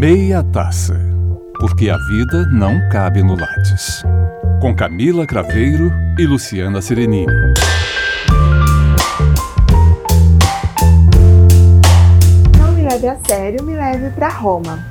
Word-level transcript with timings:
Meia 0.00 0.42
Taça, 0.42 0.98
porque 1.58 1.90
a 1.90 1.98
vida 2.08 2.46
não 2.46 2.88
cabe 2.88 3.22
no 3.22 3.36
Lattes. 3.38 4.02
Com 4.58 4.74
Camila 4.74 5.26
Craveiro 5.26 5.92
e 6.18 6.24
Luciana 6.24 6.80
Serenini. 6.80 7.26
Não 12.58 12.72
me 12.72 12.82
leve 12.82 13.08
a 13.08 13.18
sério, 13.26 13.62
me 13.62 13.74
leve 13.74 14.08
para 14.12 14.30
Roma. 14.30 14.82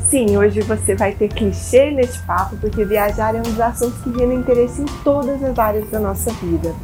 Sim, 0.00 0.36
hoje 0.36 0.60
você 0.62 0.96
vai 0.96 1.12
ter 1.12 1.28
clichê 1.28 1.92
nesse 1.92 2.18
papo, 2.26 2.56
porque 2.56 2.84
viajar 2.84 3.36
é 3.36 3.38
um 3.38 3.42
dos 3.42 3.60
assuntos 3.60 4.02
que 4.02 4.10
rende 4.10 4.34
interesse 4.34 4.82
em 4.82 4.86
todas 5.04 5.40
as 5.40 5.56
áreas 5.56 5.88
da 5.88 6.00
nossa 6.00 6.32
vida. 6.32 6.74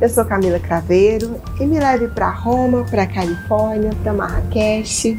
Eu 0.00 0.08
sou 0.08 0.24
Camila 0.24 0.58
Craveiro 0.58 1.40
e 1.60 1.64
me 1.64 1.78
leve 1.78 2.08
para 2.08 2.28
Roma, 2.28 2.84
para 2.90 3.06
Califórnia, 3.06 3.92
para 4.02 4.12
Marrakech. 4.12 5.16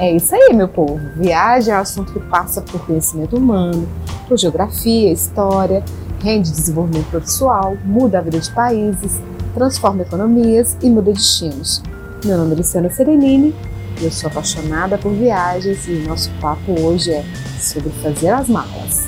É 0.00 0.10
isso 0.16 0.34
aí, 0.34 0.54
meu 0.54 0.66
povo. 0.66 0.98
Viagem 1.14 1.74
é 1.74 1.76
um 1.76 1.80
assunto 1.80 2.10
que 2.10 2.20
passa 2.20 2.62
por 2.62 2.80
conhecimento 2.86 3.36
humano, 3.36 3.86
por 4.26 4.38
geografia, 4.38 5.12
história, 5.12 5.84
rende 6.22 6.50
desenvolvimento 6.50 7.10
profissional, 7.10 7.76
muda 7.84 8.18
a 8.18 8.22
vida 8.22 8.40
de 8.40 8.50
países, 8.50 9.20
transforma 9.52 10.00
economias 10.00 10.74
e 10.80 10.88
muda 10.88 11.12
destinos. 11.12 11.82
Meu 12.24 12.38
nome 12.38 12.54
é 12.54 12.56
Luciana 12.56 12.88
Serenini, 12.88 13.54
eu 14.00 14.10
sou 14.10 14.30
apaixonada 14.30 14.96
por 14.96 15.12
viagens 15.12 15.86
e 15.86 15.92
o 15.92 16.08
nosso 16.08 16.30
papo 16.40 16.80
hoje 16.80 17.12
é 17.12 17.22
sobre 17.58 17.90
fazer 18.02 18.30
as 18.30 18.48
malas. 18.48 19.06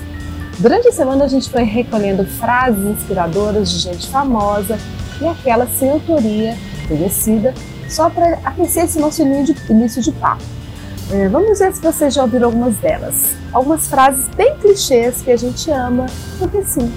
Durante 0.59 0.89
a 0.89 0.93
semana 0.93 1.25
a 1.25 1.29
gente 1.29 1.49
foi 1.49 1.63
recolhendo 1.63 2.27
frases 2.27 2.85
inspiradoras 2.85 3.71
de 3.71 3.79
gente 3.79 4.09
famosa 4.09 4.79
e 5.23 5.27
aquela 5.27 5.67
sem 5.67 5.91
autoria, 5.91 6.55
conhecida, 6.87 7.55
só 7.89 8.11
para 8.11 8.39
aquecer 8.45 8.85
esse 8.85 8.99
nosso 8.99 9.23
início 9.23 10.03
de 10.03 10.13
papo. 10.13 10.62
É, 11.11 11.29
vamos 11.29 11.59
ver 11.59 11.73
se 11.73 11.83
vocês 11.83 12.15
já 12.15 12.23
ouviram 12.23 12.47
algumas 12.47 12.77
delas. 12.77 13.35
Algumas 13.53 13.87
frases 13.89 14.29
bem 14.37 14.57
clichês 14.59 15.21
que 15.23 15.31
a 15.31 15.37
gente 15.37 15.71
ama, 15.71 16.07
porque 16.39 16.63
sim. 16.63 16.93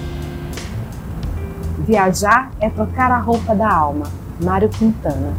Viajar 1.86 2.50
é 2.60 2.70
trocar 2.70 3.10
a 3.10 3.18
roupa 3.18 3.54
da 3.54 3.70
alma. 3.70 4.06
Mário 4.42 4.68
Quintana. 4.68 5.34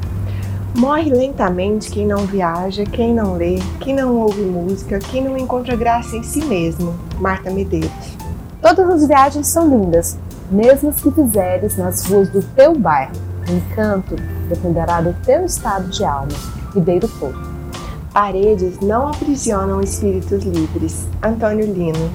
Morre 0.78 1.10
lentamente 1.10 1.90
quem 1.90 2.06
não 2.06 2.26
viaja, 2.26 2.84
quem 2.84 3.14
não 3.14 3.36
lê, 3.36 3.58
quem 3.80 3.96
não 3.96 4.16
ouve 4.16 4.42
música, 4.42 5.00
quem 5.00 5.24
não 5.24 5.36
encontra 5.36 5.76
graça 5.76 6.16
em 6.16 6.22
si 6.22 6.44
mesmo. 6.46 6.94
Marta 7.20 7.50
Medeiros. 7.50 7.92
Todas 8.62 8.90
as 8.90 9.08
viagens 9.08 9.48
são 9.48 9.68
lindas, 9.68 10.18
mesmo 10.52 10.90
as 10.90 11.02
que 11.02 11.10
fizeres 11.12 11.78
nas 11.78 12.06
ruas 12.06 12.30
do 12.30 12.42
teu 12.42 12.78
bairro. 12.78 13.14
O 13.50 13.52
encanto 13.52 14.16
dependerá 14.50 15.02
do 15.02 15.14
teu 15.26 15.46
estado 15.46 15.90
de 15.90 16.04
alma. 16.04 16.34
Ribeiro 16.76 17.08
Couto. 17.08 17.47
Paredes 18.18 18.80
não 18.80 19.10
aprisionam 19.10 19.80
espíritos 19.80 20.44
livres. 20.44 21.08
Antônio 21.22 21.72
Lino. 21.72 22.12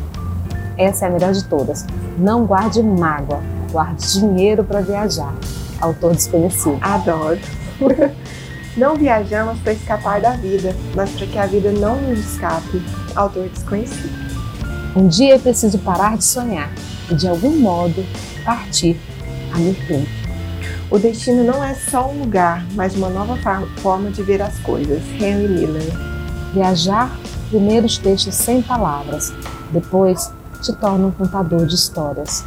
Essa 0.77 1.05
é 1.05 1.09
a 1.09 1.13
melhor 1.13 1.33
de 1.33 1.45
todas. 1.45 1.87
Não 2.19 2.45
guarde 2.45 2.83
mágoa, 2.83 3.41
guarde 3.71 4.15
dinheiro 4.15 4.65
para 4.65 4.81
viajar. 4.81 5.33
Autor 5.81 6.17
desconhecido. 6.17 6.77
Adoro. 6.81 7.39
Não 8.77 8.97
viajamos 8.97 9.61
para 9.61 9.75
escapar 9.75 10.21
da 10.21 10.33
vida, 10.33 10.75
mas 10.97 11.09
para 11.11 11.27
que 11.27 11.39
a 11.39 11.47
vida 11.47 11.71
não 11.71 12.01
nos 12.01 12.19
escape. 12.19 12.83
Autor 13.15 13.49
desconhecido. 13.51 14.11
Um 14.97 15.07
dia 15.07 15.35
é 15.35 15.39
preciso 15.39 15.79
parar 15.79 16.17
de 16.17 16.25
sonhar 16.25 16.73
e, 17.11 17.15
de 17.15 17.29
algum 17.29 17.61
modo, 17.61 18.03
partir. 18.45 18.99
Amir 19.53 19.77
Klink. 19.87 20.22
O 20.93 20.99
destino 20.99 21.43
não 21.43 21.65
é 21.65 21.73
só 21.73 22.11
um 22.11 22.21
lugar, 22.21 22.67
mas 22.75 22.95
uma 22.95 23.09
nova 23.09 23.35
forma 23.79 24.11
de 24.11 24.23
ver 24.23 24.43
as 24.43 24.59
coisas. 24.59 25.01
Henry 25.19 25.49
Miller. 25.49 25.91
Viajar 26.53 27.11
primeiro 27.49 27.89
te 27.89 27.99
deixa 28.03 28.31
sem 28.31 28.61
palavras, 28.61 29.33
depois 29.71 30.31
te 30.61 30.71
torna 30.75 31.07
um 31.07 31.11
contador 31.11 31.65
de 31.65 31.75
histórias. 31.75 32.45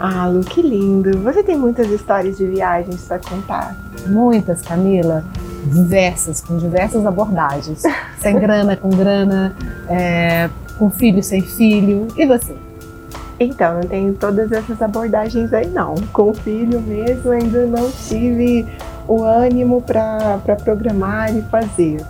Ah, 0.00 0.26
Lu, 0.26 0.40
que 0.40 0.62
lindo! 0.62 1.18
Você 1.20 1.42
tem 1.42 1.58
muitas 1.58 1.90
histórias 1.90 2.38
de 2.38 2.46
viagens 2.46 3.02
para 3.02 3.18
contar. 3.18 3.76
Muitas, 4.06 4.62
Camila. 4.62 5.22
Diversas, 5.66 6.40
com 6.40 6.56
diversas 6.56 7.04
abordagens. 7.04 7.82
sem 8.18 8.38
grana, 8.38 8.76
com 8.76 8.88
grana, 8.88 9.54
é, 9.90 10.48
com 10.78 10.90
filho, 10.90 11.22
sem 11.22 11.42
filho. 11.42 12.08
E 12.16 12.24
você? 12.24 12.56
Então, 13.40 13.74
não 13.74 13.82
tenho 13.82 14.14
todas 14.14 14.50
essas 14.50 14.82
abordagens 14.82 15.52
aí 15.52 15.68
não. 15.68 15.94
Com 16.12 16.30
o 16.30 16.34
filho 16.34 16.80
mesmo, 16.80 17.30
ainda 17.30 17.66
não 17.66 17.90
tive 17.90 18.66
o 19.06 19.22
ânimo 19.22 19.80
para 19.80 20.56
programar 20.64 21.34
e 21.34 21.42
fazer. 21.42 22.04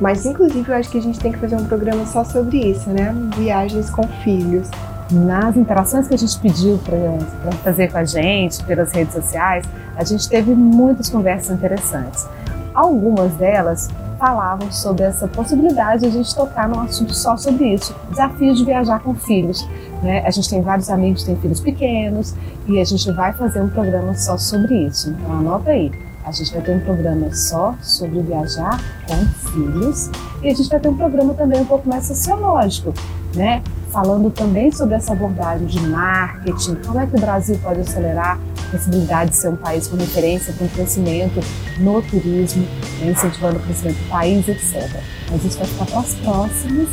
Mas, 0.00 0.26
inclusive, 0.26 0.68
eu 0.70 0.76
acho 0.76 0.90
que 0.90 0.98
a 0.98 1.02
gente 1.02 1.18
tem 1.18 1.32
que 1.32 1.38
fazer 1.38 1.56
um 1.56 1.64
programa 1.64 2.04
só 2.04 2.22
sobre 2.22 2.58
isso, 2.58 2.90
né? 2.90 3.14
Viagens 3.36 3.88
com 3.88 4.06
filhos. 4.22 4.68
Nas 5.10 5.56
interações 5.56 6.08
que 6.08 6.14
a 6.14 6.18
gente 6.18 6.38
pediu 6.38 6.78
para 6.78 7.50
fazer 7.62 7.90
com 7.90 7.98
a 7.98 8.04
gente, 8.04 8.62
pelas 8.64 8.92
redes 8.92 9.14
sociais, 9.14 9.64
a 9.96 10.04
gente 10.04 10.28
teve 10.28 10.54
muitas 10.54 11.08
conversas 11.08 11.56
interessantes. 11.56 12.26
Algumas 12.74 13.32
delas 13.34 13.88
falavam 14.24 14.72
sobre 14.72 15.04
essa 15.04 15.28
possibilidade 15.28 16.00
de 16.00 16.06
a 16.06 16.10
gente 16.10 16.34
tocar 16.34 16.66
num 16.66 16.80
assunto 16.80 17.12
só 17.14 17.36
sobre 17.36 17.74
isso, 17.74 17.94
desafios 18.08 18.56
de 18.56 18.64
viajar 18.64 18.98
com 19.00 19.14
filhos. 19.14 19.68
Né? 20.02 20.24
A 20.24 20.30
gente 20.30 20.48
tem 20.48 20.62
vários 20.62 20.88
amigos 20.88 21.20
que 21.20 21.26
têm 21.26 21.36
filhos 21.36 21.60
pequenos 21.60 22.34
e 22.66 22.80
a 22.80 22.84
gente 22.84 23.12
vai 23.12 23.34
fazer 23.34 23.60
um 23.60 23.68
programa 23.68 24.14
só 24.14 24.38
sobre 24.38 24.86
isso. 24.86 25.10
Então 25.10 25.30
anota 25.30 25.70
aí. 25.70 25.92
A 26.24 26.32
gente 26.32 26.50
vai 26.54 26.62
ter 26.62 26.74
um 26.74 26.80
programa 26.80 27.34
só 27.34 27.74
sobre 27.82 28.22
viajar 28.22 28.80
com 29.06 29.26
filhos 29.50 30.10
e 30.42 30.48
a 30.48 30.54
gente 30.54 30.70
vai 30.70 30.80
ter 30.80 30.88
um 30.88 30.96
programa 30.96 31.34
também 31.34 31.60
um 31.60 31.66
pouco 31.66 31.86
mais 31.86 32.06
sociológico, 32.06 32.94
né? 33.34 33.62
Falando 33.90 34.30
também 34.30 34.72
sobre 34.72 34.94
essa 34.94 35.12
abordagem 35.12 35.66
de 35.66 35.80
marketing, 35.80 36.76
como 36.76 36.98
é 36.98 37.06
que 37.06 37.14
o 37.14 37.20
Brasil 37.20 37.60
pode 37.62 37.80
acelerar 37.80 38.40
possibilidade 38.78 39.30
de 39.30 39.36
ser 39.36 39.48
um 39.48 39.56
país 39.56 39.86
com 39.86 39.96
referência 39.96 40.52
para 40.52 40.66
um 40.66 40.68
crescimento 40.68 41.40
no 41.78 42.02
turismo, 42.02 42.66
né? 43.00 43.10
incentivando 43.10 43.58
o 43.58 43.62
crescimento 43.62 43.96
do 43.96 44.08
país, 44.08 44.48
etc. 44.48 44.90
Mas 45.30 45.44
isso 45.44 45.58
vai 45.58 45.66
ficar 45.66 45.86
para 45.86 46.00
os 46.00 46.14
próximos 46.14 46.88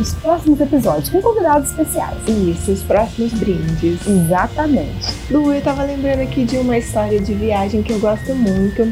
os 0.00 0.14
próximos 0.14 0.58
episódios, 0.58 1.10
com 1.10 1.20
convidados 1.20 1.68
especiais. 1.68 2.16
Isso, 2.26 2.72
os 2.72 2.82
próximos 2.82 3.34
brindes. 3.34 4.00
Exatamente. 4.06 5.14
Lu, 5.30 5.52
eu 5.52 5.60
tava 5.60 5.82
lembrando 5.82 6.20
aqui 6.20 6.44
de 6.44 6.56
uma 6.56 6.78
história 6.78 7.20
de 7.20 7.34
viagem 7.34 7.82
que 7.82 7.92
eu 7.92 8.00
gosto 8.00 8.34
muito, 8.34 8.90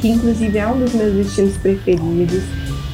que 0.00 0.08
inclusive 0.08 0.56
é 0.56 0.68
um 0.68 0.78
dos 0.78 0.94
meus 0.94 1.14
destinos 1.14 1.56
preferidos, 1.56 2.44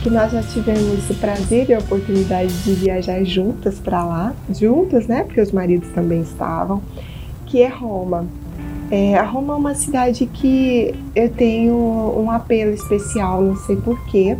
que 0.02 0.08
nós 0.08 0.32
já 0.32 0.42
tivemos 0.42 1.10
o 1.10 1.14
prazer 1.14 1.68
e 1.68 1.74
a 1.74 1.78
oportunidade 1.78 2.50
de 2.62 2.72
viajar 2.72 3.22
juntas 3.22 3.78
para 3.78 4.02
lá, 4.02 4.34
juntas, 4.58 5.06
né? 5.06 5.24
Porque 5.24 5.42
os 5.42 5.52
maridos 5.52 5.90
também 5.90 6.22
estavam, 6.22 6.82
que 7.50 7.60
é 7.60 7.68
Roma. 7.68 8.26
É, 8.90 9.16
a 9.16 9.24
Roma 9.24 9.54
é 9.54 9.56
uma 9.56 9.74
cidade 9.74 10.24
que 10.26 10.94
eu 11.14 11.28
tenho 11.28 11.74
um 11.74 12.30
apelo 12.30 12.72
especial, 12.72 13.42
não 13.42 13.56
sei 13.56 13.76
porquê. 13.76 14.36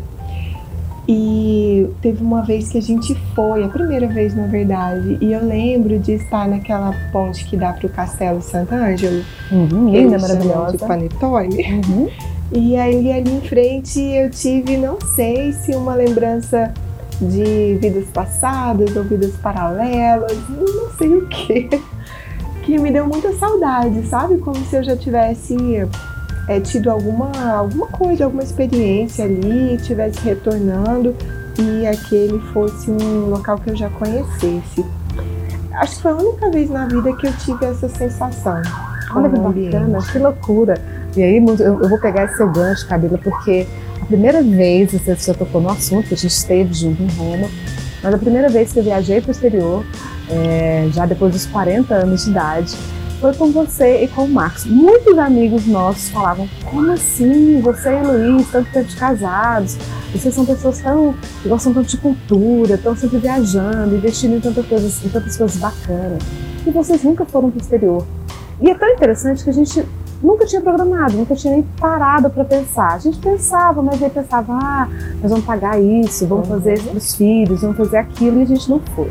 E 1.09 1.89
teve 2.01 2.23
uma 2.23 2.43
vez 2.43 2.69
que 2.69 2.79
a 2.79 2.83
gente 2.83 3.17
foi, 3.35 3.65
a 3.65 3.69
primeira 3.69 4.07
vez 4.07 4.35
na 4.35 4.47
verdade, 4.47 5.19
e 5.21 5.33
eu 5.33 5.45
lembro 5.45 5.99
de 5.99 6.13
estar 6.13 6.49
naquela 6.49 6.95
ponte 7.11 7.45
que 7.47 7.57
dá 7.57 7.73
para 7.73 7.87
o 7.87 7.91
Castelo 7.91 8.41
Sant'Angelo. 8.41 9.25
Uhum, 9.51 9.91
linda, 9.91 10.19
maravilhosa. 10.19 10.77
De 10.77 10.79
Panetone. 10.79 11.83
Uhum. 11.89 12.09
E 12.53 12.77
aí 12.77 13.13
ali 13.13 13.31
em 13.31 13.41
frente 13.41 14.01
eu 14.01 14.31
tive, 14.31 14.77
não 14.77 15.01
sei 15.01 15.53
se 15.53 15.75
uma 15.75 15.95
lembrança 15.95 16.73
de 17.21 17.77
vidas 17.81 18.09
passadas 18.15 18.95
ou 18.97 19.03
vidas 19.03 19.33
paralelas, 19.43 20.37
não 20.49 20.91
sei 20.97 21.09
o 21.09 21.27
que, 21.27 21.69
que 22.71 22.79
me 22.79 22.93
deu 22.93 23.05
muita 23.05 23.33
saudade, 23.33 24.07
sabe? 24.07 24.39
Como 24.39 24.57
se 24.67 24.77
eu 24.77 24.85
já 24.85 24.97
tivesse 24.97 25.57
é, 26.47 26.61
tido 26.61 26.89
alguma, 26.89 27.33
alguma 27.53 27.89
coisa, 27.89 28.25
alguma 28.25 28.45
experiência 28.45 29.25
ali, 29.25 29.75
estivesse 29.75 30.21
retornando 30.21 31.15
e 31.59 31.85
aquele 31.85 32.39
fosse 32.53 32.89
um 32.89 33.27
local 33.29 33.59
que 33.59 33.71
eu 33.71 33.77
já 33.77 33.91
conhecesse. 33.91 34.87
Acho 35.73 35.97
que 35.97 36.03
foi 36.03 36.13
a 36.13 36.15
única 36.15 36.51
vez 36.51 36.71
na 36.71 36.87
vida 36.87 37.13
que 37.17 37.27
eu 37.27 37.33
tive 37.39 37.67
essa 37.67 37.89
sensação. 37.89 38.63
Olha 39.17 39.29
que 39.29 39.39
bacana, 39.41 39.99
que 40.13 40.19
loucura. 40.19 40.75
E 41.17 41.23
aí 41.25 41.37
eu, 41.39 41.89
vou 41.89 41.99
pegar 41.99 42.27
esse 42.27 42.37
seu 42.37 42.53
gancho, 42.53 42.87
Camila, 42.87 43.19
porque 43.19 43.67
a 44.01 44.05
primeira 44.05 44.43
vez, 44.45 44.93
você 44.93 45.17
já 45.17 45.35
tocou 45.35 45.61
no 45.61 45.71
assunto, 45.71 46.07
a 46.07 46.17
gente 46.17 46.29
esteve 46.29 46.73
junto 46.73 47.03
em 47.03 47.09
Roma, 47.17 47.49
mas 48.01 48.15
a 48.15 48.19
primeira 48.19 48.49
vez 48.49 48.73
que 48.73 48.79
eu 48.79 48.85
viajei 48.85 49.21
para 49.21 49.31
o 49.31 49.33
exterior, 49.33 49.85
é, 50.31 50.89
já 50.93 51.07
depois 51.07 51.33
dos 51.33 51.47
40 51.47 51.95
anos 51.95 52.25
de 52.25 52.31
idade, 52.31 52.77
foi 53.21 53.35
com 53.35 53.51
você 53.51 54.03
e 54.05 54.09
com 54.09 54.25
o 54.25 54.29
Marcos. 54.29 54.65
Muitos 54.65 55.19
amigos 55.19 55.67
nossos 55.67 56.09
falavam: 56.09 56.49
como 56.65 56.91
assim? 56.93 57.61
Você 57.61 57.91
e 57.91 58.03
Luiz, 58.03 58.51
tanto 58.51 58.73
tempo 58.73 58.89
de 58.89 58.97
casados, 58.97 59.77
vocês 60.13 60.35
são 60.35 60.47
pessoas 60.47 60.81
tão 60.81 61.15
que 61.43 61.49
gostam 61.49 61.75
tanto 61.75 61.89
de 61.89 61.97
cultura, 61.99 62.75
estão 62.75 62.97
sempre 62.97 63.19
viajando, 63.19 63.95
investindo 63.95 64.37
em 64.37 64.41
tantas 64.41 64.67
coisas, 64.67 65.05
em 65.05 65.09
tantas 65.11 65.37
coisas 65.37 65.57
bacanas. 65.59 66.23
E 66.67 66.71
vocês 66.71 67.03
nunca 67.03 67.25
foram 67.27 67.51
para 67.51 67.59
o 67.59 67.61
exterior. 67.61 68.07
E 68.61 68.71
é 68.71 68.75
tão 68.75 68.89
interessante 68.89 69.45
que 69.45 69.51
a 69.51 69.55
gente 69.55 69.85
nunca 70.23 70.45
tinha 70.47 70.61
programado, 70.61 71.17
nunca 71.17 71.35
tinha 71.35 71.55
nem 71.55 71.63
parado 71.79 72.29
para 72.31 72.45
pensar. 72.45 72.95
A 72.95 72.99
gente 72.99 73.19
pensava, 73.19 73.83
mas 73.83 74.03
aí 74.03 74.11
pensava, 74.11 74.53
ah, 74.53 74.89
nós 75.21 75.31
vamos 75.31 75.45
pagar 75.45 75.81
isso, 75.81 76.27
vamos 76.27 76.49
uhum. 76.49 76.55
fazer 76.57 76.81
os 76.95 77.15
filhos, 77.15 77.63
vamos 77.63 77.77
fazer 77.77 77.99
aquilo, 77.99 78.41
e 78.41 78.43
a 78.43 78.47
gente 78.47 78.69
não 78.69 78.81
foi. 78.95 79.11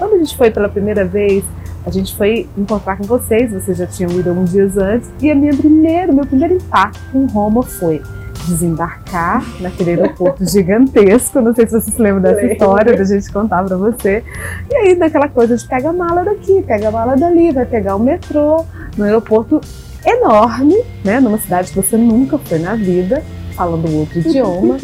Quando 0.00 0.14
a 0.14 0.18
gente 0.18 0.34
foi 0.34 0.50
pela 0.50 0.66
primeira 0.66 1.04
vez, 1.04 1.44
a 1.84 1.90
gente 1.90 2.16
foi 2.16 2.48
encontrar 2.56 2.96
com 2.96 3.04
vocês, 3.04 3.52
vocês 3.52 3.76
já 3.76 3.86
tinham 3.86 4.10
ido 4.12 4.30
alguns 4.30 4.50
dias 4.50 4.78
antes, 4.78 5.10
e 5.20 5.30
a 5.30 5.34
minha 5.34 5.54
primeiro, 5.54 6.14
meu 6.14 6.24
primeiro 6.24 6.54
impacto 6.54 6.98
em 7.14 7.26
Roma 7.26 7.62
foi 7.62 8.00
desembarcar 8.48 9.44
naquele 9.60 9.90
aeroporto 9.90 10.42
gigantesco. 10.48 11.42
Não 11.42 11.54
sei 11.54 11.66
se 11.66 11.78
você 11.78 11.90
se 11.90 12.00
lembra 12.00 12.32
dessa 12.32 12.50
história 12.50 12.96
da 12.96 13.04
gente 13.04 13.30
contar 13.30 13.62
para 13.62 13.76
você. 13.76 14.24
E 14.70 14.74
aí, 14.74 14.96
daquela 14.96 15.28
coisa 15.28 15.54
de 15.54 15.68
pega 15.68 15.90
a 15.90 15.92
mala 15.92 16.24
daqui, 16.24 16.62
pega 16.62 16.88
a 16.88 16.90
mala 16.90 17.14
dali, 17.14 17.52
vai 17.52 17.66
pegar 17.66 17.94
o 17.94 17.98
metrô 17.98 18.64
no 18.96 19.04
aeroporto 19.04 19.60
enorme, 20.02 20.82
né? 21.04 21.20
Numa 21.20 21.36
cidade 21.36 21.72
que 21.72 21.76
você 21.76 21.98
nunca 21.98 22.38
foi 22.38 22.58
na 22.58 22.74
vida, 22.74 23.22
falando 23.54 23.94
outro 23.98 24.18
idioma. 24.26 24.78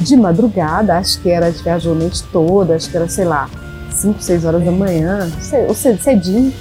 De 0.00 0.16
madrugada, 0.16 0.96
acho 0.96 1.20
que 1.20 1.28
era, 1.28 1.46
a 1.46 1.50
gente 1.50 1.62
viajou 1.62 1.92
a 1.92 1.96
noite 1.96 2.24
toda, 2.32 2.74
acho 2.74 2.90
que 2.90 2.96
era, 2.96 3.06
sei 3.06 3.26
lá, 3.26 3.48
5, 4.02 4.20
6 4.20 4.44
horas 4.44 4.64
da 4.64 4.72
manhã, 4.72 5.30
ou 5.68 5.74
cedinho. 5.74 6.52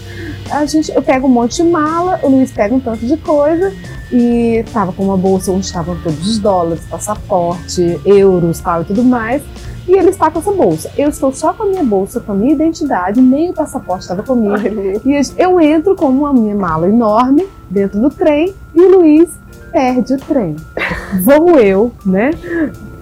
A 0.50 0.66
gente, 0.66 0.92
eu 0.92 1.02
pego 1.02 1.28
um 1.28 1.30
monte 1.30 1.64
de 1.64 1.64
mala, 1.64 2.20
o 2.22 2.30
Luiz 2.30 2.52
pega 2.52 2.76
um 2.76 2.80
tanto 2.80 3.06
de 3.06 3.18
coisa 3.18 3.74
e 4.12 4.64
tava 4.74 4.92
com 4.92 5.04
uma 5.04 5.18
bolsa 5.18 5.52
onde 5.52 5.66
estavam 5.66 5.98
todos 6.04 6.28
os 6.28 6.40
dólares, 6.40 6.84
passaporte, 6.90 8.00
euros 8.06 8.60
tal 8.60 8.82
e 8.82 8.86
tudo 8.86 9.04
mais. 9.04 9.42
E 9.88 9.94
ele 9.94 10.10
está 10.10 10.30
com 10.30 10.40
essa 10.40 10.52
bolsa. 10.52 10.92
Eu 10.98 11.10
estou 11.10 11.34
só 11.34 11.54
com 11.54 11.64
a 11.64 11.66
minha 11.66 11.84
bolsa, 11.84 12.20
com 12.20 12.34
a 12.34 12.36
minha 12.36 12.54
identidade, 12.54 13.20
nem 13.20 13.50
o 13.50 13.54
passaporte 13.54 14.04
estava 14.04 14.22
comigo. 14.22 14.56
Ai, 14.56 15.02
e 15.04 15.22
eu 15.38 15.60
entro 15.60 15.96
com 15.96 16.08
uma 16.08 16.32
minha 16.32 16.56
mala 16.56 16.88
enorme 16.88 17.48
dentro 17.70 18.00
do 18.00 18.10
trem 18.10 18.54
e 18.76 18.82
o 18.82 18.98
Luiz 18.98 19.30
perde 19.72 20.14
o 20.14 20.18
trem. 20.18 20.56
Vou 21.24 21.58
eu, 21.60 21.92
né? 22.06 22.32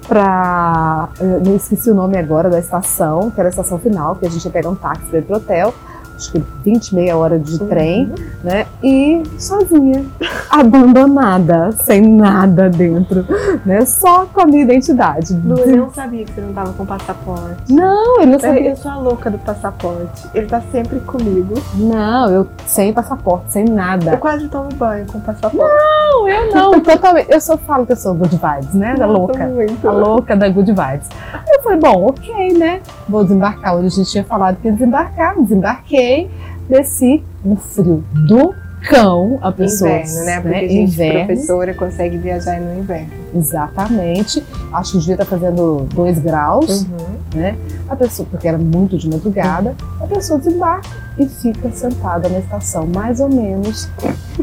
Pra. 0.10 1.10
Eu 1.20 1.40
não 1.40 1.56
esqueci 1.56 1.90
o 1.90 1.94
nome 1.94 2.18
agora 2.18 2.50
da 2.50 2.60
estação, 2.60 3.32
que 3.32 3.40
era 3.40 3.48
a 3.48 3.52
estação 3.52 3.78
final, 3.80 4.16
que 4.16 4.26
a 4.26 4.30
gente 4.30 4.44
ia 4.44 4.52
pegar 4.52 4.70
um 4.70 4.76
táxi 4.76 5.06
dentro 5.12 5.30
do 5.30 5.36
hotel 5.36 5.74
acho 6.20 6.34
que 6.34 6.44
20, 6.66 6.96
meia 6.96 7.18
hora 7.18 7.40
de 7.40 7.54
uhum. 7.54 7.68
trem, 7.70 8.12
né? 8.44 8.66
E 8.84 9.24
sozinha, 9.38 10.06
abandonada, 10.52 11.72
sem 11.72 12.02
nada 12.02 12.70
dentro, 12.70 13.26
né? 13.66 13.86
Só 13.86 14.26
com 14.26 14.42
a 14.42 14.46
minha 14.46 14.64
identidade. 14.64 15.34
Lu, 15.34 15.58
eu 15.58 15.78
não 15.78 15.94
sabia 15.94 16.26
que 16.26 16.34
você 16.34 16.42
não 16.42 16.54
tava 16.54 16.74
com 16.74 16.86
passaporte. 16.86 17.74
Não, 17.74 18.22
ele 18.22 18.32
não 18.34 18.40
sabia. 18.40 18.70
Eu 18.72 18.76
sou 18.76 18.92
a 18.92 18.98
louca 18.98 19.32
do 19.32 19.40
passaporte. 19.40 20.28
Ele 20.34 20.46
tá 20.46 20.62
sempre 20.72 21.00
comigo. 21.00 21.54
Não, 21.76 22.30
eu 22.30 22.48
sem 22.68 22.92
passaporte, 22.92 23.52
sem 23.52 23.66
nada. 23.66 24.12
Eu 24.12 24.18
quase 24.18 24.48
tomo 24.50 24.70
banho 24.76 25.06
com 25.08 25.22
passaporte. 25.22 25.58
Não, 25.58 26.28
eu 26.28 26.54
não, 26.54 26.80
totalmente. 26.84 27.32
Eu 27.32 27.40
só 27.40 27.58
falo 27.58 27.86
que 27.86 27.94
eu 27.94 27.98
sou 27.98 28.14
good 28.14 28.36
vibes, 28.36 28.74
né? 28.74 28.96
Da 28.96 29.06
louca. 29.06 29.48
Muito. 29.48 29.88
A 29.88 29.92
louca 29.92 30.36
da 30.36 30.50
good 30.50 30.72
vibes. 30.72 31.08
Eu 31.48 31.62
falei, 31.64 31.80
bom, 31.80 32.08
ok, 32.08 32.54
né? 32.58 32.82
Vou 33.08 33.24
desembarcar. 33.24 33.76
Hoje 33.76 33.88
a 33.88 33.90
gente 33.90 34.12
tinha 34.12 34.24
falado 34.24 34.58
que 34.58 34.68
ia 34.68 34.74
desembarcar, 34.74 35.40
desembarquei 35.42 36.09
peguei, 36.10 36.30
desci 36.68 37.24
no 37.44 37.56
frio 37.56 38.04
do 38.28 38.54
cão 38.88 39.38
a 39.42 39.52
pessoa. 39.52 39.92
Inverno, 39.92 40.26
né? 40.26 40.42
Porque 40.42 40.50
né? 40.50 40.58
a 40.58 40.68
gente, 40.68 40.94
inverno. 40.94 41.26
professora, 41.26 41.74
consegue 41.74 42.18
viajar 42.18 42.60
no 42.60 42.80
inverno. 42.80 43.10
Exatamente. 43.36 44.44
Acho 44.72 44.94
que 44.94 44.98
devia 45.00 45.14
estar 45.16 45.26
fazendo 45.26 45.88
2 45.94 46.20
graus, 46.20 46.82
uhum. 46.84 47.40
né? 47.40 47.58
A 47.88 47.96
pessoa, 47.96 48.28
porque 48.30 48.48
era 48.48 48.58
muito 48.58 48.98
de 48.98 49.10
madrugada, 49.10 49.76
a 50.00 50.08
pessoa 50.08 50.40
desembarca 50.40 50.90
e 51.18 51.28
fica 51.28 51.70
sentada 51.72 52.30
na 52.30 52.40
estação 52.40 52.88
mais 52.88 53.20
ou 53.20 53.30
menos 53.30 53.90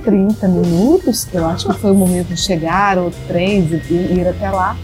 30 0.04 0.46
minutos, 0.48 1.24
que 1.24 1.36
eu 1.36 1.46
acho 1.46 1.68
que 1.68 1.78
foi 1.80 1.90
o 1.90 1.94
momento 1.94 2.28
de 2.28 2.36
chegar, 2.36 2.98
o 2.98 3.10
trem 3.26 3.60
e 3.88 4.18
ir 4.18 4.28
até 4.28 4.50
lá, 4.50 4.76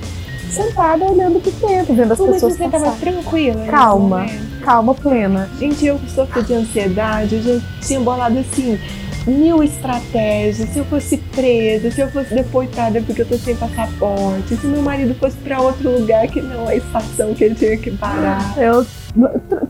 sentada 0.51 1.05
olhando 1.05 1.41
pro 1.41 1.53
tempo, 1.53 1.93
vendo 1.93 2.13
as 2.13 2.19
Como 2.19 2.33
pessoas 2.33 2.55
você 2.55 2.65
estava 2.65 2.93
tranquila. 2.93 3.67
Calma 3.67 4.27
calma 4.63 4.95
plena. 4.95 5.49
Gente, 5.59 5.85
eu 5.85 5.99
sofro 6.09 6.43
de 6.43 6.55
ansiedade, 6.55 7.37
eu 7.37 7.43
já 7.43 7.67
tinha 7.81 8.01
bolado 8.01 8.39
assim 8.39 8.79
mil 9.27 9.63
estratégias. 9.63 10.69
Se 10.69 10.79
eu 10.79 10.85
fosse 10.85 11.17
presa, 11.17 11.91
se 11.91 12.01
eu 12.01 12.09
fosse 12.09 12.35
deportada 12.35 13.01
porque 13.03 13.23
eu 13.23 13.27
tô 13.27 13.37
sem 13.37 13.55
passaporte, 13.57 14.57
se 14.57 14.67
meu 14.67 14.83
marido 14.83 15.15
fosse 15.15 15.37
para 15.39 15.61
outro 15.61 15.91
lugar 15.91 16.27
que 16.29 16.41
não 16.41 16.69
é 16.69 16.75
a 16.75 16.77
estação 16.77 17.35
que 17.35 17.45
ele 17.45 17.55
tinha 17.55 17.77
que 17.77 17.91
parar. 17.93 18.55
Eu 18.57 18.85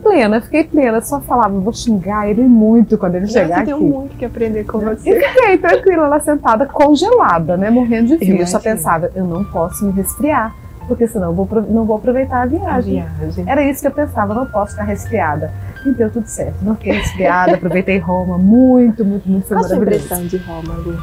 plena, 0.01 0.39
fiquei 0.41 0.63
plena, 0.63 1.01
só 1.01 1.19
falava, 1.19 1.59
vou 1.59 1.73
xingar 1.73 2.29
ele 2.29 2.43
muito 2.43 2.97
quando 2.97 3.15
ele 3.15 3.27
chegar 3.27 3.59
aqui. 3.59 3.71
Eu 3.71 3.77
tenho 3.77 3.91
muito 3.91 4.15
que 4.15 4.25
aprender 4.25 4.63
com 4.63 4.79
você. 4.79 5.09
E 5.09 5.21
fiquei 5.21 5.57
tranquila 5.57 6.07
lá 6.07 6.19
sentada, 6.19 6.65
congelada, 6.65 7.57
né, 7.57 7.69
morrendo 7.69 8.07
de 8.07 8.17
frio. 8.17 8.37
Eu 8.37 8.47
só 8.47 8.59
pensava, 8.59 9.11
eu 9.13 9.25
não 9.25 9.43
posso 9.43 9.85
me 9.85 9.91
resfriar 9.91 10.55
porque 10.87 11.07
senão 11.07 11.27
eu 11.27 11.33
vou, 11.33 11.47
não 11.69 11.85
vou 11.85 11.97
aproveitar 11.97 12.41
a 12.41 12.45
viagem. 12.45 13.01
a 13.01 13.05
viagem. 13.05 13.45
Era 13.47 13.63
isso 13.63 13.81
que 13.81 13.87
eu 13.87 13.91
pensava, 13.91 14.33
não 14.33 14.45
posso 14.45 14.71
ficar 14.71 14.83
resfriada. 14.83 15.51
E 15.85 15.91
deu 15.91 16.09
tudo 16.09 16.27
certo. 16.27 16.55
Não 16.61 16.75
fiquei 16.75 16.93
resfriada, 16.93 17.55
aproveitei 17.55 17.97
Roma 17.97 18.37
muito, 18.37 19.03
muito, 19.03 19.27
muito. 19.27 19.47
Qual 19.47 19.65
a 19.65 19.75
impressão 19.75 20.25
de 20.25 20.37
Roma, 20.37 20.73
Lu? 20.75 20.97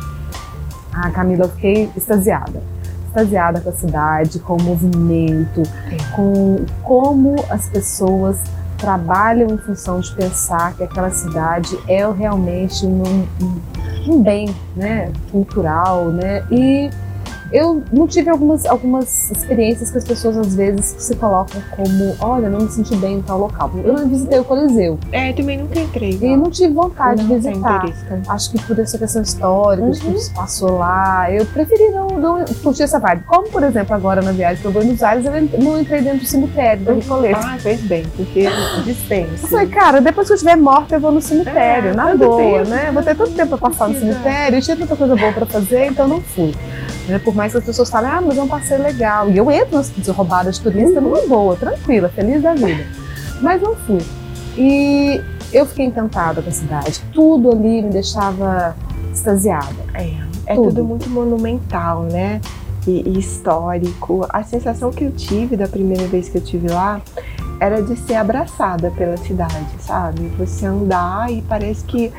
Ah, 0.93 1.11
Camila, 1.11 1.45
eu 1.45 1.49
fiquei 1.51 1.91
extasiada. 1.97 2.63
Extasiada 3.07 3.61
com 3.61 3.69
a 3.69 3.73
cidade, 3.73 4.39
com 4.39 4.57
o 4.57 4.63
movimento, 4.63 5.63
com 6.15 6.65
como 6.83 7.37
as 7.51 7.69
pessoas 7.69 8.43
trabalham 8.79 9.51
em 9.51 9.59
função 9.59 10.01
de 10.01 10.15
pensar 10.15 10.75
que 10.75 10.83
aquela 10.83 11.11
cidade 11.11 11.79
é 11.87 12.11
realmente 12.11 12.87
um, 12.87 13.03
um, 13.03 13.61
um 14.09 14.23
bem 14.23 14.49
né, 14.75 15.13
cultural, 15.31 16.07
né? 16.07 16.43
E 16.51 16.91
eu 17.53 17.83
não 17.93 18.07
tive 18.07 18.31
algumas, 18.31 18.65
algumas 18.67 19.31
experiências 19.31 19.91
que 19.91 19.99
as 19.99 20.05
pessoas 20.05 20.37
às 20.37 20.55
vezes 20.55 20.95
se 20.99 21.17
colocam 21.17 21.61
como, 21.71 22.17
olha, 22.21 22.49
não 22.49 22.61
me 22.61 22.71
senti 22.71 22.95
bem 22.97 23.17
em 23.19 23.23
tal 23.23 23.39
local. 23.39 23.71
Eu 23.85 23.93
não 23.93 24.09
visitei 24.09 24.39
o 24.39 24.45
Coliseu. 24.45 24.99
É, 25.13 25.33
também 25.33 25.59
nunca 25.59 25.79
entrei. 25.79 26.19
E 26.21 26.37
não 26.37 26.51
tive 26.51 26.73
vontade 26.73 27.25
de 27.25 27.35
visitar. 27.35 27.85
Acho 28.29 28.53
que 28.53 28.63
por 28.63 28.79
essa 28.79 28.99
questão 28.99 29.23
histórica, 29.23 29.87
uhum. 29.87 29.93
que 29.93 30.19
se 30.19 30.33
passou 30.33 30.79
lá, 30.79 31.31
eu 31.31 31.45
preferi 31.47 31.91
não, 31.91 32.09
não 32.09 32.45
curtir 32.63 32.85
essa 32.85 32.99
vibe. 32.99 33.25
Como, 33.25 33.49
por 33.49 33.63
exemplo, 33.63 33.95
agora 33.95 34.23
na 34.23 34.33
viagem 34.33 34.63
para 34.63 34.71
Buenos 34.71 35.03
Aires, 35.03 35.25
eu 35.25 35.33
não 35.63 35.81
entrei 35.81 36.03
dentro 36.03 36.21
do 36.21 36.27
cemitério 36.27 36.85
da 36.85 36.93
Recoleta. 36.93 37.41
Ah, 37.43 37.59
fez 37.59 37.81
bem, 37.81 38.05
porque 38.17 38.47
dispensa. 38.85 39.45
Eu 39.45 39.49
falei, 39.49 39.67
cara, 39.69 40.01
depois 40.01 40.27
que 40.27 40.33
eu 40.33 40.37
estiver 40.37 40.57
morta, 40.57 40.97
eu 40.97 41.01
vou 41.01 41.13
no 41.13 41.21
cemitério, 41.21 41.91
é, 41.91 41.95
na 41.95 42.15
boa, 42.15 42.59
tempo. 42.61 42.71
né? 42.71 42.91
Vou 42.93 43.03
ter 43.03 43.17
todo 43.17 43.35
tempo 43.35 43.59
para 43.59 43.71
passar 43.71 43.89
no 43.89 43.99
cemitério, 43.99 44.61
tinha 44.61 44.77
tanta 44.77 44.97
coisa 44.97 45.17
boa 45.17 45.33
para 45.33 45.47
fazer, 45.47 45.87
então 45.87 46.07
não 46.07 46.21
fui. 46.21 46.55
Né? 47.09 47.19
Por 47.19 47.35
mais 47.35 47.53
que 47.53 47.59
as 47.59 47.65
pessoas 47.65 47.91
falem, 47.91 48.11
ah, 48.11 48.21
mas 48.21 48.39
é 48.39 48.43
um 48.43 48.49
passeio 48.49 48.83
legal. 48.83 49.29
E 49.31 49.37
eu 49.37 49.51
entro 49.51 49.77
nas 49.77 49.91
roubadas 50.09 50.57
de 50.57 50.63
turista 50.63 51.01
numa 51.01 51.21
boa, 51.27 51.57
tranquila, 51.57 52.09
feliz 52.09 52.43
da 52.43 52.55
vida. 52.55 52.85
Mas 53.41 53.61
não 53.63 53.75
fui. 53.75 54.01
E 54.57 55.21
eu 55.53 55.67
fiquei 55.67 55.87
encantada 55.87 56.43
com 56.43 56.49
a 56.49 56.53
cidade. 56.53 57.03
Tudo 57.13 57.51
ali 57.51 57.83
me 57.83 57.91
deixava 57.91 58.77
extasiada. 59.13 59.77
É, 59.95 60.15
é 60.47 60.55
tudo. 60.55 60.69
tudo 60.69 60.85
muito 60.85 61.09
monumental, 61.11 62.03
né? 62.05 62.41
E, 62.87 63.03
e, 63.09 63.19
histórico. 63.19 64.27
A 64.29 64.43
sensação 64.43 64.91
que 64.91 65.05
eu 65.05 65.13
tive 65.13 65.57
da 65.57 65.69
primeira 65.69 66.07
vez 66.07 66.29
que 66.29 66.39
eu 66.39 66.43
tive 66.43 66.69
lá 66.69 67.01
era 67.61 67.83
de 67.83 67.95
ser 67.97 68.15
abraçada 68.15 68.91
pela 68.93 69.17
cidade, 69.19 69.67
sabe? 69.81 70.29
Você 70.39 70.65
andar 70.65 71.31
e 71.31 71.43
parece 71.43 71.85
que 71.85 72.11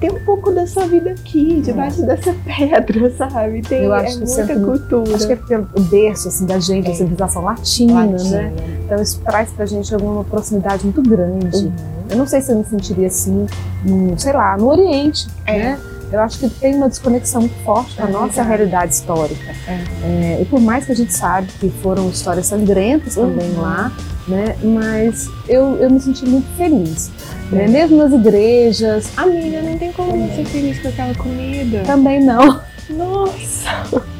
tem 0.00 0.10
um 0.10 0.24
pouco 0.24 0.52
da 0.52 0.66
sua 0.66 0.86
vida 0.86 1.10
aqui, 1.10 1.60
debaixo 1.60 2.02
dessa 2.02 2.34
pedra, 2.44 3.10
sabe? 3.16 3.62
Tem 3.62 3.84
eu 3.84 3.92
acho 3.92 4.22
é 4.22 4.26
muita 4.26 4.60
cultura. 4.60 5.16
Acho 5.16 5.26
que 5.26 5.32
é 5.32 5.36
pelo 5.36 5.66
berço 5.90 6.28
assim, 6.28 6.46
da 6.46 6.58
gente, 6.60 6.88
é. 6.88 6.92
a 6.92 6.94
civilização 6.94 7.42
latina, 7.42 8.06
né? 8.06 8.12
latina, 8.12 8.42
né? 8.42 8.52
Então 8.84 9.02
isso 9.02 9.20
traz 9.24 9.50
pra 9.50 9.66
gente 9.66 9.92
alguma 9.92 10.22
proximidade 10.24 10.84
muito 10.84 11.02
grande. 11.02 11.66
Uhum. 11.66 11.72
Eu 12.10 12.16
não 12.16 12.26
sei 12.26 12.40
se 12.40 12.52
eu 12.52 12.58
me 12.58 12.64
sentiria 12.64 13.08
assim, 13.08 13.46
no, 13.84 14.18
sei 14.18 14.32
lá, 14.32 14.56
no 14.56 14.68
Oriente, 14.68 15.26
é. 15.46 15.58
né? 15.58 15.78
Eu 16.10 16.20
acho 16.20 16.38
que 16.38 16.48
tem 16.48 16.74
uma 16.74 16.88
desconexão 16.88 17.42
muito 17.42 17.56
forte 17.64 17.94
com 17.96 18.04
a 18.04 18.08
é 18.08 18.12
nossa 18.12 18.42
realidade 18.42 18.94
histórica. 18.94 19.54
É. 19.66 19.84
É, 20.04 20.38
e 20.40 20.44
por 20.46 20.60
mais 20.60 20.86
que 20.86 20.92
a 20.92 20.94
gente 20.94 21.12
sabe 21.12 21.48
que 21.60 21.68
foram 21.82 22.08
histórias 22.08 22.46
sangrentas 22.46 23.16
também 23.16 23.50
uhum. 23.50 23.60
lá, 23.60 23.92
né? 24.26 24.56
Mas 24.62 25.28
eu, 25.46 25.76
eu 25.76 25.90
me 25.90 26.00
senti 26.00 26.24
muito 26.24 26.46
feliz. 26.56 27.10
Né? 27.50 27.66
Mesmo 27.66 27.96
nas 27.96 28.12
igrejas. 28.12 29.10
Amiga, 29.16 29.62
não 29.62 29.78
tem 29.78 29.92
como 29.92 30.24
é. 30.24 30.28
ser 30.34 30.44
feliz 30.44 30.80
com 30.80 30.88
aquela 30.88 31.14
comida. 31.14 31.82
Também 31.84 32.22
não. 32.22 32.60
Nossa! 32.90 34.08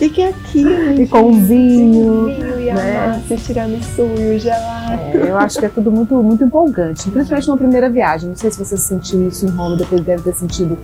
E 0.00 0.08
que 0.08 0.22
aquilo? 0.22 1.02
E 1.02 1.06
com 1.06 1.32
vinho. 1.42 2.24
vinho 2.26 2.60
e 2.60 2.72
né? 2.72 2.96
a 2.96 3.08
massa, 3.08 3.36
tiramisu 3.36 4.02
e 4.18 4.36
o 4.36 4.38
gelato. 4.38 4.92
É, 4.92 5.28
eu 5.28 5.36
acho 5.36 5.58
que 5.58 5.66
é 5.66 5.68
tudo 5.68 5.92
muito, 5.92 6.14
muito 6.22 6.42
empolgante. 6.42 7.10
Principalmente 7.10 7.48
numa 7.48 7.58
primeira 7.58 7.90
viagem. 7.90 8.30
Não 8.30 8.36
sei 8.36 8.50
se 8.50 8.58
você 8.58 8.78
sentiu 8.78 9.28
isso 9.28 9.44
em 9.44 9.50
Roma, 9.50 9.76
depois 9.76 10.00
deve 10.00 10.22
ter 10.22 10.34
sentido. 10.34 10.78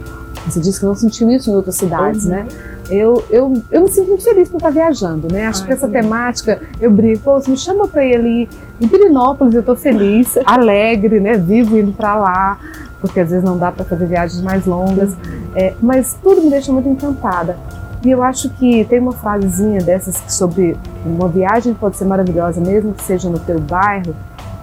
Você 0.46 0.60
disse 0.60 0.80
que 0.80 0.84
não 0.84 0.94
sentiu 0.94 1.30
isso 1.30 1.50
em 1.50 1.54
outras 1.54 1.76
cidades, 1.76 2.24
uhum. 2.24 2.30
né? 2.30 2.46
eu, 2.90 3.24
eu, 3.30 3.62
eu 3.70 3.82
me 3.82 3.88
sinto 3.88 4.08
muito 4.08 4.22
feliz 4.22 4.48
por 4.48 4.58
estar 4.58 4.70
viajando, 4.70 5.28
né? 5.32 5.46
Acho 5.46 5.62
Ai, 5.62 5.66
que 5.66 5.72
essa 5.72 5.88
temática, 5.88 6.60
eu 6.80 6.90
brinco, 6.90 7.22
pô, 7.22 7.40
me 7.48 7.56
chama 7.56 7.88
para 7.88 8.04
ir 8.04 8.14
ali 8.14 8.48
em 8.80 8.88
Pirinópolis, 8.88 9.54
eu 9.54 9.60
estou 9.60 9.76
feliz, 9.76 10.36
alegre, 10.44 11.20
né? 11.20 11.36
Vivo 11.36 11.78
indo 11.78 11.92
para 11.92 12.16
lá, 12.16 12.58
porque 13.00 13.20
às 13.20 13.30
vezes 13.30 13.44
não 13.44 13.56
dá 13.56 13.72
para 13.72 13.84
fazer 13.84 14.06
viagens 14.06 14.42
mais 14.42 14.66
longas. 14.66 15.16
É, 15.54 15.74
mas 15.80 16.16
tudo 16.22 16.42
me 16.42 16.50
deixa 16.50 16.72
muito 16.72 16.88
encantada. 16.88 17.56
E 18.04 18.10
eu 18.10 18.22
acho 18.22 18.50
que 18.50 18.84
tem 18.84 19.00
uma 19.00 19.12
frasezinha 19.12 19.80
dessas 19.80 20.22
sobre 20.28 20.76
uma 21.04 21.28
viagem 21.28 21.74
pode 21.74 21.96
ser 21.96 22.04
maravilhosa, 22.04 22.60
mesmo 22.60 22.92
que 22.92 23.02
seja 23.02 23.28
no 23.28 23.38
teu 23.38 23.58
bairro, 23.58 24.14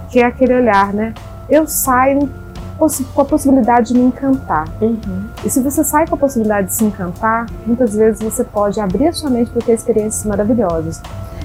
que 0.09 0.19
é 0.19 0.25
aquele 0.25 0.53
olhar, 0.53 0.93
né? 0.93 1.13
Eu 1.49 1.67
saio 1.67 2.29
com 3.13 3.21
a 3.21 3.25
possibilidade 3.25 3.93
de 3.93 3.99
me 3.99 4.05
encantar. 4.05 4.67
Uhum. 4.81 5.25
E 5.43 5.49
se 5.49 5.59
você 5.61 5.83
sai 5.83 6.07
com 6.07 6.15
a 6.15 6.17
possibilidade 6.17 6.67
de 6.67 6.73
se 6.73 6.83
encantar, 6.83 7.47
muitas 7.65 7.95
vezes 7.95 8.21
você 8.21 8.43
pode 8.43 8.79
abrir 8.79 9.07
a 9.07 9.13
sua 9.13 9.29
mente 9.29 9.51
para 9.51 9.61
ter 9.61 9.73
experiências 9.73 10.25
maravilhosas. 10.25 11.01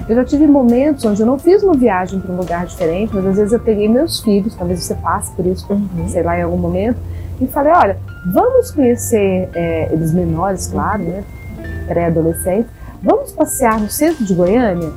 Eu 0.09 0.15
já 0.15 0.25
tive 0.25 0.47
momentos 0.47 1.05
onde 1.05 1.21
eu 1.21 1.25
não 1.27 1.37
fiz 1.37 1.61
uma 1.61 1.75
viagem 1.75 2.19
para 2.19 2.33
um 2.33 2.37
lugar 2.37 2.65
diferente, 2.65 3.11
mas 3.13 3.27
às 3.27 3.37
vezes 3.37 3.53
eu 3.53 3.59
peguei 3.59 3.87
meus 3.87 4.19
filhos, 4.21 4.55
talvez 4.55 4.83
você 4.83 4.95
passe 4.95 5.31
por 5.33 5.45
isso, 5.45 5.71
Uhum. 5.71 6.07
sei 6.07 6.23
lá, 6.23 6.37
em 6.37 6.41
algum 6.41 6.57
momento, 6.57 6.97
e 7.39 7.45
falei: 7.45 7.71
olha, 7.71 7.97
vamos 8.33 8.71
conhecer 8.71 9.47
é, 9.53 9.87
eles 9.93 10.11
menores, 10.11 10.67
claro, 10.67 11.03
né? 11.03 11.23
Pré-adolescentes, 11.87 12.71
vamos 13.03 13.31
passear 13.33 13.79
no 13.79 13.87
centro 13.87 14.25
de 14.25 14.33
Goiânia? 14.33 14.89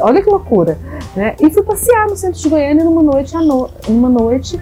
Olha 0.00 0.22
que 0.22 0.30
loucura, 0.30 0.78
né? 1.14 1.36
E 1.38 1.50
fui 1.50 1.62
passear 1.62 2.08
no 2.08 2.16
centro 2.16 2.40
de 2.40 2.48
Goiânia 2.48 2.82
numa 2.82 3.02
noite, 3.02 3.34
no... 3.36 3.68
numa 3.86 4.08
noite 4.08 4.58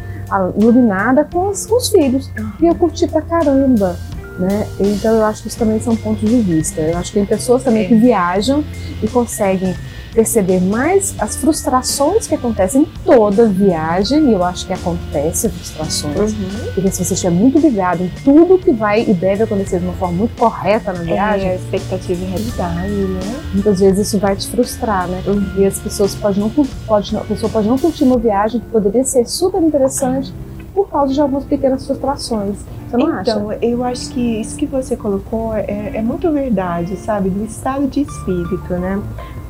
iluminada 0.58 1.24
com 1.24 1.50
os, 1.50 1.66
com 1.66 1.76
os 1.76 1.88
filhos. 1.88 2.28
E 2.60 2.66
eu 2.66 2.74
curti 2.74 3.06
pra 3.06 3.22
caramba. 3.22 3.94
Né? 4.38 4.66
Então 4.80 5.14
eu 5.14 5.24
acho 5.24 5.42
que 5.42 5.48
isso 5.48 5.58
também 5.58 5.78
são 5.80 5.94
pontos 5.94 6.28
de 6.28 6.40
vista. 6.40 6.80
Eu 6.80 6.98
acho 6.98 7.12
que 7.12 7.18
tem 7.18 7.26
pessoas 7.26 7.62
também 7.62 7.84
É. 7.84 7.88
que 7.88 7.94
viajam 7.94 8.64
e 9.02 9.06
conseguem 9.08 9.74
perceber 10.12 10.60
mais 10.60 11.12
as 11.18 11.34
frustrações 11.34 12.28
que 12.28 12.36
acontecem 12.36 12.82
em 12.82 12.84
toda 13.04 13.48
viagem, 13.48 14.28
e 14.30 14.32
eu 14.32 14.44
acho 14.44 14.64
que 14.64 14.72
acontece 14.72 15.48
frustrações, 15.48 16.32
Uhum. 16.32 16.72
porque 16.72 16.88
se 16.92 17.04
você 17.04 17.14
estiver 17.14 17.32
muito 17.32 17.58
ligado 17.58 18.04
em 18.04 18.10
tudo 18.24 18.56
que 18.56 18.70
vai 18.72 19.02
e 19.02 19.12
deve 19.12 19.42
acontecer 19.42 19.80
de 19.80 19.84
uma 19.86 19.94
forma 19.94 20.14
muito 20.18 20.36
correta 20.36 20.92
na 20.92 21.00
viagem, 21.02 21.48
É 21.48 21.52
a 21.52 21.54
expectativa 21.56 22.22
e 22.24 22.26
realidade, 22.28 22.92
né? 22.92 23.40
muitas 23.52 23.80
vezes 23.80 24.06
isso 24.06 24.18
vai 24.20 24.36
te 24.36 24.46
frustrar, 24.48 25.08
né? 25.08 25.20
E 25.58 25.64
as 25.66 25.80
pessoas 25.80 26.14
podem 26.14 26.38
não, 26.40 26.50
pode, 26.86 27.16
a 27.16 27.20
pessoa 27.22 27.50
pode 27.50 27.66
não 27.66 27.76
curtir 27.76 28.04
uma 28.04 28.16
viagem 28.18 28.60
que 28.60 28.66
poderia 28.66 29.02
ser 29.02 29.26
super 29.26 29.60
interessante 29.60 30.32
por 30.74 30.88
causa 30.88 31.14
de 31.14 31.20
algumas 31.20 31.44
pequenas 31.44 31.86
frustrações. 31.86 32.56
Você 32.90 32.96
não 32.96 33.20
então, 33.20 33.50
acha? 33.50 33.64
eu 33.64 33.84
acho 33.84 34.10
que 34.10 34.40
isso 34.40 34.56
que 34.56 34.66
você 34.66 34.96
colocou 34.96 35.54
é, 35.54 35.92
é 35.94 36.02
muito 36.02 36.30
verdade, 36.32 36.96
sabe? 36.96 37.30
Do 37.30 37.44
estado 37.44 37.86
de 37.86 38.00
espírito, 38.00 38.74
né? 38.74 39.00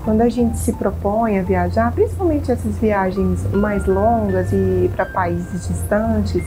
Quando 0.05 0.21
a 0.21 0.29
gente 0.29 0.59
se 0.59 0.73
propõe 0.75 1.39
a 1.39 1.43
viajar, 1.43 1.91
principalmente 1.93 2.53
essas 2.53 2.77
viagens 2.77 3.43
mais 3.53 3.87
longas 3.87 4.53
e 4.53 4.91
para 4.95 5.07
países 5.07 5.67
distantes, 5.67 6.45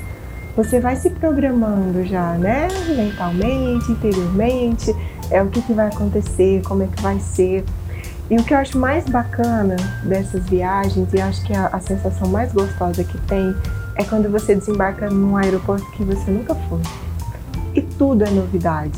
você 0.55 0.79
vai 0.79 0.96
se 0.96 1.10
programando 1.10 2.03
já, 2.05 2.34
né? 2.34 2.67
Mentalmente, 2.96 3.91
interiormente, 3.91 4.96
é 5.31 5.41
o 5.41 5.48
que, 5.48 5.62
que 5.62 5.74
vai 5.74 5.88
acontecer, 5.88 6.62
como 6.67 6.84
é 6.84 6.88
que 6.88 7.01
vai 7.01 7.19
ser. 7.19 7.65
E 8.29 8.36
o 8.36 8.43
que 8.43 8.53
eu 8.53 8.57
acho 8.57 8.77
mais 8.77 9.05
bacana 9.05 9.75
dessas 10.03 10.43
viagens, 10.50 11.13
e 11.13 11.22
acho 11.22 11.43
que 11.46 11.53
a, 11.53 11.67
a 11.67 11.79
sensação 11.79 12.27
mais 12.27 12.51
gostosa 12.51 13.03
que 13.03 13.17
tem, 13.19 13.55
é 13.98 14.04
quando 14.04 14.30
você 14.30 14.56
desembarca 14.56 15.10
num 15.10 15.36
aeroporto 15.36 15.89
que 15.92 16.04
você 16.04 16.30
nunca 16.30 16.54
foi. 16.56 16.80
E 17.74 17.82
tudo 17.82 18.24
é 18.24 18.30
novidade. 18.30 18.98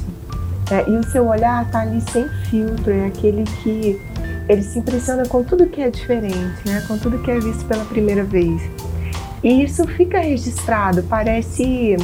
né? 0.69 0.83
E 0.87 0.91
o 0.91 1.03
seu 1.03 1.27
olhar 1.27 1.69
tá 1.71 1.81
ali 1.81 2.01
sem 2.11 2.27
filtro, 2.49 2.91
é 2.91 3.07
aquele 3.07 3.43
que 3.43 3.99
ele 4.47 4.63
se 4.63 4.79
impressiona 4.79 5.25
com 5.27 5.43
tudo 5.43 5.67
que 5.67 5.81
é 5.81 5.89
diferente, 5.89 6.61
né? 6.65 6.83
com 6.87 6.97
tudo 6.97 7.19
que 7.19 7.31
é 7.31 7.39
visto 7.39 7.65
pela 7.65 7.85
primeira 7.85 8.23
vez. 8.23 8.61
E 9.43 9.63
isso 9.63 9.87
fica 9.87 10.19
registrado, 10.19 11.03
parece, 11.03 11.95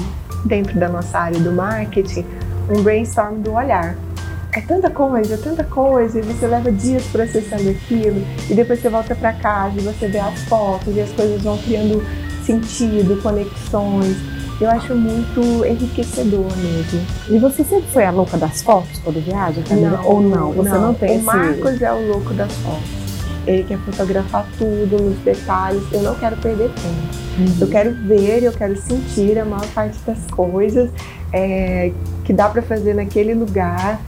dentro 0.46 0.80
da 0.80 0.88
nossa 0.88 1.18
área 1.20 1.40
do 1.40 1.52
marketing, 1.52 2.26
um 2.70 2.82
brainstorm 2.82 3.42
do 3.42 3.54
olhar. 3.54 3.96
É 4.54 4.62
tanta 4.62 4.90
coisa, 4.90 5.38
tanta 5.38 5.66
coisa, 5.66 6.18
e 6.18 6.22
você 6.22 6.48
leva 6.48 6.72
dias 6.72 7.04
processando 7.08 7.70
aquilo, 7.70 8.24
e 8.50 8.54
depois 8.54 8.80
você 8.80 8.88
volta 8.88 9.14
para 9.14 9.34
casa 9.34 9.78
e 9.78 9.82
você 9.82 10.08
vê 10.08 10.20
as 10.20 10.40
fotos, 10.46 10.96
e 10.96 11.02
as 11.02 11.10
coisas 11.12 11.42
vão 11.42 11.58
criando 11.58 12.02
sentido, 12.46 13.22
conexões. 13.22 14.18
Eu 14.60 14.70
acho 14.70 14.96
muito 14.96 15.66
enriquecedor 15.66 16.46
mesmo. 16.58 17.02
E 17.30 17.38
você 17.38 17.64
sempre 17.64 17.88
foi 17.92 18.06
a 18.06 18.12
louca 18.12 18.38
das 18.38 18.62
fotos 18.62 19.00
quando 19.04 19.22
viaja, 19.22 19.62
Camila? 19.68 20.02
Ou 20.06 20.22
não? 20.22 20.54
Você 20.54 20.70
não, 20.70 20.94
tem 20.94 21.10
O 21.10 21.16
esse... 21.16 21.26
Marcos 21.26 21.82
é 21.82 21.92
o 21.92 22.08
louco 22.08 22.34
das 22.34 22.52
fotos. 22.54 23.06
Ele 23.46 23.64
quer 23.64 23.78
fotografar 23.80 24.48
tudo, 24.58 24.98
nos 25.02 25.18
detalhes. 25.20 25.84
Eu 25.92 26.02
não 26.02 26.16
quero 26.16 26.38
perder 26.38 26.70
tempo. 26.70 27.26
Uhum. 27.38 27.58
Eu 27.60 27.68
quero 27.68 27.94
ver, 27.94 28.44
eu 28.44 28.54
quero 28.54 28.78
sentir 28.78 29.38
a 29.38 29.46
maior 29.46 29.68
parte 29.68 30.00
das 30.06 30.20
coisas 30.32 30.90
é, 31.34 31.92
que 32.24 32.32
dá 32.32 32.48
para 32.48 32.62
fazer 32.62 32.94
naquele 32.96 33.34
lugar. 33.34 34.00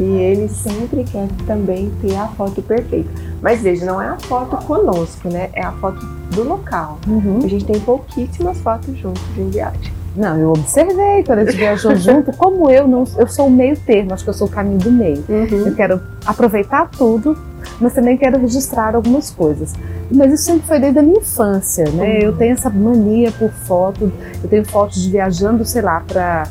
E 0.00 0.02
ele 0.02 0.48
sempre 0.48 1.04
quer 1.04 1.28
também 1.46 1.92
ter 2.00 2.16
a 2.16 2.26
foto 2.28 2.60
perfeita. 2.60 3.10
Mas 3.40 3.62
veja, 3.62 3.84
não 3.84 4.00
é 4.02 4.08
a 4.08 4.18
foto 4.18 4.56
conosco, 4.66 5.28
né? 5.28 5.50
É 5.52 5.62
a 5.62 5.72
foto 5.72 6.04
do 6.32 6.42
local. 6.42 6.98
Uhum. 7.06 7.40
A 7.44 7.48
gente 7.48 7.64
tem 7.64 7.78
pouquíssimas 7.80 8.58
fotos 8.58 8.96
juntos 8.98 9.22
em 9.36 9.48
viagem. 9.48 9.92
Não, 10.14 10.38
eu 10.38 10.50
observei 10.50 11.24
quando 11.24 11.40
a 11.40 11.44
gente 11.44 11.56
viajou 11.56 11.94
junto, 11.96 12.36
como 12.36 12.70
eu 12.70 12.86
não, 12.86 13.04
eu 13.16 13.26
sou 13.26 13.46
o 13.46 13.50
meio 13.50 13.76
termo, 13.76 14.12
acho 14.12 14.24
que 14.24 14.30
eu 14.30 14.34
sou 14.34 14.46
o 14.46 14.50
caminho 14.50 14.78
do 14.78 14.92
meio. 14.92 15.24
Eu 15.28 15.74
quero 15.74 16.00
aproveitar 16.26 16.90
tudo, 16.90 17.36
mas 17.80 17.94
também 17.94 18.16
quero 18.16 18.38
registrar 18.38 18.94
algumas 18.94 19.30
coisas. 19.30 19.74
Mas 20.10 20.32
isso 20.32 20.44
sempre 20.44 20.66
foi 20.66 20.78
desde 20.78 20.98
a 20.98 21.02
minha 21.02 21.18
infância, 21.18 21.84
né? 21.90 22.04
Uhum. 22.04 22.18
Eu 22.24 22.36
tenho 22.36 22.52
essa 22.52 22.68
mania 22.68 23.32
por 23.32 23.50
foto, 23.50 24.12
eu 24.42 24.48
tenho 24.50 24.64
fotos 24.66 25.02
de 25.02 25.10
viajando, 25.10 25.64
sei 25.64 25.80
lá, 25.80 26.00
para 26.06 26.46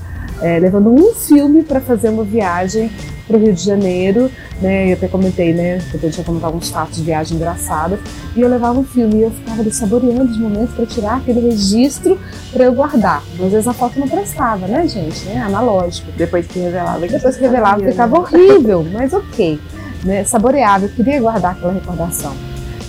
levando 0.59 0.89
um 0.89 1.13
filme 1.13 1.63
para 1.63 1.79
fazer 1.79 2.09
uma 2.09 2.23
viagem 2.23 2.91
para 3.27 3.37
o 3.37 3.39
Rio 3.39 3.53
de 3.53 3.63
Janeiro, 3.63 4.29
né? 4.61 4.89
Eu 4.89 4.93
até 4.93 5.07
comentei, 5.07 5.53
né? 5.53 5.79
Que 5.89 6.03
eu 6.03 6.11
tinha 6.11 6.23
comentado 6.23 6.47
alguns 6.49 6.69
fatos 6.69 6.97
de 6.97 7.03
viagem 7.03 7.37
engraçadas. 7.37 7.99
E 8.35 8.41
eu 8.41 8.49
levava 8.49 8.79
um 8.79 8.83
filme 8.83 9.19
e 9.19 9.21
eu 9.23 9.31
ficava 9.31 9.61
ali 9.61 9.71
saboreando 9.71 10.31
os 10.31 10.37
momentos 10.37 10.73
para 10.75 10.85
tirar 10.85 11.17
aquele 11.17 11.39
registro 11.39 12.19
para 12.51 12.65
eu 12.65 12.73
guardar. 12.73 13.23
Às 13.33 13.51
vezes 13.51 13.67
a 13.67 13.73
foto 13.73 13.99
não 13.99 14.07
prestava, 14.07 14.67
né, 14.67 14.87
gente? 14.87 15.25
Né? 15.25 15.41
Analógico. 15.41 16.11
Depois 16.17 16.45
que 16.47 16.59
revelava. 16.59 17.05
que 17.07 17.13
Depois 17.13 17.35
que 17.35 17.41
revelava 17.41 17.75
sabia, 17.75 17.91
ficava 17.91 18.15
né? 18.15 18.19
horrível, 18.19 18.85
mas 18.91 19.13
ok. 19.13 19.59
Né? 20.03 20.23
Saboreável, 20.23 20.89
eu 20.89 20.95
queria 20.95 21.21
guardar 21.21 21.53
aquela 21.53 21.73
recordação. 21.73 22.33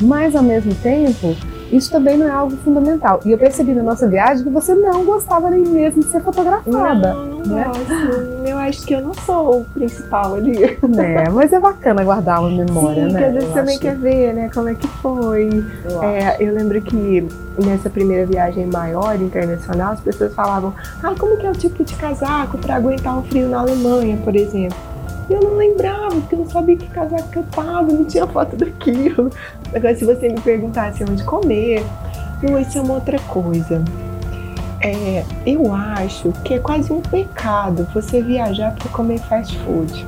Mas 0.01 0.35
ao 0.35 0.43
mesmo 0.43 0.75
tempo, 0.77 1.37
isso 1.71 1.91
também 1.91 2.19
não 2.19 2.27
é 2.27 2.31
algo 2.31 2.57
fundamental. 2.59 3.21
E 3.25 3.31
eu 3.31 3.39
percebi 3.39 3.73
na 3.73 3.83
nossa 3.83 4.09
viagem 4.09 4.45
que 4.45 4.51
você 4.51 4.75
não 4.75 5.05
gostava 5.05 5.51
nem 5.51 5.63
mesmo 5.63 6.03
de 6.03 6.09
ser 6.09 6.21
fotografada. 6.23 7.15
Não, 7.15 7.32
né? 7.47 7.65
gosto. 7.65 7.93
Eu 8.47 8.59
acho 8.59 8.87
que 8.87 8.95
eu 8.95 9.01
não 9.01 9.15
sou 9.15 9.61
o 9.61 9.65
principal 9.65 10.35
ali. 10.35 10.79
Né? 10.89 11.29
Mas 11.31 11.53
é 11.53 11.61
bacana 11.61 12.05
guardar 12.05 12.41
uma 12.41 12.51
memória, 12.51 13.07
Sim, 13.07 13.13
né? 13.13 13.19
que 13.19 13.25
às 13.25 13.33
vezes 13.33 13.49
Eu 13.49 13.55
também 13.55 13.75
acho. 13.75 13.81
quer 13.81 13.97
ver, 13.97 14.35
né, 14.35 14.51
como 14.53 14.69
é 14.69 14.75
que 14.75 14.87
foi. 14.89 15.65
Eu. 15.85 16.03
É, 16.03 16.37
eu 16.41 16.55
lembro 16.55 16.81
que 16.83 17.27
nessa 17.65 17.89
primeira 17.89 18.27
viagem 18.27 18.67
maior, 18.67 19.21
internacional, 19.21 19.93
as 19.93 20.01
pessoas 20.01 20.35
falavam, 20.35 20.75
ah, 21.03 21.15
como 21.19 21.37
que 21.37 21.47
é 21.47 21.51
o 21.51 21.55
tipo 21.55 21.85
de 21.85 21.95
casaco 21.95 22.59
para 22.59 22.77
aguentar 22.77 23.19
o 23.19 23.23
frio 23.23 23.49
na 23.49 23.61
Alemanha, 23.61 24.17
por 24.23 24.35
exemplo. 24.35 24.77
E 25.31 25.35
eu 25.35 25.41
não 25.41 25.57
lembrava, 25.57 26.11
porque 26.11 26.35
eu 26.35 26.41
não 26.41 26.49
sabia 26.51 26.77
que 26.77 26.89
casaco 26.89 27.29
que 27.29 27.39
eu 27.39 27.45
tava, 27.45 27.93
não 27.93 28.05
tinha 28.05 28.27
foto 28.27 28.57
daquilo. 28.57 29.31
Agora, 29.75 29.95
se 29.95 30.05
você 30.05 30.29
me 30.29 30.41
perguntasse 30.41 31.05
onde 31.05 31.23
comer, 31.25 31.85
não, 32.43 32.59
isso 32.59 32.77
é 32.77 32.81
uma 32.81 32.95
outra 32.95 33.19
coisa. 33.21 33.83
É, 34.83 35.25
eu 35.47 35.73
acho 35.73 36.33
que 36.45 36.55
é 36.55 36.59
quase 36.59 36.93
um 36.93 37.01
pecado 37.01 37.87
você 37.95 38.21
viajar 38.21 38.75
para 38.75 38.89
comer 38.91 39.19
fast 39.21 39.57
food. 39.61 40.07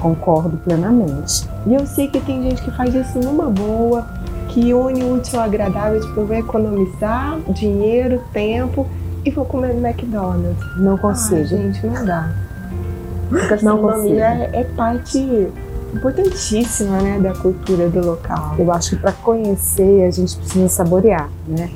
Concordo 0.00 0.56
plenamente. 0.58 1.48
E 1.66 1.74
eu 1.74 1.86
sei 1.86 2.08
que 2.08 2.20
tem 2.20 2.42
gente 2.42 2.62
que 2.62 2.70
faz 2.70 2.94
isso 2.94 3.18
numa 3.18 3.50
boa, 3.50 4.06
que 4.48 4.72
une 4.72 5.02
o 5.02 5.14
útil 5.14 5.38
ao 5.40 5.44
agradável, 5.46 6.00
tipo, 6.00 6.24
vou 6.24 6.36
economizar 6.36 7.38
dinheiro, 7.50 8.22
tempo 8.32 8.86
e 9.24 9.30
vou 9.30 9.44
comer 9.44 9.74
no 9.74 9.86
McDonald's. 9.86 10.76
Não 10.78 10.94
Ah, 10.94 10.98
consigo. 10.98 11.44
gente, 11.44 11.84
não 11.86 12.04
dá. 12.04 12.30
A 13.30 13.34
Não 13.34 13.48
gastronomia 13.48 14.24
é, 14.24 14.50
é 14.60 14.64
parte 14.64 15.18
importantíssima, 15.92 16.98
né, 16.98 17.18
da 17.20 17.32
cultura 17.34 17.88
do 17.88 18.04
local. 18.04 18.54
Eu 18.58 18.72
acho 18.72 18.90
que 18.90 18.96
para 18.96 19.12
conhecer 19.12 20.04
a 20.06 20.10
gente 20.10 20.36
precisa 20.36 20.68
saborear, 20.68 21.28
né? 21.46 21.68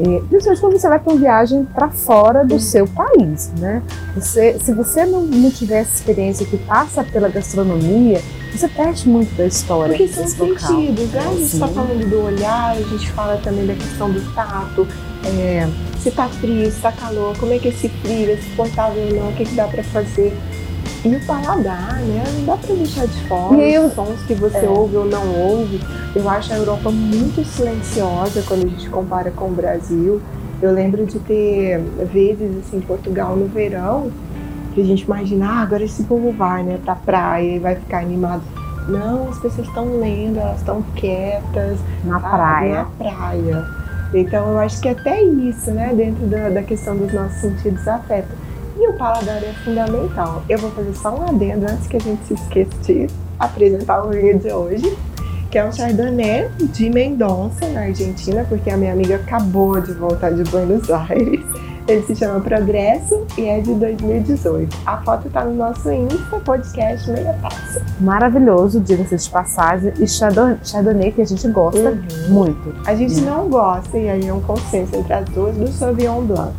E, 0.00 0.20
principalmente 0.28 0.60
quando 0.60 0.78
você 0.78 0.88
vai 0.88 0.98
para 0.98 1.12
uma 1.12 1.20
viagem 1.20 1.64
para 1.64 1.90
fora 1.90 2.44
do 2.44 2.58
seu 2.58 2.86
país, 2.86 3.52
né? 3.58 3.82
Você, 4.14 4.58
se 4.58 4.72
você 4.72 5.04
não, 5.04 5.22
não 5.22 5.50
tiver 5.50 5.80
essa 5.80 5.96
experiência 5.96 6.46
que 6.46 6.56
passa 6.56 7.04
pela 7.04 7.28
gastronomia, 7.28 8.20
você 8.52 8.66
perde 8.68 9.08
muito 9.08 9.34
da 9.36 9.46
história 9.46 9.96
Porque 9.96 10.08
são 10.08 10.26
sentidos, 10.26 11.10
né? 11.10 11.20
A 11.20 11.32
gente 11.32 11.42
está 11.42 11.68
falando 11.68 12.08
do 12.08 12.24
olhar, 12.24 12.70
a 12.70 12.82
gente 12.82 13.10
fala 13.12 13.36
também 13.38 13.66
da 13.66 13.74
questão 13.74 14.10
do 14.10 14.20
tato, 14.34 14.88
é, 15.24 15.68
se 16.00 16.10
tá 16.10 16.28
frio, 16.28 16.70
se 16.70 16.80
tá 16.80 16.92
calor, 16.92 17.36
como 17.38 17.52
é 17.52 17.58
que 17.58 17.68
esse 17.68 17.88
frio 17.88 18.30
é 18.30 18.36
suportável 18.36 19.02
ou 19.02 19.14
não, 19.14 19.28
o 19.30 19.32
que, 19.34 19.44
que 19.44 19.54
dá 19.54 19.68
para 19.68 19.84
fazer. 19.84 20.36
E 21.04 21.16
o 21.16 21.26
paladar, 21.26 21.94
né? 22.00 22.24
Não 22.38 22.44
dá 22.44 22.56
pra 22.56 22.74
deixar 22.74 23.06
de 23.06 23.26
fora 23.26 23.56
E 23.56 23.78
os 23.78 23.92
sons 23.94 24.22
que 24.26 24.34
você 24.34 24.58
É. 24.66 24.68
ouve 24.68 24.96
ou 24.96 25.06
não 25.06 25.26
ouve. 25.34 25.80
Eu 26.14 26.28
acho 26.28 26.52
a 26.52 26.56
Europa 26.56 26.90
muito 26.90 27.44
silenciosa 27.44 28.42
quando 28.46 28.66
a 28.66 28.68
gente 28.68 28.88
compara 28.90 29.30
com 29.30 29.46
o 29.46 29.52
Brasil. 29.52 30.20
Eu 30.60 30.72
lembro 30.72 31.06
de 31.06 31.18
ter 31.20 31.78
vezes 32.12 32.58
assim, 32.58 32.76
em 32.78 32.80
Portugal 32.82 33.34
no 33.34 33.46
verão 33.46 34.10
que 34.74 34.80
a 34.82 34.84
gente 34.84 35.02
imagina, 35.02 35.48
ah, 35.48 35.62
agora 35.62 35.82
esse 35.82 36.02
povo 36.04 36.30
vai, 36.32 36.62
né, 36.62 36.78
pra 36.84 36.94
praia 36.94 37.56
e 37.56 37.58
vai 37.58 37.74
ficar 37.74 37.98
animado. 38.00 38.42
Não, 38.88 39.28
as 39.28 39.38
pessoas 39.38 39.66
estão 39.66 39.98
lendo, 39.98 40.38
elas 40.38 40.58
estão 40.58 40.82
quietas. 40.94 41.78
Na 42.04 42.20
sabe, 42.20 42.34
praia. 42.34 42.74
Na 42.74 42.84
praia. 42.84 43.66
Então 44.14 44.48
eu 44.50 44.58
acho 44.58 44.80
que 44.80 44.88
até 44.88 45.22
isso, 45.22 45.70
né, 45.70 45.92
dentro 45.94 46.26
da, 46.26 46.48
da 46.50 46.62
questão 46.62 46.96
dos 46.96 47.12
nossos 47.12 47.40
sentidos 47.40 47.86
afeta. 47.88 48.28
E 48.80 48.88
o 48.88 48.94
paladar 48.94 49.42
é 49.44 49.52
fundamental. 49.64 50.42
Eu 50.48 50.58
vou 50.58 50.70
fazer 50.70 50.94
só 50.94 51.14
um 51.14 51.22
adendo 51.28 51.66
antes 51.70 51.86
que 51.86 51.96
a 51.98 52.00
gente 52.00 52.24
se 52.24 52.32
esqueça 52.34 52.70
de 52.82 53.06
apresentar 53.38 54.02
o 54.04 54.08
vinho 54.10 54.38
de 54.38 54.50
hoje, 54.50 54.96
que 55.50 55.58
é 55.58 55.64
um 55.66 55.70
Chardonnay 55.72 56.48
de 56.58 56.88
Mendonça, 56.88 57.68
na 57.68 57.80
Argentina, 57.82 58.44
porque 58.48 58.70
a 58.70 58.76
minha 58.78 58.92
amiga 58.92 59.16
acabou 59.16 59.78
de 59.82 59.92
voltar 59.92 60.30
de 60.30 60.44
Buenos 60.44 60.90
Aires. 60.90 61.44
Ele 61.88 62.02
se 62.06 62.14
chama 62.14 62.40
Progresso 62.40 63.26
e 63.36 63.46
é 63.48 63.60
de 63.60 63.74
2018. 63.74 64.76
A 64.86 64.98
foto 64.98 65.28
tá 65.28 65.44
no 65.44 65.54
nosso 65.54 65.90
Insta, 65.90 66.38
podcast 66.44 67.10
Meia 67.10 67.36
Taça. 67.42 67.84
Maravilhoso, 68.00 68.80
diga-se 68.80 69.16
de 69.16 69.28
passagem. 69.28 69.92
E 69.98 70.06
Chardonnay, 70.06 71.10
que 71.12 71.20
a 71.20 71.26
gente 71.26 71.48
gosta 71.48 71.90
Uhum. 71.90 72.28
muito. 72.28 72.74
A 72.86 72.94
gente 72.94 73.20
não 73.22 73.48
gosta, 73.48 73.98
e 73.98 74.08
aí 74.08 74.26
é 74.28 74.32
um 74.32 74.40
consenso 74.40 74.94
entre 74.96 75.12
as 75.12 75.24
duas, 75.30 75.56
do 75.56 75.66
Sauvignon 75.68 76.22
Blanc. 76.22 76.52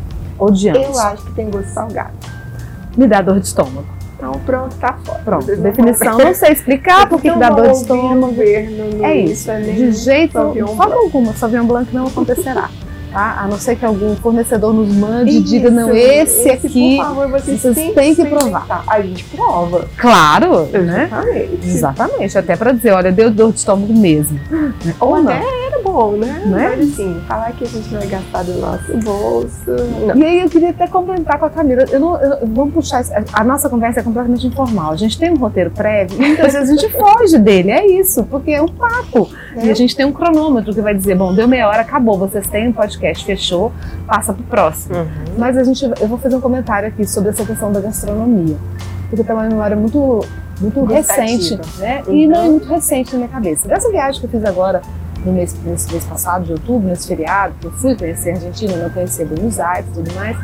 Odiamos. 0.46 0.98
Eu 0.98 1.00
acho 1.00 1.24
que 1.24 1.32
tem 1.34 1.50
gosto 1.50 1.70
salgado. 1.70 2.14
Me 2.98 3.08
dá 3.08 3.22
dor 3.22 3.40
de 3.40 3.46
estômago. 3.48 3.86
Então 4.18 4.34
pronto, 4.46 4.76
tá 4.76 4.98
fora. 5.04 5.20
Pronto, 5.24 5.46
Vocês 5.46 5.58
não 5.58 5.64
definição, 5.64 6.18
vão- 6.18 6.26
não 6.26 6.34
sei 6.36 6.52
explicar 6.52 7.08
por 7.10 7.18
que 7.22 7.24
que 7.24 7.30
Não 7.32 7.40
dá 7.40 7.50
dor 7.50 7.68
de 7.72 7.78
estômago. 7.78 8.20
governo 8.28 8.90
no 8.98 9.06
É 9.06 9.16
isso, 9.16 9.52
nem 9.54 9.74
de 9.76 9.92
jeito, 9.94 10.34
forma 10.34 10.96
alguma, 10.96 11.34
Sauvignon 11.34 11.66
Blanc 11.66 11.94
não 11.96 12.08
acontecerá. 12.08 12.70
Tá? 13.12 13.42
A 13.42 13.48
não 13.48 13.58
ser 13.60 13.76
que 13.76 13.86
algum 13.86 14.16
fornecedor 14.16 14.74
nos 14.74 14.88
mande 14.96 15.32
e 15.32 15.42
diga, 15.42 15.70
não, 15.70 15.94
esse, 15.94 16.50
aqui, 16.50 16.96
por 16.96 17.06
favor, 17.06 17.28
vocês, 17.28 17.60
vocês 17.62 17.76
têm, 17.94 18.16
que 18.16 18.22
experimentar. 18.22 18.84
A 18.88 19.02
gente 19.02 19.24
prova. 19.26 19.86
claro, 19.98 20.66
né? 20.68 21.10
Exatamente. 21.12 21.68
Exatamente, 21.68 22.38
até 22.38 22.56
pra 22.56 22.72
dizer, 22.72 22.92
olha, 22.94 23.12
deu 23.12 23.30
dor 23.30 23.52
de 23.52 23.58
estômago 23.60 23.94
mesmo. 23.94 24.40
Ou 24.98 25.10
Ou 25.10 25.24
não. 25.24 25.30
até 25.34 25.44
bom, 25.92 26.12
né? 26.14 26.42
Né? 26.46 26.76
Mas 26.78 26.94
assim, 26.94 27.22
falar 27.28 27.52
que 27.54 27.64
a 27.64 27.68
gente 27.68 27.90
vai 27.90 28.08
gastar 28.08 28.44
do 28.44 28.54
nosso 28.60 28.98
bolso. 28.98 29.72
Não. 30.08 30.16
E 30.16 30.24
aí 30.24 30.40
eu 30.42 30.50
queria 30.50 30.70
até 30.70 30.88
complementar 30.88 31.38
com 31.40 31.46
a 31.46 31.50
Camila. 31.50 31.84
Eu 31.90 32.00
não, 32.00 32.18
eu- 32.22 32.48
vamos 32.48 32.74
puxar. 32.74 33.04
A 33.34 33.44
nossa 33.44 33.70
conversa 33.70 34.00
é 34.00 34.04
completamente 34.04 34.48
informal. 34.48 34.92
A 34.92 34.96
gente 34.96 35.18
tem 35.18 35.32
um 35.32 35.38
roteiro 35.38 35.72
prévio 35.72 36.18
muitas 36.20 36.54
vezes 36.54 36.70
a 36.70 36.74
gente 36.82 36.92
foge 36.94 37.38
dele. 37.38 37.72
É 37.72 37.86
isso, 37.86 38.24
porque 38.26 38.52
é 38.52 38.62
um 38.62 38.68
papo. 38.68 39.30
E 39.62 39.70
a 39.70 39.74
gente 39.74 39.96
tem 39.96 40.06
um 40.06 40.12
cronômetro 40.14 40.74
que 40.74 40.82
vai 40.82 40.94
dizer: 40.94 41.16
bom, 41.16 41.34
deu 41.34 41.48
meia 41.48 41.68
hora, 41.68 41.82
acabou. 41.82 42.18
Vocês 42.18 42.48
têm 42.48 42.70
um 42.70 42.74
podcast, 42.74 43.24
fechou, 43.26 43.72
passa 44.08 44.34
pro 44.34 44.44
próximo. 44.44 44.96
Uhum. 44.96 45.08
Mas 45.38 45.58
a 45.58 45.64
gente, 45.64 45.84
eu 45.84 46.08
vou 46.08 46.18
fazer 46.18 46.36
um 46.36 46.42
comentário 46.42 46.88
aqui 46.88 47.06
sobre 47.06 47.30
essa 47.30 47.46
questão 47.46 47.72
da 47.72 47.80
gastronomia. 47.82 48.56
Porque 49.10 49.24
tem 49.24 49.36
uma 49.36 49.44
memória 49.44 49.76
muito, 49.76 50.26
muito 50.62 50.80
Gustativa. 50.82 51.22
recente, 51.22 51.60
né? 51.80 52.02
E 52.08 52.26
Uhum. 52.26 52.32
não 52.32 52.40
é 52.42 52.48
muito 52.50 52.68
recente 52.70 53.12
na 53.12 53.18
minha 53.20 53.30
cabeça. 53.30 53.68
Dessa 53.68 53.90
viagem 53.92 54.22
que 54.22 54.28
eu 54.28 54.30
fiz 54.32 54.46
agora, 54.46 54.82
no 55.26 55.32
mês, 55.32 55.56
nesse 55.64 55.92
mês 55.92 56.04
passado, 56.06 56.46
de 56.46 56.52
outubro, 56.54 56.88
nesse 56.88 57.08
feriado, 57.08 57.54
que 57.60 57.68
eu 57.68 57.72
fui 57.74 57.96
conhecer 57.96 58.32
a 58.32 58.34
Argentina, 58.36 58.76
não 58.76 58.90
conhecia 58.90 59.26
Buenos 59.26 59.60
Aires 59.60 59.90
e 59.90 59.94
tudo 59.94 60.14
mais, 60.16 60.38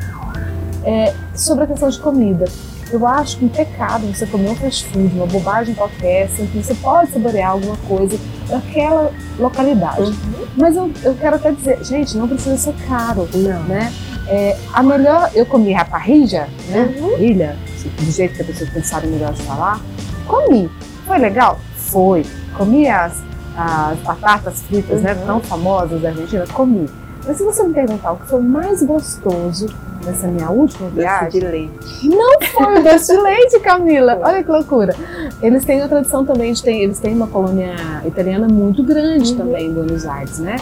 é, 0.84 1.14
sobre 1.36 1.64
a 1.64 1.68
questão 1.68 1.90
de 1.90 2.00
comida. 2.00 2.46
Eu 2.92 3.06
acho 3.06 3.38
que 3.38 3.46
um 3.46 3.50
pecado 3.50 4.08
você 4.08 4.26
comer 4.26 4.50
um 4.50 4.56
fast 4.56 4.86
food, 4.86 5.14
uma 5.14 5.26
bobagem 5.26 5.76
qualquer, 5.76 6.24
assim, 6.24 6.46
que 6.48 6.64
você 6.64 6.74
pode 6.76 7.12
saborear 7.12 7.52
alguma 7.52 7.76
coisa 7.88 8.18
daquela 8.48 9.12
localidade. 9.38 10.04
Uhum. 10.04 10.48
Mas 10.56 10.76
eu, 10.76 10.90
eu 11.04 11.14
quero 11.16 11.36
até 11.36 11.52
dizer, 11.52 11.84
gente, 11.84 12.16
não 12.18 12.28
precisa 12.28 12.58
ser 12.58 12.74
caro, 12.88 13.28
Não. 13.34 13.64
né? 13.64 13.92
É, 14.30 14.58
a 14.74 14.82
melhor, 14.84 15.30
eu 15.34 15.46
comi 15.46 15.74
a 15.76 15.84
parrilla, 15.84 16.48
né? 16.70 16.94
Uhum. 16.98 17.12
Parrilha, 17.12 17.58
do 18.00 18.12
jeito 18.12 18.36
que 18.36 18.42
a 18.42 18.46
pessoa 18.46 18.70
pensar 18.72 19.06
melhor 19.06 19.34
de 19.34 19.42
falar. 19.44 19.82
Comi. 20.26 20.70
Foi 21.06 21.18
legal? 21.18 21.60
Foi. 21.76 22.26
Comi 22.58 22.88
as, 22.88 23.22
as 23.58 23.98
batatas 24.00 24.62
fritas, 24.64 25.02
né? 25.02 25.14
Uhum. 25.14 25.26
Tão 25.26 25.40
famosas 25.42 26.02
da 26.02 26.10
Argentina? 26.10 26.46
Comi. 26.54 26.88
Mas 27.26 27.38
se 27.38 27.44
você 27.44 27.64
me 27.64 27.74
perguntar 27.74 28.14
o 28.14 28.18
que 28.18 28.28
foi 28.28 28.42
mais 28.42 28.82
gostoso 28.84 29.68
nessa 30.06 30.28
minha 30.28 30.50
última 30.50 30.88
Doce 30.90 31.00
viagem, 31.02 31.30
de 31.42 31.48
leite. 31.48 32.08
não 32.10 32.40
foi 32.42 32.80
o 32.80 32.84
doce 32.84 33.14
de 33.14 33.22
leite, 33.22 33.60
Camila. 33.60 34.18
Olha 34.24 34.42
que 34.44 34.50
loucura. 34.50 34.96
Eles 35.42 35.66
têm 35.66 35.82
a 35.82 35.88
tradição 35.90 36.24
também 36.24 36.54
de 36.54 36.64
ter, 36.64 36.76
eles 36.78 37.00
têm 37.00 37.14
uma 37.16 37.28
colônia 37.28 37.76
italiana 38.06 38.48
muito 38.48 38.82
grande 38.84 39.32
Uhum. 39.32 39.38
também 39.38 39.68
em 39.68 39.74
Buenos 39.74 40.06
Aires, 40.06 40.40
né? 40.40 40.56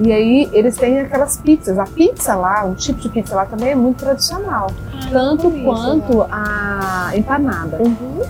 E 0.00 0.12
aí 0.12 0.50
eles 0.52 0.76
têm 0.76 1.00
aquelas 1.00 1.36
pizzas. 1.36 1.78
A 1.78 1.84
pizza 1.84 2.34
lá, 2.34 2.64
um 2.64 2.74
tipo 2.74 3.00
de 3.00 3.08
pizza 3.08 3.34
lá 3.36 3.46
também 3.46 3.70
é 3.70 3.74
muito 3.76 3.98
tradicional. 4.04 4.66
Tanto 5.10 5.44
comi 5.44 5.60
isso 5.60 5.64
quanto 5.70 6.26
a 6.30 7.12
empanada. 7.14 7.78
Uhum. 7.80 8.20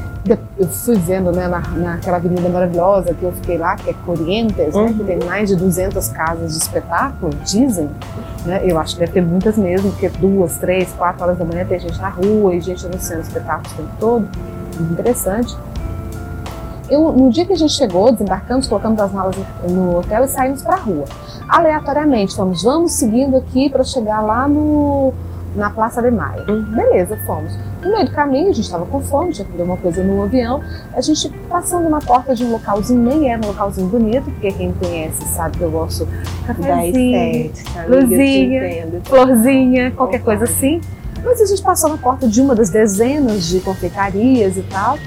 Eu 0.58 0.66
fui 0.68 0.94
vendo 0.96 1.30
né, 1.32 1.46
na, 1.48 1.60
naquela 1.60 2.16
avenida 2.16 2.48
maravilhosa 2.48 3.12
que 3.12 3.22
eu 3.22 3.32
fiquei 3.32 3.58
lá, 3.58 3.76
que 3.76 3.90
é 3.90 3.94
Corrientes, 4.06 4.74
né, 4.74 4.80
Uhum. 4.82 4.94
que 4.94 5.04
tem 5.04 5.18
mais 5.24 5.48
de 5.50 5.56
200 5.56 6.08
casas 6.08 6.52
de 6.52 6.58
espetáculo, 6.62 7.30
dizem. 7.44 7.90
Né? 8.46 8.62
Eu 8.64 8.78
acho 8.78 8.94
que 8.94 9.00
deve 9.00 9.12
ter 9.12 9.20
muitas 9.22 9.58
mesmo, 9.58 9.90
porque 9.90 10.08
duas, 10.08 10.56
três, 10.58 10.90
quatro 10.94 11.24
horas 11.24 11.36
da 11.38 11.44
manhã 11.44 11.64
tem 11.66 11.78
gente 11.78 11.98
na 12.00 12.08
rua 12.08 12.54
e 12.54 12.60
gente 12.60 12.86
anunciando 12.86 13.22
espetáculos 13.22 13.72
o 13.72 13.76
tempo 13.76 13.90
todo. 14.00 14.28
Muito 14.78 14.92
interessante. 14.92 15.54
Eu, 16.88 17.12
no 17.12 17.30
dia 17.30 17.44
que 17.46 17.52
a 17.52 17.56
gente 17.56 17.72
chegou, 17.72 18.10
desembarcamos, 18.12 18.66
colocamos 18.66 19.00
as 19.00 19.12
malas 19.12 19.34
no- 19.66 19.70
no 19.74 19.98
hotel 19.98 20.24
e 20.24 20.28
saímos 20.28 20.62
para 20.62 20.74
a 20.74 20.78
rua. 20.78 21.04
Aleatoriamente, 21.48 22.34
fomos, 22.36 22.62
vamos 22.62 22.92
seguindo 22.92 23.36
aqui 23.36 23.68
para 23.70 23.84
chegar 23.84 24.20
lá 24.20 24.46
no, 24.48 25.12
na 25.54 25.70
Praça 25.70 26.02
de 26.02 26.10
Maio. 26.10 26.44
Uhum. 26.48 26.62
Beleza, 26.62 27.16
fomos. 27.26 27.56
No 27.82 27.92
meio 27.92 28.06
do 28.06 28.10
caminho, 28.10 28.50
a 28.50 28.52
gente 28.52 28.64
estava 28.64 28.84
com 28.86 29.00
fome, 29.00 29.32
tinha 29.32 29.44
que 29.44 29.52
comer 29.52 29.64
uma 29.64 29.76
coisa 29.76 30.02
no 30.02 30.22
avião. 30.22 30.62
A 30.92 31.00
gente 31.00 31.28
passando 31.48 31.88
na 31.88 32.00
porta 32.00 32.34
de 32.34 32.44
um 32.44 32.52
localzinho, 32.52 33.00
nem 33.00 33.30
era 33.30 33.44
um 33.44 33.48
localzinho 33.48 33.88
bonito, 33.88 34.24
porque 34.24 34.52
quem 34.52 34.72
conhece 34.72 35.22
sabe 35.28 35.58
que 35.58 35.64
eu 35.64 35.70
gosto 35.70 36.08
eu 36.48 36.54
te 36.54 37.88
luzinha. 37.88 39.00
florzinha, 39.04 39.90
qualquer 39.92 40.22
coisa 40.22 40.44
assim. 40.44 40.80
Mas 41.22 41.40
a 41.40 41.46
gente 41.46 41.62
passou 41.62 41.90
na 41.90 41.96
porta 41.96 42.28
de 42.28 42.40
uma 42.40 42.54
das 42.54 42.70
dezenas 42.70 43.46
de 43.46 43.60
confeitarias 43.60 44.56
e 44.56 44.62
tal, 44.62 44.98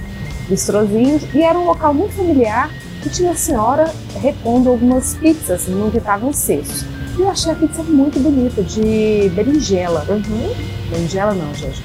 bistrozinhos, 0.50 1.24
e 1.34 1.44
era 1.44 1.58
um 1.58 1.66
local 1.66 1.94
muito 1.94 2.14
familiar 2.16 2.72
que 3.04 3.10
tinha 3.10 3.32
a 3.32 3.36
senhora 3.36 3.92
repondo 4.20 4.70
algumas 4.70 5.14
pizzas 5.16 5.68
no 5.68 5.92
que 5.92 6.00
estavam 6.00 6.34
cestos. 6.34 6.97
E 7.18 7.22
eu 7.22 7.30
achei 7.30 7.52
a 7.52 7.56
pizza 7.56 7.82
muito 7.84 8.20
bonita, 8.20 8.62
de 8.62 9.32
berinjela. 9.36 10.06
Uhum. 10.08 10.54
Berinjela 10.90 11.34
não, 11.34 11.54
gente. 11.56 11.84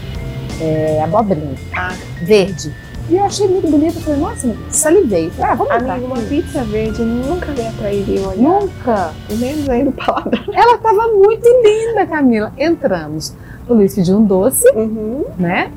É 0.61 1.03
abobrinha. 1.03 1.55
Ah. 1.75 1.95
Verde. 2.23 2.73
E 3.09 3.17
eu 3.17 3.25
achei 3.25 3.49
muito 3.49 3.69
bonita. 3.69 3.99
Falei, 4.01 4.21
nossa, 4.21 4.55
salivei. 4.71 5.31
Falei, 5.31 5.51
ah, 5.51 5.55
vamos 5.55 5.73
Amigo, 5.73 6.07
uma 6.07 6.19
pizza 6.19 6.63
verde 6.65 7.03
nunca 7.03 7.51
me 7.53 7.67
atrairia 7.67 8.29
olhar. 8.29 8.37
Nunca. 8.43 9.13
Menos 9.31 9.69
ainda 9.69 9.91
o 9.91 9.93
paladar. 9.93 10.45
Ela 10.53 10.79
tava 10.79 11.09
muito 11.09 11.47
linda, 11.65 12.07
Camila. 12.07 12.53
Entramos. 12.59 13.35
O 13.69 13.75
Luiz 13.75 13.95
pediu 13.95 14.19
um 14.19 14.25
doce, 14.25 14.69
Uhum. 14.77 15.25
né? 15.39 15.71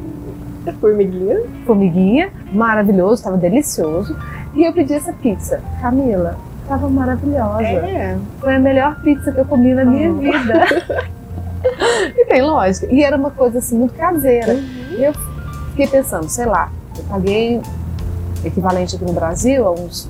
A 0.68 0.74
formiguinha. 0.74 1.42
Formiguinha, 1.66 2.30
maravilhoso, 2.52 3.24
tava 3.24 3.38
delicioso. 3.38 4.16
E 4.54 4.64
eu 4.64 4.74
pedi 4.74 4.94
essa 4.94 5.14
pizza. 5.14 5.62
Camila, 5.82 6.38
tava 6.68 6.90
maravilhosa. 6.90 7.64
É. 7.64 8.18
Foi 8.40 8.56
a 8.56 8.60
melhor 8.60 8.96
pizza 9.02 9.32
que 9.32 9.40
eu 9.40 9.46
comi 9.46 9.74
na 9.74 9.86
minha 9.86 10.10
Ah. 10.10 10.14
vida. 10.14 11.06
e 12.16 12.26
tem 12.26 12.42
lógica. 12.42 12.88
E 12.94 13.04
era 13.04 13.16
uma 13.18 13.32
coisa 13.32 13.60
assim 13.60 13.78
muito 13.78 13.94
caseira. 13.96 14.54
Uhum. 14.54 14.66
E 14.98 15.04
eu 15.04 15.14
fiquei 15.72 15.88
pensando, 15.88 16.28
sei 16.30 16.46
lá, 16.46 16.70
eu 16.98 17.04
paguei 17.06 17.62
equivalente 18.44 18.96
aqui 18.96 19.06
no 19.06 19.14
Brasil 19.14 19.66
a 19.68 19.72
uns 19.72 20.08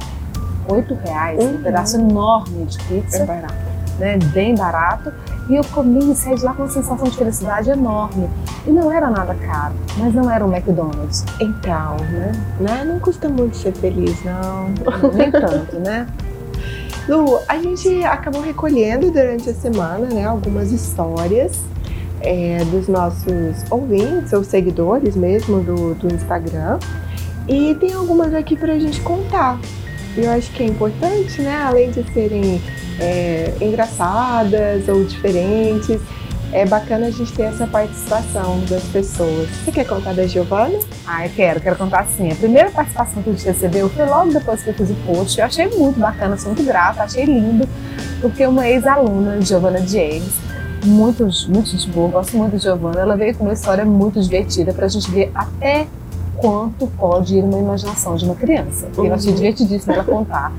8 0.67 0.93
reais, 1.05 1.43
um 1.43 1.47
Uhum. 1.55 1.61
pedaço 1.63 1.97
enorme 1.97 2.65
de 2.65 2.77
pizza, 2.85 3.23
É 3.23 3.25
barato. 3.25 3.53
né, 3.99 4.17
bem 4.33 4.55
barato. 4.55 5.11
E 5.47 5.55
eu 5.55 5.63
comi 5.65 6.11
e 6.11 6.15
saí 6.15 6.35
de 6.35 6.43
lá 6.43 6.53
com 6.55 6.63
uma 6.63 6.69
sensação 6.71 7.07
de 7.07 7.15
felicidade 7.15 7.69
enorme. 7.69 8.27
E 8.65 8.71
não 8.71 8.91
era 8.91 9.11
nada 9.11 9.35
caro, 9.35 9.75
mas 9.97 10.11
não 10.13 10.29
era 10.29 10.43
um 10.43 10.51
McDonald's, 10.51 11.23
Então, 11.39 11.97
né? 12.11 12.31
né? 12.59 12.83
Não 12.83 12.99
custa 12.99 13.29
muito 13.29 13.55
ser 13.55 13.71
feliz, 13.73 14.17
não. 14.23 14.69
nem 15.13 15.29
tanto, 15.31 15.75
né? 15.79 16.07
Lu, 17.07 17.39
a 17.47 17.57
gente 17.57 18.03
acabou 18.03 18.41
recolhendo 18.41 19.11
durante 19.11 19.49
a 19.49 19.53
semana, 19.53 20.07
né, 20.07 20.25
algumas 20.25 20.71
histórias 20.71 21.61
é, 22.21 22.63
dos 22.65 22.87
nossos 22.87 23.63
ouvintes 23.69 24.33
ou 24.33 24.43
seguidores 24.43 25.15
mesmo 25.15 25.61
do, 25.61 25.93
do 25.93 26.13
Instagram. 26.13 26.79
E 27.47 27.75
tem 27.75 27.93
algumas 27.93 28.33
aqui 28.33 28.55
pra 28.55 28.77
gente 28.79 28.99
contar. 29.01 29.59
E 30.17 30.21
eu 30.21 30.31
acho 30.31 30.51
que 30.51 30.63
é 30.63 30.65
importante, 30.65 31.41
né? 31.41 31.61
Além 31.63 31.91
de 31.91 32.03
serem 32.11 32.61
é, 32.99 33.53
engraçadas 33.61 34.87
ou 34.87 35.03
diferentes, 35.03 35.99
é 36.55 36.65
bacana 36.65 37.07
a 37.07 37.11
gente 37.11 37.33
ter 37.33 37.43
essa 37.43 37.67
participação 37.67 38.61
das 38.69 38.81
pessoas. 38.83 39.49
Você 39.49 39.73
quer 39.73 39.85
contar 39.85 40.13
da 40.13 40.25
Giovana? 40.25 40.79
Ah, 41.05 41.25
eu 41.25 41.31
quero, 41.31 41.59
quero 41.59 41.75
contar 41.75 41.99
assim. 41.99 42.31
A 42.31 42.35
primeira 42.35 42.71
participação 42.71 43.21
que 43.21 43.29
a 43.29 43.33
gente 43.33 43.45
recebeu 43.45 43.89
foi 43.89 44.05
logo 44.05 44.31
depois 44.31 44.63
que 44.63 44.69
eu 44.69 44.73
fiz 44.73 44.89
o 44.89 44.95
post. 45.05 45.37
Eu 45.37 45.45
achei 45.45 45.67
muito 45.67 45.99
bacana, 45.99 46.37
sou 46.37 46.53
muito 46.53 46.65
grata, 46.65 47.03
achei 47.03 47.25
lindo, 47.25 47.67
porque 48.21 48.47
uma 48.47 48.65
ex-aluna, 48.69 49.41
Giovanna 49.41 49.79
James, 49.85 50.31
muito, 50.85 51.27
muito 51.49 51.69
gente 51.71 51.89
boa, 51.89 52.07
gosto 52.07 52.37
muito 52.37 52.55
de 52.55 52.63
Giovana. 52.63 53.01
Ela 53.01 53.17
veio 53.17 53.35
com 53.35 53.43
uma 53.43 53.53
história 53.53 53.83
muito 53.83 54.21
divertida 54.21 54.71
para 54.71 54.85
a 54.85 54.89
gente 54.89 55.11
ver 55.11 55.29
até 55.35 55.87
quanto 56.37 56.87
pode 56.87 57.35
ir 57.35 57.43
uma 57.43 57.59
imaginação 57.59 58.15
de 58.15 58.23
uma 58.23 58.35
criança. 58.35 58.87
Uhum. 58.95 59.07
Eu 59.07 59.13
achei 59.13 59.31
uhum. 59.31 59.35
divertidíssimo 59.35 59.91
ela 59.91 60.05
contar 60.05 60.53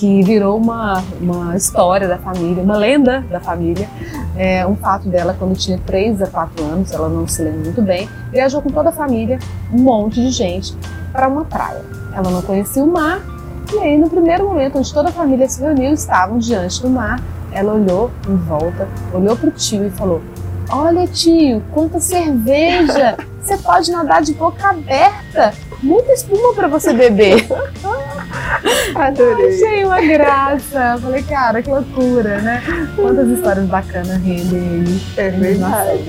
que 0.00 0.22
virou 0.22 0.56
uma, 0.56 1.04
uma 1.20 1.54
história 1.54 2.08
da 2.08 2.16
família, 2.16 2.62
uma 2.62 2.78
lenda 2.78 3.22
da 3.30 3.38
família. 3.38 3.86
É, 4.34 4.66
um 4.66 4.74
fato 4.74 5.10
dela, 5.10 5.36
quando 5.38 5.54
tinha 5.58 5.78
3 5.84 6.22
a 6.22 6.26
4 6.26 6.64
anos, 6.64 6.90
ela 6.90 7.10
não 7.10 7.28
se 7.28 7.42
lembra 7.42 7.64
muito 7.64 7.82
bem, 7.82 8.08
viajou 8.32 8.62
com 8.62 8.70
toda 8.70 8.88
a 8.88 8.92
família, 8.92 9.38
um 9.70 9.82
monte 9.82 10.14
de 10.14 10.30
gente, 10.30 10.74
para 11.12 11.28
uma 11.28 11.44
praia. 11.44 11.82
Ela 12.14 12.30
não 12.30 12.40
conhecia 12.40 12.82
o 12.82 12.90
mar, 12.90 13.20
e 13.74 13.78
aí, 13.78 13.98
no 13.98 14.08
primeiro 14.08 14.48
momento, 14.48 14.78
onde 14.78 14.92
toda 14.92 15.10
a 15.10 15.12
família 15.12 15.46
se 15.46 15.60
reuniu, 15.60 15.92
estavam 15.92 16.38
diante 16.38 16.80
do 16.80 16.88
mar, 16.88 17.20
ela 17.52 17.74
olhou 17.74 18.10
em 18.26 18.36
volta, 18.36 18.88
olhou 19.12 19.36
para 19.36 19.50
o 19.50 19.52
tio 19.52 19.86
e 19.86 19.90
falou: 19.90 20.22
Olha, 20.70 21.06
tio, 21.06 21.62
quanta 21.72 22.00
cerveja! 22.00 23.18
Você 23.42 23.58
pode 23.58 23.90
nadar 23.90 24.22
de 24.22 24.32
boca 24.32 24.70
aberta! 24.70 25.52
Muita 25.82 26.12
espuma 26.12 26.54
para 26.54 26.68
você 26.68 26.92
beber! 26.92 27.46
Adorei. 28.94 29.54
Achei 29.54 29.84
uma 29.84 30.00
graça. 30.00 30.98
Falei, 31.00 31.22
cara, 31.22 31.62
que 31.62 31.70
loucura, 31.70 32.40
né? 32.40 32.62
Quantas 32.96 33.28
histórias 33.28 33.66
bacanas 33.66 34.16
rendem 34.22 34.60
aí. 34.60 35.02
É 35.16 35.30
verdade. 35.30 36.04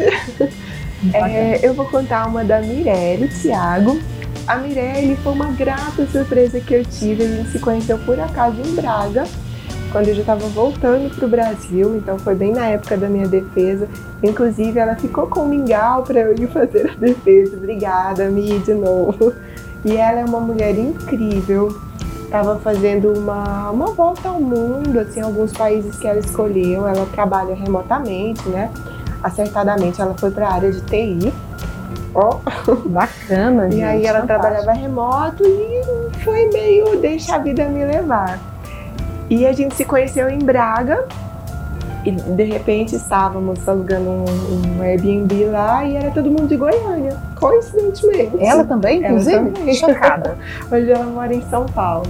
É, 1.14 1.60
eu 1.64 1.74
vou 1.74 1.86
contar 1.86 2.28
uma 2.28 2.44
da 2.44 2.62
Mirelle 2.62 3.28
Thiago. 3.28 4.00
A 4.48 4.58
Mirelle 4.58 5.16
foi 5.18 5.34
uma 5.34 5.52
grata 5.52 6.06
surpresa 6.06 6.60
que 6.60 6.74
eu 6.74 6.86
tive. 6.86 7.24
A 7.24 7.28
gente 7.28 7.50
se 7.50 7.60
conheceu 7.60 7.98
por 8.00 8.20
acaso 8.20 8.58
em 8.62 8.76
Braga, 8.76 9.24
quando 9.92 10.08
eu 10.08 10.16
já 10.16 10.22
estava 10.22 10.48
voltando 10.48 11.14
para 11.14 11.26
o 11.26 11.30
Brasil, 11.30 11.98
então 11.98 12.18
foi 12.20 12.36
bem 12.36 12.54
na 12.54 12.68
época 12.68 12.96
da 12.98 13.08
minha 13.08 13.28
defesa. 13.28 13.88
Inclusive, 14.24 14.80
ela 14.80 14.96
ficou 14.96 15.28
com 15.28 15.42
o 15.42 15.48
mingau 15.48 16.04
para 16.04 16.20
eu 16.20 16.36
ir 16.36 16.48
fazer 16.48 16.92
a 16.92 16.96
defesa. 16.96 17.58
Obrigada, 17.58 18.30
Mi, 18.30 18.60
de 18.60 18.74
novo. 18.74 19.34
E 19.84 19.98
ela 19.98 20.20
é 20.20 20.26
uma 20.26 20.40
mulher 20.40 20.78
incrível 20.78 21.76
estava 22.32 22.58
fazendo 22.60 23.12
uma, 23.12 23.70
uma 23.72 23.88
volta 23.88 24.30
ao 24.30 24.40
mundo, 24.40 24.98
assim, 25.00 25.20
alguns 25.20 25.52
países 25.52 25.98
que 25.98 26.08
ela 26.08 26.20
escolheu. 26.20 26.88
Ela 26.88 27.06
trabalha 27.08 27.54
remotamente, 27.54 28.48
né? 28.48 28.72
Acertadamente, 29.22 30.02
ela 30.02 30.16
foi 30.18 30.32
para 30.32 30.48
a 30.48 30.54
área 30.54 30.72
de 30.72 30.80
TI. 30.82 31.34
Ó, 32.16 32.40
oh. 32.68 32.76
bacana, 32.88 33.64
gente. 33.70 33.80
E 33.80 33.84
aí 33.84 34.06
ela 34.06 34.22
fantástico. 34.22 34.50
trabalhava 34.50 34.72
remoto 34.72 35.44
e 35.44 36.24
foi 36.24 36.50
meio 36.54 36.98
deixa 37.02 37.36
a 37.36 37.38
vida 37.38 37.66
me 37.66 37.84
levar. 37.84 38.40
E 39.30 39.46
a 39.46 39.52
gente 39.52 39.76
se 39.76 39.84
conheceu 39.84 40.30
em 40.30 40.40
Braga 40.40 41.06
e 42.06 42.12
de 42.12 42.44
repente 42.44 42.96
estávamos 42.96 43.68
alugando 43.68 44.10
um, 44.10 44.26
um, 44.26 44.82
Airbnb 44.82 45.46
lá 45.46 45.86
e 45.86 45.96
era 45.96 46.12
todo 46.12 46.30
mundo 46.30 46.48
de 46.48 46.58
Goiânia, 46.58 47.16
coincidentemente. 47.40 48.32
Ela 48.40 48.64
também, 48.64 49.00
inclusive? 49.04 49.36
Ela 49.36 49.52
também. 49.52 49.74
Chocada. 49.76 50.38
Hoje 50.72 50.92
ela 50.92 51.06
mora 51.06 51.34
em 51.34 51.42
São 51.44 51.66
Paulo. 51.68 52.10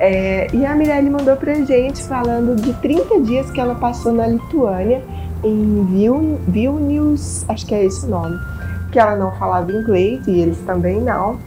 É, 0.00 0.48
e 0.52 0.64
a 0.64 0.74
Mirelle 0.74 1.10
mandou 1.10 1.36
pra 1.36 1.54
gente 1.54 2.02
falando 2.04 2.60
de 2.60 2.72
30 2.74 3.20
dias 3.20 3.50
que 3.50 3.60
ela 3.60 3.74
passou 3.74 4.12
na 4.12 4.26
Lituânia, 4.26 5.02
em 5.42 5.84
Vil, 5.86 6.40
Vilnius, 6.46 7.44
acho 7.48 7.66
que 7.66 7.74
é 7.74 7.84
esse 7.84 8.06
o 8.06 8.08
nome, 8.08 8.38
que 8.92 8.98
ela 8.98 9.16
não 9.16 9.32
falava 9.32 9.70
inglês 9.70 10.26
e 10.26 10.40
eles 10.40 10.58
também 10.60 11.00
não. 11.00 11.38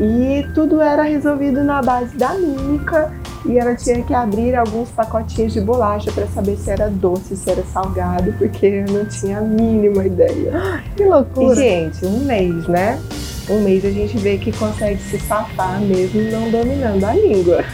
E 0.00 0.44
tudo 0.54 0.80
era 0.80 1.02
resolvido 1.02 1.62
na 1.62 1.80
base 1.80 2.16
da 2.16 2.34
mímica 2.34 3.12
e 3.44 3.58
ela 3.58 3.74
tinha 3.74 4.02
que 4.02 4.14
abrir 4.14 4.54
alguns 4.54 4.90
pacotinhos 4.90 5.52
de 5.52 5.60
bolacha 5.60 6.10
para 6.12 6.26
saber 6.28 6.56
se 6.56 6.70
era 6.70 6.88
doce, 6.88 7.36
se 7.36 7.50
era 7.50 7.62
salgado, 7.64 8.32
porque 8.38 8.66
eu 8.66 8.92
não 8.92 9.04
tinha 9.06 9.38
a 9.38 9.42
mínima 9.42 10.06
ideia. 10.06 10.82
Que 10.96 11.04
loucura! 11.04 11.54
E, 11.54 11.56
gente, 11.56 12.06
um 12.06 12.20
mês, 12.20 12.66
né? 12.68 12.98
Um 13.50 13.60
mês 13.60 13.84
a 13.84 13.90
gente 13.90 14.16
vê 14.16 14.38
que 14.38 14.52
consegue 14.52 15.00
se 15.02 15.18
safar 15.18 15.80
mesmo 15.80 16.22
não 16.30 16.50
dominando 16.50 17.04
a 17.04 17.12
língua. 17.12 17.64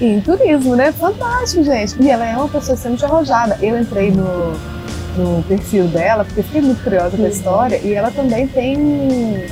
E 0.00 0.06
em 0.06 0.20
turismo, 0.20 0.74
né? 0.74 0.90
Fantástico, 0.92 1.62
gente. 1.62 2.02
E 2.02 2.08
ela 2.08 2.26
é 2.26 2.34
uma 2.36 2.48
pessoa 2.48 2.74
extremamente 2.74 3.04
arrojada. 3.04 3.58
Eu 3.60 3.78
entrei 3.78 4.10
no, 4.10 4.52
no 5.16 5.42
perfil 5.42 5.86
dela, 5.88 6.24
porque 6.24 6.42
fiquei 6.42 6.62
muito 6.62 6.82
curiosa 6.82 7.16
com 7.16 7.24
a 7.24 7.28
história, 7.28 7.78
e 7.84 7.92
ela 7.92 8.10
também 8.10 8.48
tem 8.48 9.44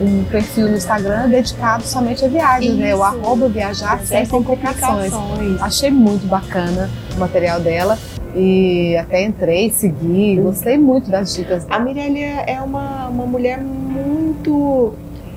um 0.00 0.24
perfil 0.24 0.68
no 0.68 0.76
Instagram 0.76 1.28
dedicado 1.28 1.82
somente 1.84 2.24
a 2.24 2.28
viagens, 2.28 2.72
Isso. 2.72 2.80
né? 2.80 2.94
O 2.94 3.02
arroba 3.02 3.48
viajar 3.48 4.00
sem 4.00 4.26
complicações. 4.26 5.12
Achei 5.60 5.90
muito 5.90 6.26
bacana 6.26 6.88
o 7.14 7.20
material 7.20 7.60
dela 7.60 7.98
e 8.34 8.96
até 8.96 9.24
entrei, 9.24 9.70
segui, 9.70 10.36
gostei 10.36 10.78
muito 10.78 11.10
das 11.10 11.34
dicas 11.34 11.64
dela. 11.64 11.80
A 11.80 11.84
Mirelia 11.84 12.42
é 12.46 12.60
uma, 12.60 13.08
uma 13.08 13.26
mulher 13.26 13.60
muito. 13.60 14.94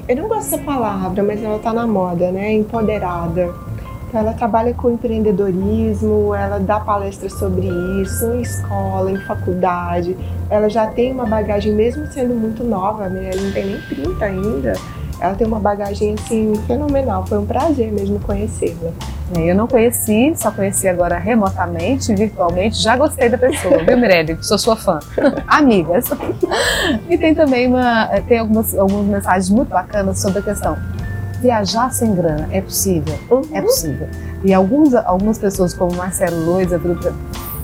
Eu 0.07 0.15
não 0.15 0.27
gosto 0.27 0.51
dessa 0.51 0.57
palavra, 0.57 1.23
mas 1.23 1.41
ela 1.43 1.59
tá 1.59 1.73
na 1.73 1.87
moda, 1.87 2.31
né? 2.31 2.53
Empoderada 2.53 3.53
ela 4.13 4.33
trabalha 4.33 4.73
com 4.73 4.91
empreendedorismo, 4.91 6.35
ela 6.35 6.59
dá 6.59 6.79
palestras 6.79 7.33
sobre 7.33 7.67
isso 8.01 8.25
em 8.33 8.41
escola, 8.41 9.11
em 9.11 9.17
faculdade. 9.21 10.15
Ela 10.49 10.69
já 10.69 10.87
tem 10.87 11.11
uma 11.11 11.25
bagagem, 11.25 11.73
mesmo 11.73 12.05
sendo 12.07 12.35
muito 12.35 12.63
nova, 12.63 13.09
né? 13.09 13.31
ela 13.33 13.41
não 13.41 13.51
tem 13.51 13.65
nem 13.65 13.81
30 13.81 14.25
ainda. 14.25 14.73
Ela 15.19 15.35
tem 15.35 15.47
uma 15.47 15.59
bagagem 15.59 16.15
assim 16.15 16.53
fenomenal. 16.67 17.25
Foi 17.25 17.37
um 17.37 17.45
prazer 17.45 17.91
mesmo 17.91 18.19
conhecê-la. 18.19 18.91
É, 19.37 19.51
eu 19.51 19.55
não 19.55 19.67
conheci, 19.67 20.33
só 20.35 20.51
conheci 20.51 20.87
agora 20.87 21.17
remotamente, 21.17 22.13
virtualmente. 22.13 22.77
Já 22.81 22.97
gostei 22.97 23.29
da 23.29 23.37
pessoa, 23.37 23.83
viu, 23.83 23.97
Mirelle? 23.97 24.37
Sou 24.41 24.57
sua 24.57 24.75
fã. 24.75 24.99
Amigas. 25.47 26.09
E 27.09 27.17
tem 27.17 27.33
também 27.33 27.67
uma, 27.67 28.07
tem 28.27 28.39
algumas, 28.39 28.77
algumas 28.77 29.05
mensagens 29.05 29.49
muito 29.49 29.69
bacanas 29.69 30.19
sobre 30.21 30.39
a 30.39 30.41
questão 30.41 30.77
viajar 31.43 31.91
sem 31.91 32.15
grana 32.15 32.47
é 32.51 32.61
possível? 32.61 33.13
É 33.29 33.33
uhum. 33.33 33.41
É 33.53 33.61
possível. 33.61 34.07
E 34.43 34.53
alguns, 34.53 34.95
algumas 34.95 35.37
pessoas, 35.37 35.73
como 35.73 35.93
Marcelo 35.95 36.37
Luiz, 36.45 36.69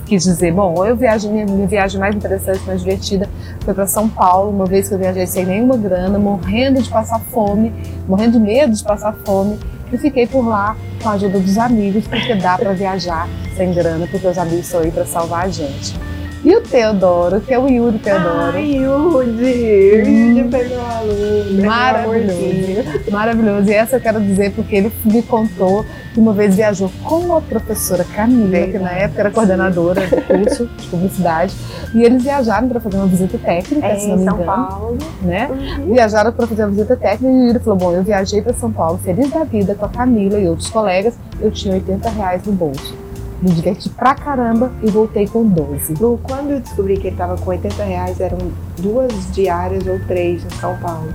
quis 0.04 0.24
dizer, 0.24 0.52
bom, 0.52 0.84
eu 0.84 0.94
viajo, 0.94 1.30
minha, 1.30 1.46
minha 1.46 1.66
viagem 1.66 1.98
mais 1.98 2.14
interessante, 2.14 2.60
mais 2.66 2.80
divertida 2.80 3.28
foi 3.64 3.72
para 3.72 3.86
São 3.86 4.08
Paulo, 4.08 4.50
uma 4.50 4.66
vez 4.66 4.88
que 4.88 4.94
eu 4.94 4.98
viajei 4.98 5.26
sem 5.26 5.46
nenhuma 5.46 5.76
grana, 5.76 6.18
morrendo 6.18 6.82
de 6.82 6.90
passar 6.90 7.20
fome, 7.20 7.72
morrendo 8.06 8.32
de 8.32 8.40
medo 8.40 8.74
de 8.74 8.84
passar 8.84 9.14
fome, 9.24 9.58
e 9.92 9.98
fiquei 9.98 10.26
por 10.26 10.46
lá 10.46 10.76
com 11.02 11.08
a 11.08 11.12
ajuda 11.12 11.38
dos 11.38 11.58
amigos, 11.58 12.06
porque 12.06 12.34
dá 12.34 12.58
para 12.58 12.72
viajar 12.72 13.28
sem 13.56 13.72
grana, 13.72 14.06
porque 14.10 14.26
os 14.26 14.38
amigos 14.38 14.66
estão 14.66 14.80
aí 14.80 14.90
para 14.90 15.06
salvar 15.06 15.46
a 15.46 15.48
gente. 15.48 15.98
E 16.42 16.56
o 16.56 16.62
Teodoro, 16.62 17.38
que 17.42 17.52
é 17.52 17.58
o 17.58 17.68
Yuri 17.68 17.98
Teodoro. 17.98 18.52
Ai, 18.54 18.76
Yuri! 18.76 20.02
Hum, 20.06 20.38
Yuri 20.38 20.50
foi 20.50 20.68
meu 20.68 20.80
aluno. 20.80 21.66
Maravilhoso. 21.66 23.10
Maravilhoso. 23.10 23.68
E 23.68 23.74
essa 23.74 23.96
eu 23.96 24.00
quero 24.00 24.20
dizer 24.22 24.52
porque 24.52 24.76
ele 24.76 24.92
me 25.04 25.22
contou 25.22 25.84
que 26.14 26.18
uma 26.18 26.32
vez 26.32 26.56
viajou 26.56 26.90
com 27.04 27.36
a 27.36 27.42
professora 27.42 28.04
Camila, 28.04 28.66
que 28.66 28.78
na 28.78 28.90
época 28.90 29.20
era 29.20 29.30
coordenadora 29.30 30.06
do 30.06 30.22
curso 30.22 30.66
de 30.66 30.86
publicidade. 30.88 31.54
E 31.94 32.02
eles 32.02 32.22
viajaram 32.22 32.70
para 32.70 32.80
fazer 32.80 32.96
uma 32.96 33.06
visita 33.06 33.36
técnica, 33.36 33.86
é, 33.86 33.96
se 33.96 34.08
não 34.08 34.16
me 34.16 34.24
São 34.24 34.34
engano. 34.40 34.46
Paulo. 34.46 34.98
Né? 35.20 35.46
Uhum. 35.50 35.92
Viajaram 35.92 36.32
para 36.32 36.46
fazer 36.46 36.62
uma 36.62 36.70
visita 36.70 36.96
técnica 36.96 37.30
e 37.30 37.36
o 37.36 37.46
Yuri 37.48 37.58
falou: 37.58 37.78
Bom, 37.78 37.92
eu 37.92 38.02
viajei 38.02 38.40
para 38.40 38.54
São 38.54 38.72
Paulo, 38.72 38.98
feliz 39.04 39.30
da 39.30 39.44
vida 39.44 39.74
com 39.74 39.84
a 39.84 39.90
Camila 39.90 40.38
e 40.38 40.48
outros 40.48 40.70
colegas, 40.70 41.14
eu 41.38 41.50
tinha 41.50 41.74
80 41.74 42.08
reais 42.08 42.42
no 42.46 42.52
bolso 42.52 43.09
me 43.42 43.50
diverti 43.50 43.88
pra 43.88 44.14
caramba 44.14 44.70
e 44.82 44.90
voltei 44.90 45.26
com 45.26 45.46
12. 45.46 45.94
Lu, 45.94 46.20
quando 46.22 46.50
eu 46.50 46.60
descobri 46.60 46.96
que 46.96 47.08
ele 47.08 47.16
tava 47.16 47.36
com 47.36 47.50
80 47.50 47.82
reais, 47.82 48.20
eram 48.20 48.38
duas 48.78 49.12
diárias 49.32 49.86
ou 49.86 49.98
três 50.06 50.44
em 50.44 50.50
São 50.58 50.76
Paulo. 50.78 51.12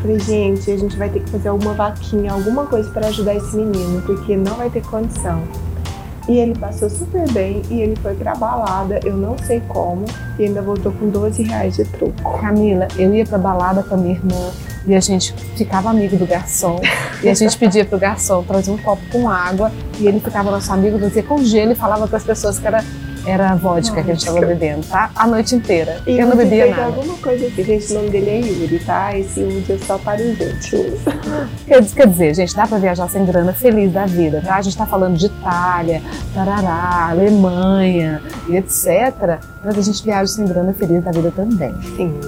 Falei, 0.00 0.20
gente, 0.20 0.70
a 0.70 0.76
gente 0.76 0.96
vai 0.96 1.08
ter 1.08 1.20
que 1.20 1.30
fazer 1.30 1.48
alguma 1.48 1.74
vaquinha, 1.74 2.32
alguma 2.32 2.66
coisa 2.66 2.88
para 2.90 3.08
ajudar 3.08 3.34
esse 3.34 3.56
menino, 3.56 4.00
porque 4.02 4.36
não 4.36 4.54
vai 4.54 4.70
ter 4.70 4.82
condição. 4.86 5.42
E 6.28 6.38
ele 6.38 6.58
passou 6.58 6.90
super 6.90 7.30
bem 7.30 7.62
e 7.70 7.80
ele 7.80 7.94
foi 7.96 8.14
pra 8.14 8.34
balada, 8.34 8.98
eu 9.04 9.16
não 9.16 9.38
sei 9.38 9.60
como, 9.68 10.04
e 10.38 10.44
ainda 10.44 10.60
voltou 10.60 10.90
com 10.92 11.08
12 11.08 11.42
reais 11.44 11.76
de 11.76 11.84
truco. 11.84 12.38
Camila, 12.40 12.88
eu 12.96 13.14
ia 13.14 13.24
pra 13.24 13.38
balada 13.38 13.82
com 13.82 13.94
a 13.94 13.96
minha 13.96 14.14
irmã 14.14 14.50
e 14.86 14.94
a 14.94 15.00
gente 15.00 15.32
ficava 15.56 15.90
amigo 15.90 16.16
do 16.16 16.26
garçom. 16.26 16.80
e 17.22 17.28
a 17.28 17.34
gente 17.34 17.56
pedia 17.58 17.84
pro 17.84 17.98
garçom 17.98 18.42
trazer 18.42 18.70
um 18.70 18.78
copo 18.78 19.02
com 19.12 19.28
água 19.28 19.70
e 20.00 20.06
ele 20.06 20.18
ficava 20.18 20.50
nosso 20.50 20.72
amigo, 20.72 20.98
dizia 20.98 21.22
com 21.22 21.38
gelo 21.42 21.72
e 21.72 21.74
falava 21.74 22.08
para 22.08 22.16
as 22.16 22.24
pessoas 22.24 22.58
que 22.58 22.66
era 22.66 22.84
era 23.26 23.54
vodka 23.56 24.02
que 24.02 24.10
a 24.10 24.14
gente 24.14 24.26
estava 24.26 24.46
bebendo, 24.46 24.86
tá? 24.86 25.10
A 25.14 25.26
noite 25.26 25.54
inteira. 25.56 26.00
E 26.06 26.18
eu 26.18 26.26
não 26.28 26.36
bebia 26.36 26.68
nada. 26.68 26.84
alguma 26.84 27.16
coisa 27.18 27.46
assim. 27.46 27.64
Gente, 27.64 27.92
o 27.92 27.94
nome 27.94 28.10
dele 28.10 28.30
é 28.30 28.38
Yuri, 28.40 28.78
tá? 28.78 29.18
Esse 29.18 29.40
Yuri 29.40 29.72
é 29.72 29.78
só 29.78 29.98
para 29.98 30.22
os 30.22 30.40
íntimos. 30.40 31.00
Quer, 31.66 32.06
dizer, 32.06 32.34
gente, 32.34 32.54
dá 32.54 32.66
para 32.66 32.78
viajar 32.78 33.08
sem 33.08 33.26
grana 33.26 33.52
feliz 33.52 33.92
da 33.92 34.06
vida, 34.06 34.40
tá? 34.40 34.56
A 34.56 34.62
gente 34.62 34.76
tá 34.76 34.86
falando 34.86 35.16
de 35.16 35.26
Itália, 35.26 36.00
Tarará, 36.32 37.08
Alemanha 37.10 38.22
e 38.48 38.56
etc. 38.56 39.40
Mas 39.64 39.76
a 39.76 39.82
gente 39.82 40.04
viaja 40.04 40.28
sem 40.28 40.44
grana 40.46 40.72
feliz 40.72 41.02
da 41.02 41.10
vida 41.10 41.32
também. 41.32 41.74
Sim. 41.96 42.20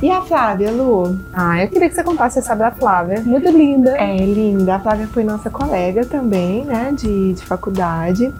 E 0.00 0.08
a 0.12 0.22
Flávia, 0.22 0.70
Lu? 0.70 1.18
Ah, 1.32 1.60
eu 1.60 1.68
queria 1.68 1.88
que 1.88 1.94
você 1.96 2.04
contasse 2.04 2.38
a 2.38 2.40
história 2.40 2.62
da 2.62 2.70
Flávia. 2.70 3.20
Muito 3.20 3.50
linda. 3.50 3.98
É, 3.98 4.16
linda. 4.16 4.76
A 4.76 4.78
Flávia 4.78 5.08
foi 5.08 5.24
nossa 5.24 5.50
colega 5.50 6.06
também, 6.06 6.64
né, 6.64 6.92
de, 6.96 7.32
de 7.32 7.44
faculdade. 7.44 8.32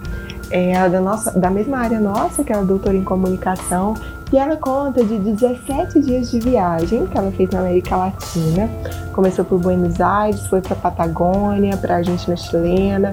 É 0.51 0.89
da, 0.89 0.99
nossa, 0.99 1.31
da 1.37 1.49
mesma 1.49 1.77
área 1.79 1.99
nossa, 1.99 2.43
que 2.43 2.51
é 2.51 2.55
a 2.55 2.61
doutora 2.61 2.95
em 2.95 3.03
comunicação, 3.03 3.95
e 4.31 4.37
ela 4.37 4.55
conta 4.57 5.03
de 5.03 5.17
17 5.17 6.01
dias 6.01 6.29
de 6.29 6.39
viagem 6.39 7.07
que 7.07 7.17
ela 7.17 7.31
fez 7.31 7.49
na 7.49 7.59
América 7.59 7.95
Latina. 7.95 8.69
Começou 9.11 9.43
por 9.43 9.59
Buenos 9.59 9.99
Aires, 9.99 10.45
foi 10.47 10.61
para 10.61 10.75
Patagônia, 10.75 11.75
para 11.77 11.95
Argentina 11.95 12.37
chilena 12.37 13.11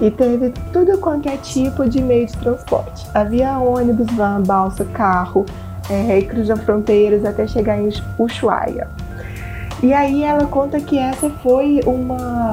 e 0.00 0.10
teve 0.10 0.52
tudo 0.72 0.98
quanto 0.98 1.28
é 1.28 1.36
tipo 1.36 1.88
de 1.88 2.02
meio 2.02 2.26
de 2.26 2.36
transporte: 2.36 3.06
avião, 3.14 3.66
ônibus, 3.66 4.06
van, 4.14 4.42
balsa, 4.42 4.84
carro, 4.84 5.46
é, 5.88 6.20
cruza 6.22 6.56
fronteiras 6.56 7.24
até 7.24 7.46
chegar 7.46 7.80
em 7.80 7.88
Ushuaia. 8.18 8.88
E 9.82 9.92
aí 9.92 10.24
ela 10.24 10.46
conta 10.46 10.80
que 10.80 10.98
essa 10.98 11.30
foi 11.30 11.80
uma 11.86 12.50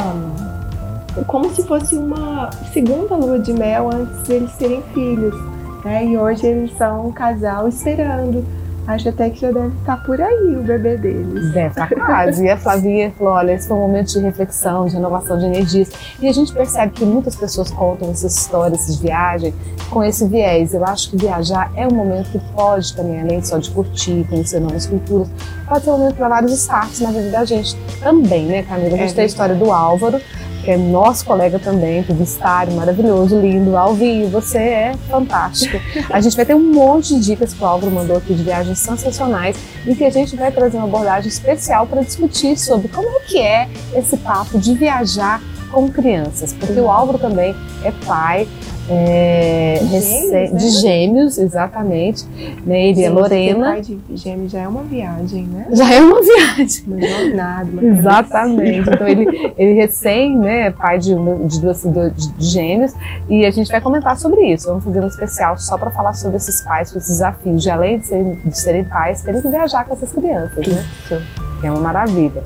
como 1.27 1.53
se 1.53 1.63
fosse 1.63 1.95
uma 1.95 2.49
segunda 2.73 3.15
lua 3.15 3.39
de 3.39 3.53
mel 3.53 3.89
antes 3.93 4.27
deles 4.27 4.51
terem 4.53 4.81
filhos. 4.93 5.35
Né? 5.83 6.05
E 6.05 6.17
hoje 6.17 6.45
eles 6.45 6.75
são 6.77 7.07
um 7.07 7.11
casal 7.11 7.67
esperando. 7.67 8.43
Acho 8.85 9.07
até 9.09 9.29
que 9.29 9.39
já 9.39 9.49
deve 9.49 9.73
estar 9.79 10.03
por 10.03 10.19
aí 10.19 10.57
o 10.57 10.61
bebê 10.61 10.97
deles. 10.97 11.53
Deve 11.53 11.69
estar 11.69 11.87
quase. 11.87 12.43
E 12.43 12.49
a 12.49 12.57
Flavinha 12.57 13.13
falou: 13.17 13.33
olha, 13.33 13.53
esse 13.53 13.65
foi 13.65 13.77
um 13.77 13.79
momento 13.79 14.11
de 14.11 14.19
reflexão, 14.19 14.85
de 14.87 14.95
renovação 14.95 15.37
de 15.37 15.45
energias. 15.45 15.89
E 16.19 16.27
a 16.27 16.33
gente 16.33 16.51
percebe 16.51 16.91
que 16.91 17.05
muitas 17.05 17.33
pessoas 17.33 17.71
contam 17.71 18.11
essas 18.11 18.35
histórias, 18.35 18.81
essas 18.81 18.97
viagens, 18.97 19.53
com 19.89 20.03
esse 20.03 20.27
viés. 20.27 20.73
Eu 20.73 20.83
acho 20.83 21.11
que 21.11 21.17
viajar 21.17 21.71
é 21.77 21.87
um 21.87 21.93
momento 21.93 22.29
que 22.29 22.39
pode 22.53 22.93
também, 22.93 23.21
além 23.21 23.41
só 23.41 23.57
de 23.57 23.71
curtir, 23.71 24.25
conhecer 24.29 24.59
novas 24.59 24.85
culturas, 24.85 25.29
pode 25.69 25.85
ser 25.85 25.91
um 25.91 25.97
momento 25.99 26.15
para 26.15 26.27
vários 26.27 26.51
starts 26.51 26.99
na 26.99 27.11
vida 27.11 27.29
da 27.29 27.45
gente 27.45 27.77
também, 28.01 28.47
né, 28.47 28.63
Camila? 28.63 28.95
A 28.95 28.97
gente 28.97 29.11
é 29.11 29.15
tem 29.15 29.23
a 29.23 29.27
história 29.27 29.55
do 29.55 29.71
Álvaro, 29.71 30.19
que 30.63 30.71
é 30.71 30.77
nosso 30.77 31.25
colega 31.25 31.59
também, 31.59 32.03
publicitário, 32.03 32.73
maravilhoso, 32.73 33.39
lindo, 33.39 33.75
Alvinho, 33.75 34.29
você 34.29 34.57
é 34.57 34.95
fantástico. 35.09 35.77
A 36.09 36.21
gente 36.21 36.35
vai 36.35 36.45
ter 36.45 36.55
um 36.55 36.73
monte 36.73 37.15
de 37.15 37.19
dicas 37.19 37.53
que 37.53 37.61
o 37.61 37.67
Álvaro 37.67 37.91
mandou 37.91 38.17
aqui 38.17 38.33
de 38.33 38.43
viagens 38.43 38.79
sensacionais 38.79 39.57
e 39.85 39.93
que 39.93 40.05
a 40.05 40.09
gente 40.09 40.35
vai 40.35 40.51
trazer 40.51 40.77
uma 40.77 40.87
abordagem 40.87 41.27
especial 41.27 41.85
para 41.85 42.01
discutir 42.01 42.57
sobre 42.57 42.87
como 42.87 43.07
é 43.09 43.19
que 43.21 43.39
é 43.39 43.69
esse 43.93 44.15
papo 44.17 44.57
de 44.57 44.73
viajar 44.73 45.41
com 45.69 45.89
crianças, 45.89 46.53
porque 46.53 46.79
o 46.79 46.89
Álvaro 46.89 47.17
também 47.17 47.53
é 47.83 47.91
pai, 48.05 48.47
é, 48.89 49.79
de, 49.81 50.01
gêmeos, 50.01 50.31
né? 50.31 50.45
de 50.47 50.69
gêmeos, 50.81 51.37
exatamente. 51.37 52.25
Né? 52.65 52.87
Ele 52.87 52.95
Sim, 52.95 53.03
é 53.03 53.09
Lorena. 53.09 53.65
Pai 53.71 53.81
de 53.81 53.99
gêmeos 54.11 54.51
já 54.51 54.59
é 54.61 54.67
uma 54.67 54.83
viagem, 54.83 55.43
né? 55.45 55.67
Já 55.71 55.93
é 55.93 56.01
uma 56.01 56.21
viagem. 56.21 56.83
Uma 56.85 57.01
jornada. 57.01 57.69
Uma 57.71 57.83
exatamente. 57.83 58.89
Então 58.89 59.07
ele, 59.07 59.53
ele 59.57 59.73
recém, 59.73 60.37
né, 60.37 60.71
pai 60.71 60.99
de, 60.99 61.15
de 61.15 61.61
de, 61.61 62.33
de 62.37 62.45
gêmeos, 62.45 62.93
e 63.29 63.45
a 63.45 63.51
gente 63.51 63.71
vai 63.71 63.79
comentar 63.79 64.17
sobre 64.17 64.41
isso. 64.53 64.67
Vamos 64.67 64.83
fazer 64.83 64.99
um 64.99 65.07
especial 65.07 65.57
só 65.57 65.77
para 65.77 65.89
falar 65.91 66.13
sobre 66.13 66.37
esses 66.37 66.61
pais, 66.61 66.91
com 66.91 66.97
esses 66.97 67.11
desafios 67.11 67.63
de 67.63 67.69
além 67.69 67.99
de 67.99 68.07
serem, 68.07 68.39
de 68.45 68.57
serem 68.57 68.83
pais, 68.83 69.21
terem 69.21 69.41
que 69.41 69.47
viajar 69.47 69.85
com 69.85 69.93
essas 69.93 70.11
crianças, 70.11 70.67
né? 70.67 70.85
Isso. 71.03 71.21
Que 71.61 71.67
é 71.67 71.71
uma 71.71 71.79
maravilha. 71.79 72.43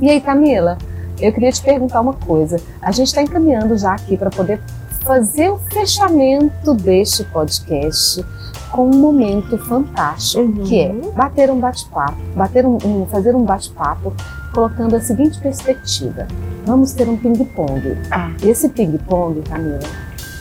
E 0.00 0.08
aí, 0.08 0.20
Camila? 0.20 0.78
Eu 1.20 1.32
queria 1.32 1.52
te 1.52 1.62
perguntar 1.62 2.00
uma 2.00 2.14
coisa. 2.14 2.60
A 2.80 2.90
gente 2.90 3.08
está 3.08 3.22
encaminhando 3.22 3.76
já 3.78 3.92
aqui 3.92 4.16
para 4.16 4.30
poder 4.30 4.60
fazer 5.04 5.50
o 5.50 5.58
fechamento 5.58 6.74
deste 6.74 7.24
podcast 7.24 8.24
com 8.70 8.86
um 8.86 8.96
momento 8.96 9.58
fantástico, 9.58 10.42
uhum. 10.42 10.64
que 10.64 10.80
é 10.80 10.92
bater 11.14 11.50
um 11.50 11.60
bate-papo, 11.60 12.16
bater 12.34 12.64
um, 12.64 12.78
um, 12.84 13.06
fazer 13.06 13.36
um 13.36 13.44
bate-papo 13.44 14.14
colocando 14.54 14.96
a 14.96 15.00
seguinte 15.00 15.38
perspectiva. 15.40 16.26
Vamos 16.64 16.92
ter 16.92 17.08
um 17.08 17.16
ping-pong. 17.16 17.98
Ah. 18.10 18.30
Esse 18.42 18.68
ping-pong, 18.68 19.42
Camila, 19.42 19.80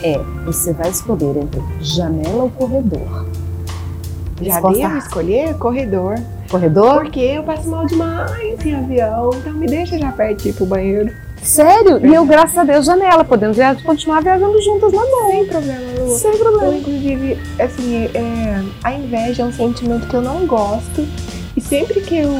é 0.02 0.18
você 0.46 0.72
vai 0.74 0.90
escolher 0.90 1.38
entre 1.38 1.62
janela 1.82 2.44
ou 2.44 2.50
corredor. 2.52 3.26
Já 4.42 4.60
devo 4.62 4.98
escolher 4.98 5.58
corredor. 5.58 6.16
Corredor? 6.50 7.02
Porque 7.02 7.20
eu 7.20 7.44
passo 7.44 7.70
mal 7.70 7.86
demais 7.86 8.66
em 8.66 8.76
avião, 8.76 9.30
então 9.34 9.54
me 9.54 9.68
deixa 9.68 9.98
já 9.98 10.12
perto 10.12 10.48
ir 10.48 10.54
pro 10.54 10.66
banheiro. 10.66 11.14
Sério? 11.44 12.06
E 12.06 12.14
eu, 12.14 12.26
graças 12.26 12.58
a 12.58 12.64
Deus, 12.64 12.86
janela. 12.86 13.24
Podemos 13.24 13.58
continuar 13.84 14.22
viajando 14.22 14.62
juntas 14.62 14.94
na 14.94 15.02
mão. 15.02 15.32
Sem 15.32 15.46
problema, 15.46 15.82
Lu. 16.00 16.18
Sem 16.18 16.38
problema. 16.38 16.66
Eu, 16.66 16.78
inclusive, 16.78 17.40
assim, 17.60 18.06
é, 18.14 18.64
a 18.84 18.94
inveja 18.94 19.42
é 19.42 19.46
um 19.46 19.52
sentimento 19.52 20.08
que 20.08 20.14
eu 20.14 20.22
não 20.22 20.46
gosto. 20.46 21.08
E 21.58 21.60
sempre 21.60 22.02
que 22.02 22.18
eu 22.18 22.32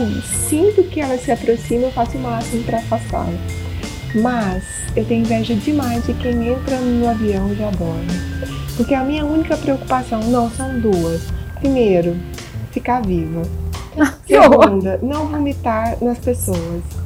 sinto 0.50 0.84
que 0.84 1.02
ela 1.02 1.18
se 1.18 1.32
aproxima, 1.32 1.84
eu 1.84 1.92
faço 1.92 2.18
o 2.18 2.22
máximo 2.22 2.64
para 2.64 2.78
afastá-la. 2.78 3.34
Mas 4.16 4.64
eu 4.96 5.04
tenho 5.06 5.22
inveja 5.22 5.56
demais 5.56 6.06
de 6.06 6.14
quem 6.14 6.50
entra 6.50 6.78
no 6.78 7.10
avião 7.10 7.52
e 7.52 7.56
já 7.56 7.72
dorme. 7.72 8.08
Porque 8.78 8.94
a 8.94 9.04
minha 9.04 9.26
única 9.26 9.58
preocupação, 9.58 10.20
não, 10.22 10.50
são 10.52 10.80
duas. 10.80 11.24
Primeiro, 11.60 12.16
ficar 12.72 13.02
viva. 13.02 13.42
Segunda, 14.26 15.00
não 15.02 15.28
vomitar 15.28 15.98
nas 16.02 16.20
pessoas 16.20 17.01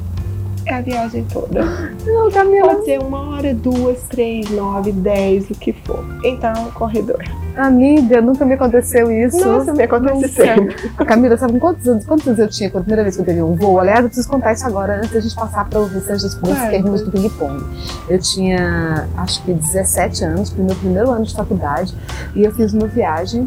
é 0.66 0.74
a 0.74 0.80
viagem 0.80 1.24
toda. 1.32 1.64
Não, 2.04 2.30
Camila. 2.30 2.74
Pode 2.74 2.84
ser 2.84 3.00
uma 3.00 3.30
hora, 3.30 3.54
duas, 3.54 4.02
três, 4.08 4.50
nove, 4.50 4.92
dez, 4.92 5.48
o 5.48 5.54
que 5.54 5.72
for. 5.72 6.04
Então, 6.24 6.52
corredor. 6.72 7.22
Amiga, 7.56 8.20
nunca 8.20 8.44
me 8.44 8.54
aconteceu 8.54 9.10
isso. 9.10 9.38
Nossa, 9.46 9.72
me 9.72 9.84
acontece 9.84 10.28
sempre. 10.28 10.74
Camila, 11.06 11.36
sabe 11.38 11.58
quantos 11.58 11.86
anos, 11.88 12.04
quantos 12.04 12.26
anos 12.26 12.38
eu 12.38 12.48
tinha 12.48 12.68
quando 12.68 12.82
a 12.82 12.84
primeira 12.84 13.02
vez 13.02 13.14
que 13.14 13.22
eu 13.22 13.26
peguei 13.26 13.42
um 13.42 13.54
voo? 13.54 13.80
Aliás, 13.80 14.00
eu 14.00 14.06
preciso 14.06 14.28
contar 14.28 14.52
isso 14.52 14.66
agora, 14.66 14.98
antes 14.98 15.12
da 15.12 15.20
gente 15.20 15.34
passar 15.34 15.68
para 15.68 15.80
o 15.80 15.86
restante 15.86 16.22
das 16.22 16.34
perguntas 16.34 17.02
do 17.02 17.10
ping-pong. 17.10 17.64
Eu 18.08 18.18
tinha, 18.18 19.08
acho 19.16 19.42
que 19.44 19.54
17 19.54 20.24
anos, 20.24 20.50
foi 20.50 20.64
meu 20.64 20.76
primeiro 20.76 21.10
ano 21.10 21.24
de 21.24 21.34
faculdade, 21.34 21.94
e 22.34 22.44
eu 22.44 22.52
fiz 22.52 22.74
uma 22.74 22.86
viagem 22.86 23.46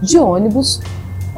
de 0.00 0.18
ônibus 0.18 0.80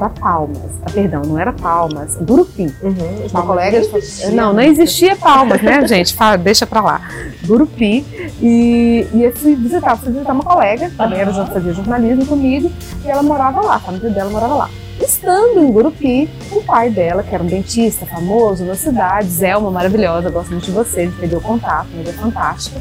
para 0.03 0.09
Palmas. 0.09 0.59
Ah, 0.85 0.91
perdão, 0.91 1.23
não 1.23 1.39
era 1.39 1.53
Palmas, 1.53 2.17
Gurupi. 2.17 2.75
Uhum, 2.83 3.27
uma 3.31 3.43
colega 3.43 3.81
não, 3.81 4.33
não, 4.33 4.53
não 4.55 4.63
existia 4.63 5.15
Palmas, 5.15 5.63
né, 5.63 5.87
gente? 5.87 6.15
Fala, 6.15 6.37
deixa 6.37 6.67
para 6.67 6.81
lá. 6.81 7.01
Gurupi. 7.47 8.05
E, 8.41 9.07
e 9.15 9.23
eu 9.23 9.33
fui 9.33 9.55
visitar, 9.55 9.97
fui 9.97 10.13
visitar 10.13 10.33
uma 10.33 10.43
colega, 10.43 10.91
também 10.97 11.21
era, 11.21 11.33
fazia 11.47 11.73
jornalismo 11.73 12.27
comigo, 12.27 12.73
e 13.05 13.09
ela 13.09 13.23
morava 13.23 13.61
lá, 13.61 13.77
a 13.77 13.79
família 13.79 14.11
dela 14.11 14.31
morava 14.31 14.55
lá. 14.55 14.71
Estando 15.01 15.61
em 15.61 15.71
Gurupi, 15.71 16.29
o 16.51 16.63
pai 16.63 16.91
dela, 16.91 17.23
que 17.23 17.35
era 17.35 17.43
um 17.43 17.47
dentista 17.47 18.05
famoso 18.07 18.65
na 18.65 18.75
cidade, 18.75 19.29
Zelma, 19.29 19.71
maravilhosa, 19.71 20.31
gosto 20.31 20.51
muito 20.51 20.65
de 20.65 20.73
você, 20.73 21.03
ele 21.03 21.13
perdeu 21.13 21.41
contato, 21.41 21.89
mas 21.95 22.09
é 22.09 22.13
fantástica. 22.13 22.81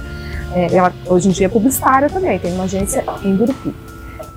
É, 0.54 0.76
ela 0.76 0.92
hoje 1.06 1.30
em 1.30 1.32
dia 1.32 1.46
é 1.46 1.50
publicitária 1.50 2.10
também, 2.10 2.38
tem 2.40 2.54
uma 2.54 2.64
agência 2.64 3.04
em 3.24 3.36
Gurupi. 3.36 3.91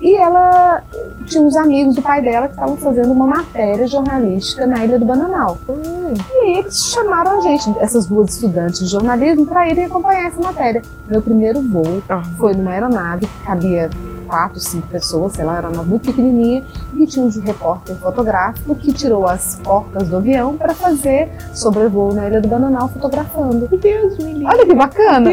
E 0.05 0.15
ela 0.17 0.83
tinha 1.25 1.41
uns 1.41 1.55
amigos 1.55 1.95
do 1.95 2.01
pai 2.03 2.21
dela 2.21 2.45
que 2.47 2.53
estavam 2.53 2.77
fazendo 2.77 3.11
uma 3.11 3.25
matéria 3.25 3.87
jornalística 3.87 4.67
na 4.67 4.85
Ilha 4.85 4.99
do 4.99 5.05
Bananal. 5.05 5.57
Hum. 5.67 6.13
E 6.29 6.59
eles 6.59 6.91
chamaram 6.91 7.39
a 7.39 7.41
gente, 7.41 7.73
essas 7.79 8.05
duas 8.05 8.35
estudantes 8.35 8.81
de 8.81 8.85
jornalismo, 8.85 9.47
para 9.47 9.67
irem 9.67 9.85
acompanhar 9.85 10.27
essa 10.27 10.39
matéria. 10.39 10.83
Meu 11.09 11.23
primeiro 11.23 11.59
voo 11.59 12.03
ah. 12.07 12.21
foi 12.37 12.53
numa 12.53 12.69
aeronave 12.69 13.25
que 13.25 13.45
cabia 13.47 13.89
quatro, 14.25 14.59
cinco 14.59 14.87
pessoas, 14.87 15.33
sei 15.33 15.45
lá, 15.45 15.57
era 15.57 15.69
uma 15.69 15.83
muito 15.83 16.07
pequenininha, 16.07 16.63
e 16.95 17.05
tinha 17.05 17.25
um 17.25 17.29
repórter 17.39 17.95
fotográfico 17.95 18.75
que 18.75 18.91
tirou 18.91 19.27
as 19.27 19.59
portas 19.63 20.09
do 20.09 20.17
avião 20.17 20.57
para 20.57 20.73
fazer 20.73 21.31
sobrevoo 21.53 22.13
na 22.13 22.27
Ilha 22.27 22.41
do 22.41 22.47
Bananal 22.47 22.89
fotografando. 22.89 23.67
Meu 23.69 23.79
Deus, 23.79 24.17
me 24.17 24.45
Olha 24.45 24.65
que 24.65 24.73
bacana! 24.73 25.29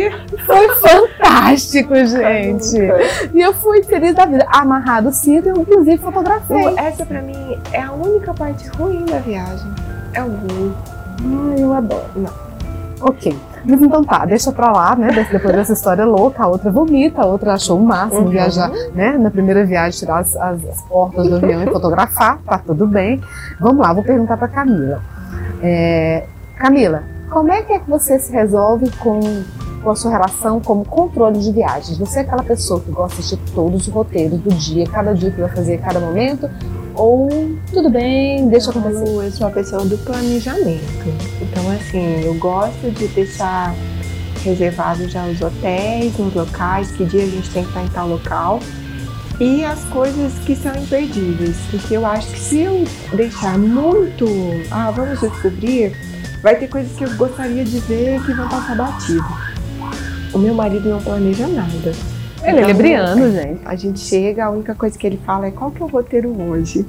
Foi 0.46 0.68
fantástico, 0.76 1.94
gente! 1.94 2.78
E 3.35 3.40
eu 3.40 3.52
fui 3.55 3.83
feliz 3.83 4.14
da 4.14 4.26
vida, 4.26 4.46
amarrado 4.48 5.09
o 5.09 5.12
cinto, 5.12 5.48
eu 5.48 5.57
inclusive 5.57 5.98
fotografei. 5.98 6.74
Essa 6.76 7.05
para 7.05 7.22
mim 7.22 7.59
é 7.72 7.83
a 7.83 7.92
única 7.92 8.33
parte 8.35 8.68
ruim 8.68 9.05
da 9.05 9.18
viagem, 9.18 9.70
é 10.12 10.22
o 10.22 10.31
voo. 10.31 10.72
Ai, 11.50 11.62
eu 11.62 11.72
adoro. 11.72 12.05
Não. 12.16 12.33
Ok. 13.00 13.37
Mas 13.64 13.81
então 13.81 14.03
tá, 14.03 14.25
deixa 14.25 14.53
pra 14.53 14.70
lá, 14.72 14.96
né? 14.96 15.09
Depois 15.31 15.55
dessa 15.55 15.72
história 15.72 16.05
louca, 16.05 16.42
a 16.42 16.48
outra 16.48 16.70
vomita, 16.70 17.22
a 17.22 17.27
outra 17.27 17.55
achou 17.55 17.79
o 17.79 17.85
máximo 17.85 18.22
uhum. 18.22 18.31
viajar, 18.31 18.70
né? 18.94 19.16
Na 19.18 19.31
primeira 19.31 19.64
viagem, 19.64 19.98
tirar 19.98 20.18
as, 20.18 20.37
as, 20.37 20.64
as 20.64 20.83
portas 20.83 21.29
do 21.29 21.37
avião 21.37 21.62
e 21.62 21.66
fotografar, 21.66 22.38
tá 22.38 22.59
tudo 22.59 22.87
bem. 22.87 23.20
Vamos 23.61 23.79
lá, 23.79 23.92
vou 23.92 24.03
perguntar 24.03 24.37
pra 24.37 24.48
Camila. 24.48 25.01
É, 25.62 26.25
Camila, 26.59 27.03
como 27.31 27.51
é 27.51 27.62
que, 27.62 27.72
é 27.72 27.79
que 27.79 27.88
você 27.88 28.18
se 28.18 28.33
resolve 28.33 28.90
com, 28.98 29.20
com 29.83 29.90
a 29.90 29.96
sua 29.96 30.11
relação 30.11 30.61
como 30.61 30.85
controle 30.85 31.38
de 31.38 31.51
viagens? 31.53 31.96
Você 31.98 32.18
é 32.18 32.22
aquela 32.22 32.42
pessoa 32.42 32.81
que 32.81 32.90
gosta 32.90 33.22
de 33.22 33.37
todos 33.53 33.87
os 33.87 33.92
roteiros 33.92 34.38
do 34.40 34.51
dia, 34.51 34.87
cada 34.87 35.14
dia 35.14 35.31
que 35.31 35.40
vai 35.40 35.51
fazer, 35.51 35.79
cada 35.79 35.98
momento? 35.98 36.51
Ou 36.94 37.57
tudo 37.72 37.88
bem, 37.88 38.48
deixa 38.48 38.70
acontecer? 38.70 39.09
Eu 39.09 39.31
sou 39.33 39.46
uma 39.46 39.52
pessoa 39.52 39.85
do 39.85 39.96
planejamento. 39.98 40.83
Então, 41.40 41.70
assim, 41.70 42.24
eu 42.24 42.35
gosto 42.35 42.90
de 42.90 43.09
deixar 43.09 43.74
reservado 44.44 45.09
já 45.09 45.24
os 45.26 45.40
hotéis, 45.40 46.18
os 46.18 46.35
locais, 46.35 46.90
que 46.92 47.05
dia 47.05 47.22
a 47.22 47.26
gente 47.26 47.48
tem 47.50 47.62
que 47.62 47.68
estar 47.68 47.83
em 47.83 47.88
tal 47.88 48.09
local. 48.09 48.61
E 49.40 49.64
as 49.64 49.83
coisas 49.85 50.33
que 50.44 50.55
são 50.55 50.74
imperdíveis. 50.76 51.57
Porque 51.70 51.96
eu 51.96 52.05
acho 52.05 52.28
que 52.28 52.38
se 52.38 52.61
eu 52.61 52.85
deixar 53.14 53.59
muito, 53.59 54.26
ah, 54.70 54.90
vamos 54.90 55.20
descobrir, 55.20 55.96
vai 56.42 56.57
ter 56.57 56.68
coisas 56.68 56.92
que 56.96 57.05
eu 57.05 57.14
gostaria 57.16 57.64
de 57.64 57.78
ver 57.81 58.22
que 58.24 58.35
vão 58.35 58.48
passar 58.48 58.76
batido. 58.76 59.24
O 60.33 60.38
meu 60.38 60.55
marido 60.55 60.88
não 60.88 61.00
planeja 61.00 61.46
nada. 61.46 61.92
Ele 62.44 62.61
é 62.61 62.64
libriano, 62.66 63.31
gente. 63.31 63.61
A 63.64 63.74
gente 63.76 64.00
chega, 64.00 64.44
a 64.46 64.50
única 64.50 64.74
coisa 64.74 64.98
que 64.98 65.07
ele 65.07 65.18
fala 65.24 65.46
é 65.46 65.50
qual 65.50 65.70
que 65.70 65.83
é 65.83 65.85
o 65.85 65.88
roteiro 65.88 66.35
hoje? 66.48 66.87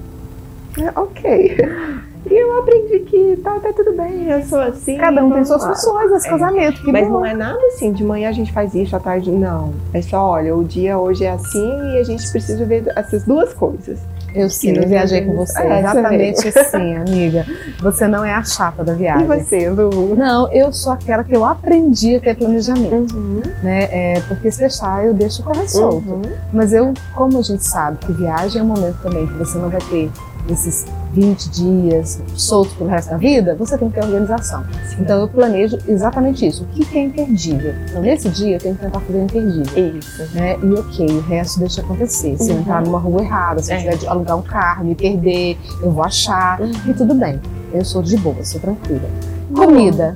É, 0.79 0.99
ok. 0.99 1.57
E 2.25 2.33
eu 2.35 2.57
aprendi 2.57 2.99
que 2.99 3.37
tá, 3.43 3.59
tá 3.59 3.73
tudo 3.73 3.91
bem, 3.97 4.29
eu 4.29 4.41
sou 4.43 4.57
assim. 4.61 4.95
Cada 4.95 5.21
um 5.25 5.29
tem 5.29 5.43
suas 5.43 5.61
funções 5.61 6.09
nesse 6.09 6.25
É. 6.25 6.29
casamento. 6.29 6.81
Que 6.81 6.89
Mas 6.89 7.05
bom. 7.05 7.15
não 7.15 7.25
é 7.25 7.33
nada 7.33 7.59
assim, 7.67 7.91
de 7.91 8.01
manhã 8.01 8.29
a 8.29 8.31
gente 8.31 8.49
faz 8.53 8.73
isso, 8.73 8.95
à 8.95 8.99
tarde 8.99 9.29
não. 9.29 9.73
É 9.93 10.01
só, 10.01 10.29
olha, 10.29 10.55
o 10.55 10.63
dia 10.63 10.97
hoje 10.97 11.25
é 11.25 11.31
assim 11.31 11.67
e 11.93 11.97
a 11.99 12.03
gente 12.03 12.25
precisa 12.31 12.63
ver 12.63 12.85
essas 12.95 13.25
duas 13.25 13.53
coisas. 13.53 13.99
Eu 14.35 14.47
Que 14.49 14.69
eu 14.79 14.87
viajei 14.87 15.21
com 15.25 15.33
você. 15.35 15.61
É, 15.61 15.79
exatamente 15.79 16.47
assim, 16.57 16.95
amiga. 16.97 17.45
Você 17.81 18.07
não 18.07 18.25
é 18.25 18.33
a 18.33 18.43
chata 18.43 18.83
da 18.83 18.93
E 18.93 18.97
viagem. 18.97 19.27
você, 19.27 19.69
Lu? 19.69 20.15
Não, 20.15 20.51
eu 20.51 20.71
sou 20.73 20.93
aquela 20.93 21.23
que 21.23 21.35
eu 21.35 21.45
aprendi 21.45 22.15
a 22.15 22.19
ter 22.19 22.35
planejamento, 22.35 23.15
Uhum. 23.15 23.41
né? 23.61 23.83
É, 23.91 24.21
porque 24.27 24.49
se 24.51 24.59
deixar, 24.59 25.05
eu 25.05 25.13
deixo 25.13 25.43
correr 25.43 25.67
solto. 25.69 26.09
Uhum. 26.09 26.21
Mas 26.51 26.73
eu, 26.73 26.93
como 27.13 27.37
a 27.37 27.41
gente 27.41 27.63
sabe 27.63 27.97
que 27.97 28.11
viagem 28.11 28.61
é 28.61 28.63
um 28.63 28.67
momento 28.67 28.97
também 29.03 29.27
que 29.27 29.33
você 29.33 29.57
não 29.57 29.69
vai 29.69 29.81
ter 29.81 30.09
esses 30.49 30.85
20 31.13 31.49
dias 31.49 32.21
soltos 32.35 32.73
pelo 32.73 32.89
resto 32.89 33.11
da 33.11 33.17
vida, 33.17 33.55
você 33.55 33.77
tem 33.77 33.89
que 33.89 33.95
ter 33.99 34.05
organização. 34.05 34.63
Então 34.99 35.21
eu 35.21 35.27
planejo 35.27 35.77
exatamente 35.87 36.45
isso. 36.45 36.63
O 36.63 36.65
que 36.67 36.97
é 36.97 37.03
imperdível? 37.03 37.73
Então 37.89 38.01
nesse 38.01 38.29
dia 38.29 38.55
eu 38.55 38.59
tenho 38.59 38.75
que 38.75 38.81
tentar 38.81 38.99
fazer 38.99 39.19
o 39.19 39.23
imperdível. 39.23 39.97
Isso. 39.99 40.23
Né? 40.35 40.57
E 40.61 40.73
ok, 40.73 41.05
o 41.07 41.21
resto 41.21 41.59
deixa 41.59 41.81
acontecer. 41.81 42.37
Se 42.37 42.49
eu 42.49 42.55
Uhum. 42.55 42.61
entrar 42.61 42.81
numa 42.83 42.99
rua 42.99 43.21
errada, 43.21 43.61
se 43.61 43.71
eu 43.71 43.77
É. 43.77 43.79
tiver 43.79 43.97
de 43.97 44.07
alugar 44.07 44.37
um 44.37 44.41
carro, 44.41 44.85
me 44.85 44.95
perder, 44.95 45.57
eu 45.81 45.91
vou 45.91 46.03
achar. 46.03 46.59
Uhum. 46.59 46.71
E 46.87 46.93
tudo 46.93 47.13
bem. 47.13 47.39
Eu 47.73 47.83
sou 47.85 48.01
de 48.03 48.17
boa, 48.17 48.43
sou 48.43 48.59
tranquila. 48.59 49.09
Comida. 49.55 50.15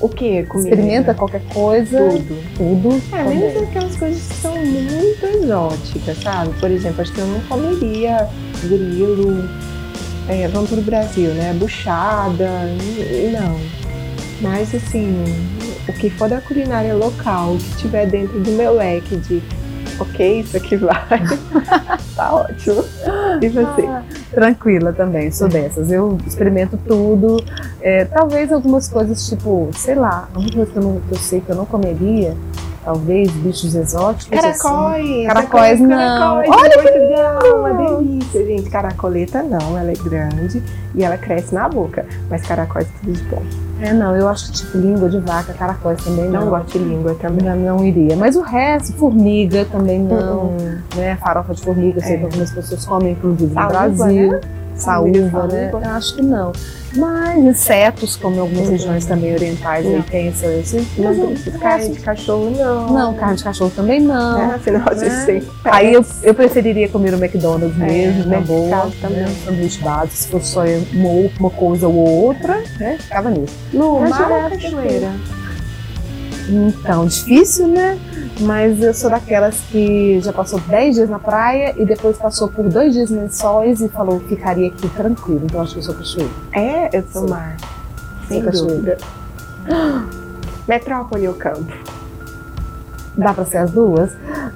O 0.00 0.08
que? 0.10 0.42
Comida? 0.44 0.68
Experimenta 0.70 1.14
qualquer 1.14 1.42
coisa, 1.54 1.98
tudo. 2.10 2.36
tudo. 2.56 3.02
É, 3.12 3.22
também. 3.22 3.38
menos 3.38 3.62
aquelas 3.62 3.96
coisas 3.96 4.22
que 4.28 4.34
são 4.34 4.52
muito 4.54 5.24
exóticas, 5.26 6.18
sabe? 6.22 6.50
Por 6.60 6.70
exemplo, 6.70 7.00
acho 7.00 7.12
que 7.12 7.20
eu 7.20 7.26
não 7.26 7.40
comeria 7.48 8.28
grilo. 8.62 9.48
É, 10.28 10.48
vamos 10.48 10.70
pro 10.70 10.80
Brasil, 10.82 11.30
né? 11.34 11.54
Buchada, 11.54 12.48
não. 13.32 13.60
Mas 14.40 14.74
assim, 14.74 15.24
o 15.88 15.92
que 15.92 16.10
for 16.10 16.28
da 16.28 16.40
culinária 16.40 16.94
local, 16.94 17.54
o 17.54 17.58
que 17.58 17.76
tiver 17.76 18.06
dentro 18.06 18.40
do 18.40 18.50
meu 18.52 18.74
leque 18.74 19.16
de 19.16 19.42
ok, 19.98 20.40
isso 20.40 20.56
aqui 20.56 20.76
vai, 20.76 20.94
tá 22.14 22.34
ótimo. 22.34 22.84
E 23.40 23.48
você? 23.48 23.82
Ah, 23.86 24.02
tranquila 24.30 24.92
também, 24.92 25.30
sou 25.30 25.48
dessas. 25.48 25.90
Eu 25.90 26.18
experimento 26.26 26.78
tudo. 26.86 27.42
É, 27.80 28.04
talvez 28.04 28.52
algumas 28.52 28.88
coisas, 28.88 29.26
tipo, 29.28 29.70
sei 29.74 29.94
lá, 29.94 30.28
uma 30.34 30.50
coisa 30.50 30.70
que 30.70 30.76
eu, 30.76 30.82
não, 30.82 31.00
que 31.00 31.12
eu 31.12 31.18
sei 31.18 31.40
que 31.40 31.50
eu 31.50 31.56
não 31.56 31.66
comeria, 31.66 32.36
talvez 32.86 33.28
bichos 33.32 33.74
exóticos. 33.74 34.38
assim. 34.38 34.62
Caracóis! 34.62 35.26
Caracóis, 35.26 35.80
eu 35.80 35.88
não. 35.88 35.96
Caracóis 35.96 36.48
Olha 36.48 36.68
de 36.70 36.76
que 36.76 36.98
Portugal, 36.98 37.58
uma 37.58 37.98
delícia, 37.98 38.46
gente. 38.46 38.70
Caracoleta 38.70 39.42
não, 39.42 39.76
ela 39.76 39.90
é 39.90 39.94
grande 39.94 40.62
e 40.94 41.02
ela 41.02 41.18
cresce 41.18 41.52
na 41.52 41.68
boca. 41.68 42.06
Mas 42.30 42.42
caracóis 42.46 42.86
tudo 43.00 43.12
de 43.12 43.22
bom. 43.24 43.42
É, 43.82 43.92
não, 43.92 44.16
eu 44.16 44.28
acho 44.28 44.46
que 44.46 44.52
tipo 44.52 44.78
língua 44.78 45.08
de 45.10 45.18
vaca, 45.18 45.52
caracóis 45.52 46.02
também 46.02 46.26
não. 46.30 46.42
Não 46.42 46.48
gosto 46.50 46.78
de 46.78 46.84
língua 46.84 47.14
também. 47.20 47.44
Não, 47.44 47.56
não 47.76 47.84
iria. 47.84 48.14
Mas 48.16 48.36
o 48.36 48.40
resto, 48.42 48.92
formiga 48.94 49.66
também 49.66 49.98
não. 49.98 50.44
Hum. 50.50 50.78
Né? 50.94 51.16
Farofa 51.16 51.52
de 51.54 51.62
formiga, 51.62 51.98
eu 51.98 52.02
sei 52.02 52.14
É. 52.14 52.18
que 52.18 52.24
algumas 52.24 52.50
pessoas 52.52 52.84
comem, 52.86 53.12
inclusive 53.12 53.52
no 53.52 53.66
Brasil. 53.68 54.30
né? 54.30 54.40
Saúva, 54.76 55.46
né? 55.46 55.70
Eu 55.72 55.90
acho 55.90 56.14
que 56.14 56.22
não. 56.22 56.52
Mas 56.94 57.38
insetos, 57.44 58.16
como 58.16 58.36
em 58.36 58.38
algumas 58.38 58.68
regiões 58.70 59.04
também 59.04 59.34
orientais, 59.34 59.84
Não. 59.84 59.96
aí 59.96 60.02
tem 60.02 60.28
esse. 60.28 60.46
esse 60.46 60.86
Não 60.98 61.14
mas 61.14 61.44
carne 61.60 61.88
de 61.90 62.00
cachorro, 62.00 62.50
não. 62.56 62.90
Não, 62.92 63.14
carne 63.14 63.36
de 63.36 63.44
cachorro 63.44 63.72
também 63.76 64.00
não. 64.00 64.38
Né? 64.38 64.54
Afinal, 64.54 64.88
gente 64.94 65.08
Né? 65.10 65.24
tem. 65.26 65.42
Aí 65.64 65.92
eu, 65.92 66.04
eu 66.22 66.34
preferiria 66.34 66.88
comer 66.88 67.12
o 67.12 67.22
McDonald's 67.22 67.78
É, 67.82 67.86
mesmo, 67.86 68.20
na 68.30 68.38
mercado 68.40 68.46
boa. 68.46 68.92
também. 69.00 69.18
Né? 69.22 69.34
Sanduíche 69.44 69.82
básico, 69.82 70.16
se 70.16 70.28
fosse 70.28 70.46
só 70.52 70.64
uma, 70.94 71.30
uma 71.38 71.50
coisa 71.50 71.86
ou 71.86 71.94
outra, 71.96 72.62
né? 72.80 72.96
Ficava 72.98 73.30
nisso. 73.30 73.54
Mas 73.74 74.10
mar 74.10 74.30
ou 74.32 74.50
cachoeira? 74.50 75.10
Então, 76.48 77.06
difícil, 77.06 77.68
né? 77.68 77.98
Mas 78.40 78.82
eu 78.82 78.92
sou 78.92 79.08
daquelas 79.10 79.58
que 79.70 80.20
já 80.20 80.32
passou 80.32 80.60
10 80.60 80.94
dias 80.94 81.08
na 81.10 81.18
praia 81.18 81.74
e 81.76 81.84
depois 81.86 82.18
passou 82.18 82.48
por 82.48 82.64
dois 82.68 82.92
dias 82.92 83.08
lençóis 83.10 83.80
e 83.80 83.88
falou 83.88 84.20
ficaria 84.20 84.68
aqui 84.68 84.88
tranquilo. 84.90 85.42
Então 85.44 85.60
acho 85.62 85.72
que 85.72 85.78
eu 85.78 85.82
sou 85.84 85.94
cachoeira. 85.94 86.30
É, 86.52 86.96
eu 86.98 87.02
sou 87.10 87.22
Sim. 87.22 87.30
mar. 87.30 87.56
Sem 88.28 88.52
Sou 88.52 88.66
dúvida. 88.66 88.98
Metrópole 90.68 91.28
ou 91.28 91.34
campo? 91.34 91.72
Dá 93.16 93.32
pra 93.32 93.44
ser 93.46 93.58
as 93.58 93.70
duas? 93.70 94.10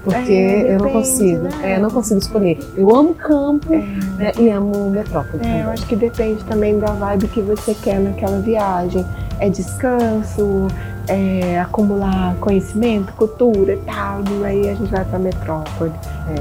Porque 0.05 0.33
É, 0.33 0.75
eu 0.75 0.79
não 0.79 0.87
depende, 0.88 0.93
consigo. 0.93 1.43
né? 1.45 1.51
É, 1.62 1.77
eu 1.77 1.81
não 1.81 1.90
consigo 1.90 2.19
escolher. 2.21 2.59
Eu 2.77 2.95
amo 2.95 3.14
campo 3.14 3.71
né, 4.19 4.33
e 4.38 4.51
amo 4.51 4.90
metrópole. 4.90 5.43
É, 5.47 5.62
eu 5.64 5.71
acho 5.71 5.87
que 5.87 5.97
depende 5.97 6.45
também 6.45 6.79
da 6.79 6.88
vibe 6.93 7.29
que 7.29 7.40
você 7.40 7.75
quer 7.75 7.99
naquela 8.01 8.38
viagem. 8.40 9.07
É 9.38 9.49
descanso, 9.49 10.69
é 11.09 11.61
acumular 11.61 12.35
conhecimento, 12.41 13.13
cultura 13.15 13.75
e 13.75 13.79
tal. 13.79 14.21
E 14.41 14.45
aí 14.45 14.69
a 14.71 14.75
gente 14.75 14.91
vai 14.91 15.05
pra 15.05 15.19
metrópole. 15.19 15.93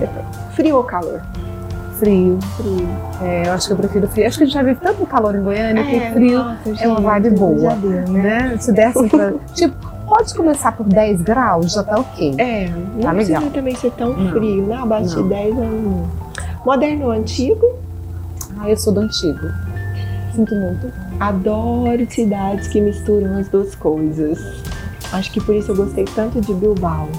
É. 0.02 0.08
Frio 0.54 0.78
ou 0.78 0.84
calor? 0.84 1.22
Frio. 1.98 2.40
Frio. 2.56 2.88
É, 3.22 3.48
eu 3.48 3.54
acho 3.54 3.68
que 3.68 3.74
eu 3.74 3.78
prefiro 3.78 4.08
frio. 4.08 4.26
Acho 4.28 4.38
que 4.38 4.44
a 4.44 4.48
gente 4.48 4.54
já 4.56 4.64
vive 4.64 4.80
tanto 4.82 5.06
calor 5.06 5.36
em 5.36 5.42
Goiânia 5.44 5.84
que 5.84 6.14
frio 6.14 6.40
nossa, 6.44 6.84
é 6.84 6.88
uma 6.88 7.02
vibe 7.02 7.32
boa. 7.32 7.76
Deu, 7.76 7.90
né? 7.90 8.04
né? 8.52 8.58
Se 8.58 8.72
desse 8.72 9.08
pra. 9.10 9.34
tipo, 9.54 9.76
pode 10.08 10.34
começar 10.34 10.72
por 10.72 10.86
10 10.88 11.22
graus, 11.22 11.74
já 11.74 11.84
tá 11.84 12.00
ok. 12.00 12.36
É, 12.38 12.70
não 12.96 13.02
Tá 13.02 13.12
precisa 13.14 13.38
legal. 13.40 13.54
também 13.54 13.76
ser 13.76 13.92
tão 13.92 14.14
Não. 14.14 14.32
frio, 14.32 14.66
né? 14.66 14.76
Abaixo 14.78 15.16
Não. 15.18 15.24
de 15.24 15.30
10 15.30 15.56
não. 15.56 16.04
Moderno 16.66 17.06
ou 17.06 17.12
antigo? 17.12 17.66
Ah, 18.60 18.70
eu 18.70 18.78
sou 18.78 18.94
do 18.94 19.02
antigo. 19.02 19.48
Sinto 20.36 20.56
muito. 20.56 20.92
Adoro 21.20 22.08
cidades 22.10 22.68
que 22.70 22.80
misturam 22.80 23.38
as 23.38 23.50
duas 23.50 23.76
coisas. 23.76 24.40
Acho 25.12 25.32
que 25.32 25.42
por 25.42 25.54
isso 25.54 25.72
eu 25.72 25.76
gostei 25.76 26.06
tanto 26.06 26.40
de 26.40 26.54
Bilbao. 26.54 27.10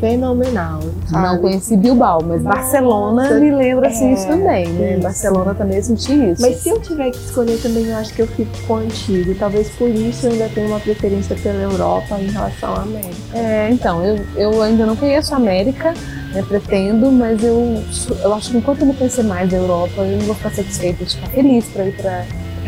Fenomenal. 0.00 0.80
sabe? 1.06 1.26
Não 1.26 1.38
conheci 1.38 1.76
Bilbao, 1.76 2.22
mas 2.26 2.42
Nossa, 2.42 2.58
Barcelona 2.58 3.30
me 3.38 3.50
lembra 3.54 3.88
assim 3.88 4.08
é, 4.08 4.12
isso 4.12 4.26
também, 4.26 4.68
né? 4.68 4.92
isso. 4.94 5.02
Barcelona 5.02 5.54
também 5.54 5.76
eu 5.76 5.82
senti 5.82 6.12
isso. 6.12 6.42
Mas 6.42 6.56
se 6.56 6.68
eu 6.68 6.80
tiver 6.80 7.10
que 7.10 7.16
escolher 7.16 7.58
também, 7.62 7.86
eu 7.86 7.96
acho 7.96 8.12
que 8.12 8.20
eu 8.22 8.26
fico 8.26 8.50
com 8.66 8.74
o 8.74 8.76
antigo. 8.78 9.34
Talvez 9.36 9.70
por 9.70 9.88
isso 9.88 10.26
eu 10.26 10.32
ainda 10.32 10.48
tenho 10.48 10.66
uma 10.66 10.80
preferência 10.80 11.36
pela 11.36 11.62
Europa 11.62 12.18
em 12.20 12.28
relação 12.28 12.74
à 12.74 12.82
América. 12.82 13.14
É, 13.34 13.70
então, 13.70 14.04
eu, 14.04 14.18
eu 14.36 14.62
ainda 14.62 14.84
não 14.84 14.96
conheço 14.96 15.32
a 15.32 15.36
América, 15.36 15.94
né, 16.34 16.44
pretendo, 16.46 17.10
mas 17.12 17.42
eu, 17.42 17.82
eu 18.22 18.34
acho 18.34 18.50
que 18.50 18.58
enquanto 18.58 18.80
eu 18.80 18.86
não 18.88 18.94
conhecer 18.94 19.22
mais 19.22 19.48
da 19.48 19.56
Europa, 19.56 20.02
eu 20.02 20.18
não 20.18 20.26
vou 20.26 20.34
ficar 20.34 20.50
satisfeita, 20.50 21.04
de 21.04 21.14
ficar 21.14 21.28
feliz 21.28 21.64
pra 21.66 21.86
ir 21.86 21.96
pra 21.96 22.24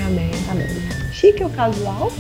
América. 0.07 0.53
América. 0.53 0.97
Chique 1.13 1.43
ou 1.45 1.51
casual? 1.51 2.13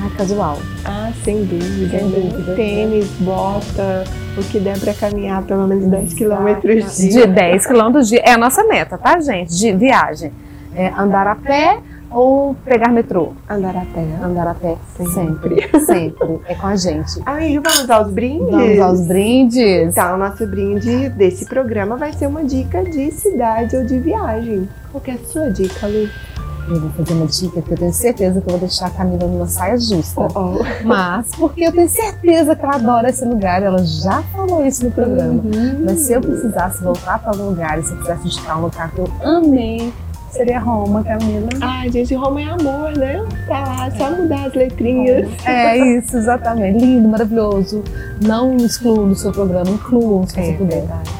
Ah, 0.00 0.10
casual. 0.16 0.58
Ah, 0.84 1.10
sem 1.24 1.44
dúvida. 1.44 1.98
Sem 1.98 2.10
dúvida, 2.10 2.54
Tênis, 2.54 3.06
bota, 3.20 4.04
o 4.36 4.42
que 4.44 4.60
der 4.60 4.78
pra 4.78 4.94
caminhar 4.94 5.42
pelo 5.42 5.66
menos 5.66 5.86
10 5.86 6.14
quilômetros 6.14 6.96
De 6.96 7.08
dia. 7.08 7.26
10 7.28 7.66
quilômetros 7.66 8.08
de. 8.08 8.16
É 8.18 8.32
a 8.32 8.38
nossa 8.38 8.62
meta, 8.64 8.96
tá, 8.96 9.18
gente? 9.20 9.56
De 9.56 9.72
viagem. 9.72 10.32
É 10.76 10.88
andar 10.96 11.26
a 11.26 11.34
pé 11.34 11.78
ou 12.10 12.54
pegar 12.64 12.90
metrô? 12.92 13.32
Andar 13.50 13.76
a 13.76 13.80
pé. 13.80 14.06
Andar 14.22 14.46
a 14.46 14.54
pé 14.54 14.76
Sempre. 14.96 15.62
sempre. 15.62 15.80
Sempre. 15.80 16.40
É 16.46 16.54
com 16.54 16.66
a 16.68 16.76
gente. 16.76 17.20
Amigo, 17.26 17.62
vamos 17.66 17.90
aos 17.90 18.12
brindes? 18.12 18.50
Vamos 18.50 18.80
aos 18.80 19.00
brindes. 19.06 19.88
Então, 19.88 20.14
o 20.14 20.18
nosso 20.18 20.46
brinde 20.46 21.08
desse 21.10 21.44
programa 21.46 21.96
vai 21.96 22.12
ser 22.12 22.28
uma 22.28 22.44
dica 22.44 22.84
de 22.84 23.10
cidade 23.10 23.76
ou 23.76 23.84
de 23.84 23.98
viagem. 23.98 24.68
Qual 24.92 25.02
é 25.08 25.12
a 25.12 25.18
sua 25.18 25.50
dica, 25.50 25.86
Lu? 25.88 26.08
Eu 26.70 26.80
vou 26.80 26.90
fazer 26.90 27.14
uma 27.14 27.26
dica 27.26 27.62
que 27.62 27.70
eu 27.72 27.76
tenho 27.78 27.92
certeza 27.92 28.40
que 28.40 28.46
eu 28.46 28.50
vou 28.50 28.60
deixar 28.60 28.86
a 28.86 28.90
Camila 28.90 29.26
numa 29.26 29.46
saia 29.46 29.78
justa. 29.78 30.20
Oh, 30.20 30.28
oh. 30.60 30.86
Mas, 30.86 31.28
porque 31.36 31.64
eu 31.64 31.72
tenho 31.72 31.88
certeza 31.88 32.54
que 32.54 32.64
ela 32.64 32.74
adora 32.74 33.08
esse 33.08 33.24
lugar, 33.24 33.62
ela 33.62 33.82
já 33.84 34.22
falou 34.34 34.64
isso 34.66 34.84
no 34.84 34.90
programa. 34.90 35.40
Uhum. 35.42 35.82
Mas 35.84 36.00
se 36.00 36.12
eu 36.12 36.20
precisasse 36.20 36.82
voltar 36.82 37.18
para 37.20 37.30
algum 37.30 37.46
lugar 37.50 37.78
e 37.78 37.82
se 37.82 37.92
eu 37.92 37.98
quisesse 37.98 38.26
indicar 38.26 38.58
um 38.58 38.62
lugar 38.62 38.90
que 38.90 38.98
eu 38.98 39.08
amei, 39.22 39.92
seria 40.30 40.60
Roma, 40.60 41.02
Camila. 41.02 41.48
Ai, 41.62 41.90
gente, 41.90 42.14
Roma 42.14 42.40
é 42.42 42.44
amor, 42.44 42.96
né? 42.98 43.24
Tá 43.46 43.60
lá, 43.60 43.90
só 43.96 44.10
mudar 44.10 44.46
as 44.48 44.54
letrinhas. 44.54 45.26
É 45.46 45.76
isso, 45.96 46.16
exatamente. 46.18 46.84
Lindo, 46.84 47.08
maravilhoso. 47.08 47.82
Não 48.20 48.54
excluo 48.56 49.06
no 49.06 49.16
seu 49.16 49.32
programa, 49.32 49.70
incluam 49.70 50.26
se 50.26 50.34
você 50.34 50.40
É 50.50 50.52
puder. 50.52 50.80
verdade. 50.80 51.10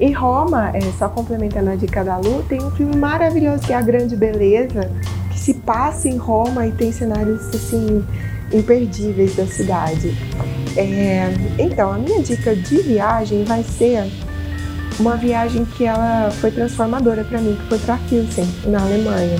E 0.00 0.12
Roma, 0.12 0.70
é, 0.74 0.80
só 0.98 1.10
complementando 1.10 1.70
a 1.70 1.76
dica 1.76 2.02
da 2.02 2.16
Lu, 2.16 2.42
tem 2.48 2.62
um 2.62 2.70
filme 2.70 2.96
maravilhoso 2.96 3.66
que 3.66 3.72
é 3.72 3.76
A 3.76 3.82
Grande 3.82 4.16
Beleza, 4.16 4.90
que 5.30 5.38
se 5.38 5.52
passa 5.52 6.08
em 6.08 6.16
Roma 6.16 6.66
e 6.66 6.72
tem 6.72 6.90
cenários 6.90 7.46
assim 7.54 8.02
imperdíveis 8.50 9.36
da 9.36 9.46
cidade. 9.46 10.16
É, 10.74 11.28
então, 11.58 11.92
a 11.92 11.98
minha 11.98 12.22
dica 12.22 12.56
de 12.56 12.80
viagem 12.80 13.44
vai 13.44 13.62
ser 13.62 14.10
uma 14.98 15.16
viagem 15.16 15.66
que 15.66 15.84
ela 15.84 16.30
foi 16.30 16.50
transformadora 16.50 17.22
para 17.22 17.38
mim, 17.38 17.56
que 17.56 17.68
foi 17.68 17.78
para 17.78 17.98
Pilsen, 18.08 18.48
na 18.66 18.80
Alemanha, 18.80 19.38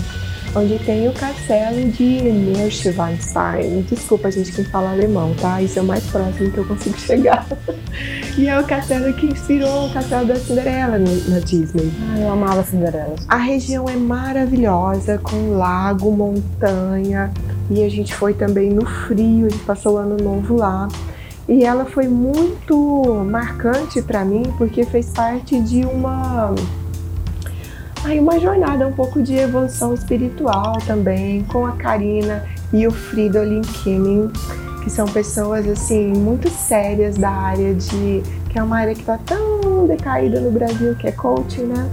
onde 0.54 0.78
tem 0.80 1.08
o 1.08 1.12
castelo 1.12 1.90
de 1.90 2.22
Neuschwanstein. 2.22 3.82
Desculpa, 3.82 4.30
gente, 4.30 4.52
quem 4.52 4.64
fala 4.64 4.90
alemão, 4.90 5.34
tá? 5.40 5.62
Isso 5.62 5.78
é 5.78 5.82
o 5.82 5.84
mais 5.84 6.04
próximo 6.06 6.50
que 6.50 6.58
eu 6.58 6.64
consigo 6.64 6.98
chegar. 6.98 7.46
E 8.38 8.48
é 8.48 8.58
o 8.58 8.64
castelo 8.64 9.12
que 9.14 9.26
inspirou 9.26 9.88
o 9.88 9.92
castelo 9.92 10.24
da 10.24 10.36
Cinderela 10.36 10.98
na 10.98 11.40
Disney. 11.40 11.92
Ah, 12.08 12.20
eu 12.20 12.32
amava 12.32 12.62
Cinderela. 12.62 13.16
A 13.28 13.36
região 13.36 13.86
é 13.88 13.96
maravilhosa, 13.96 15.18
com 15.18 15.58
lago, 15.58 16.10
montanha. 16.12 17.30
E 17.68 17.82
a 17.84 17.88
gente 17.90 18.14
foi 18.14 18.32
também 18.32 18.70
no 18.70 18.86
frio, 18.86 19.46
a 19.46 19.50
gente 19.50 19.64
passou 19.64 19.94
o 19.94 19.96
ano 19.98 20.16
novo 20.16 20.56
lá. 20.56 20.88
E 21.48 21.64
ela 21.64 21.84
foi 21.84 22.06
muito 22.06 23.24
marcante 23.28 24.00
para 24.00 24.24
mim 24.24 24.44
porque 24.56 24.84
fez 24.84 25.10
parte 25.10 25.60
de 25.60 25.84
uma 25.84 26.54
aí 28.10 28.18
uma 28.18 28.40
jornada 28.40 28.86
um 28.86 28.92
pouco 28.92 29.22
de 29.22 29.36
evolução 29.36 29.94
espiritual 29.94 30.76
também 30.84 31.44
com 31.44 31.64
a 31.64 31.72
Karina 31.72 32.44
e 32.72 32.86
o 32.86 32.90
Fridolin 32.90 33.62
Kimming, 33.62 34.30
que 34.82 34.90
são 34.90 35.06
pessoas 35.06 35.66
assim 35.68 36.08
muito 36.08 36.50
sérias 36.50 37.16
da 37.16 37.30
área 37.30 37.72
de 37.72 38.22
que 38.48 38.58
é 38.58 38.62
uma 38.62 38.78
área 38.78 38.94
que 38.94 39.00
está 39.00 39.16
tão 39.18 39.86
decaída 39.86 40.40
no 40.40 40.50
Brasil, 40.50 40.96
que 40.96 41.06
é 41.06 41.12
coaching, 41.12 41.66
né? 41.66 41.88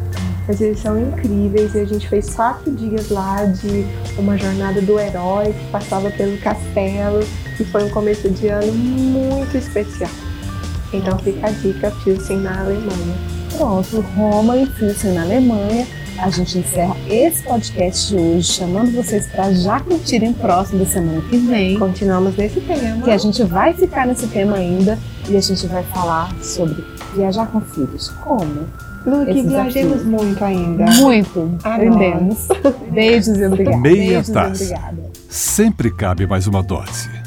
Mas 0.48 0.60
eles 0.60 0.80
são 0.80 1.00
incríveis 1.00 1.76
e 1.76 1.82
a 1.82 1.86
gente 1.86 2.08
fez 2.08 2.34
quatro 2.34 2.72
dias 2.72 3.10
lá 3.10 3.46
de 3.46 3.86
uma 4.18 4.36
jornada 4.38 4.82
do 4.82 5.00
herói 5.00 5.54
que 5.54 5.72
passava 5.72 6.10
pelo 6.10 6.36
castelo 6.40 7.20
e 7.60 7.64
foi 7.66 7.84
um 7.84 7.90
começo 7.90 8.28
de 8.30 8.48
ano 8.48 8.74
muito 8.74 9.56
especial. 9.56 10.10
Então 10.92 11.20
fica 11.20 11.48
a 11.48 11.52
dica, 11.52 11.92
Pilsen 12.04 12.38
na 12.38 12.62
Alemanha. 12.62 13.18
Pronto, 13.56 14.02
Roma 14.16 14.58
e 14.58 14.66
Pilsen 14.66 15.14
na 15.14 15.22
Alemanha. 15.22 15.86
A 16.20 16.30
gente 16.32 16.58
encerra 16.58 16.96
esse 17.08 17.44
podcast 17.44 18.08
de 18.10 18.20
hoje, 18.20 18.54
chamando 18.54 18.92
vocês 18.92 19.28
para 19.28 19.54
já 19.54 19.80
curtirem 19.80 20.32
o 20.32 20.34
próximo 20.34 20.80
da 20.80 20.86
semana 20.86 21.22
que 21.22 21.38
vem. 21.38 21.78
Continuamos 21.78 22.36
nesse 22.36 22.60
tema. 22.62 23.04
Que 23.04 23.12
a 23.12 23.18
gente 23.18 23.44
vai 23.44 23.74
ficar 23.74 24.08
nesse 24.08 24.28
tema 24.28 24.58
ainda 24.58 24.98
e 25.30 25.38
a 25.38 25.42
gente 25.42 25.68
vai 25.68 25.84
falar 25.84 26.34
sobre 26.42 26.84
viajar 27.16 27.46
com 27.48 27.62
filhos. 27.62 28.10
Como? 28.24 28.66
Luke, 29.06 29.42
viajemos 29.44 30.04
muito 30.04 30.44
ainda. 30.44 30.86
Muito. 30.94 31.56
Aprendemos. 31.64 32.48
Beijos 32.92 33.38
e 33.38 33.46
obrigada. 33.46 33.78
Meia 33.78 34.22
Beijos 34.22 34.30
e 34.30 34.32
obrigada. 34.32 35.12
Sempre 35.30 35.92
cabe 35.92 36.26
mais 36.26 36.48
uma 36.48 36.64
dose. 36.64 37.27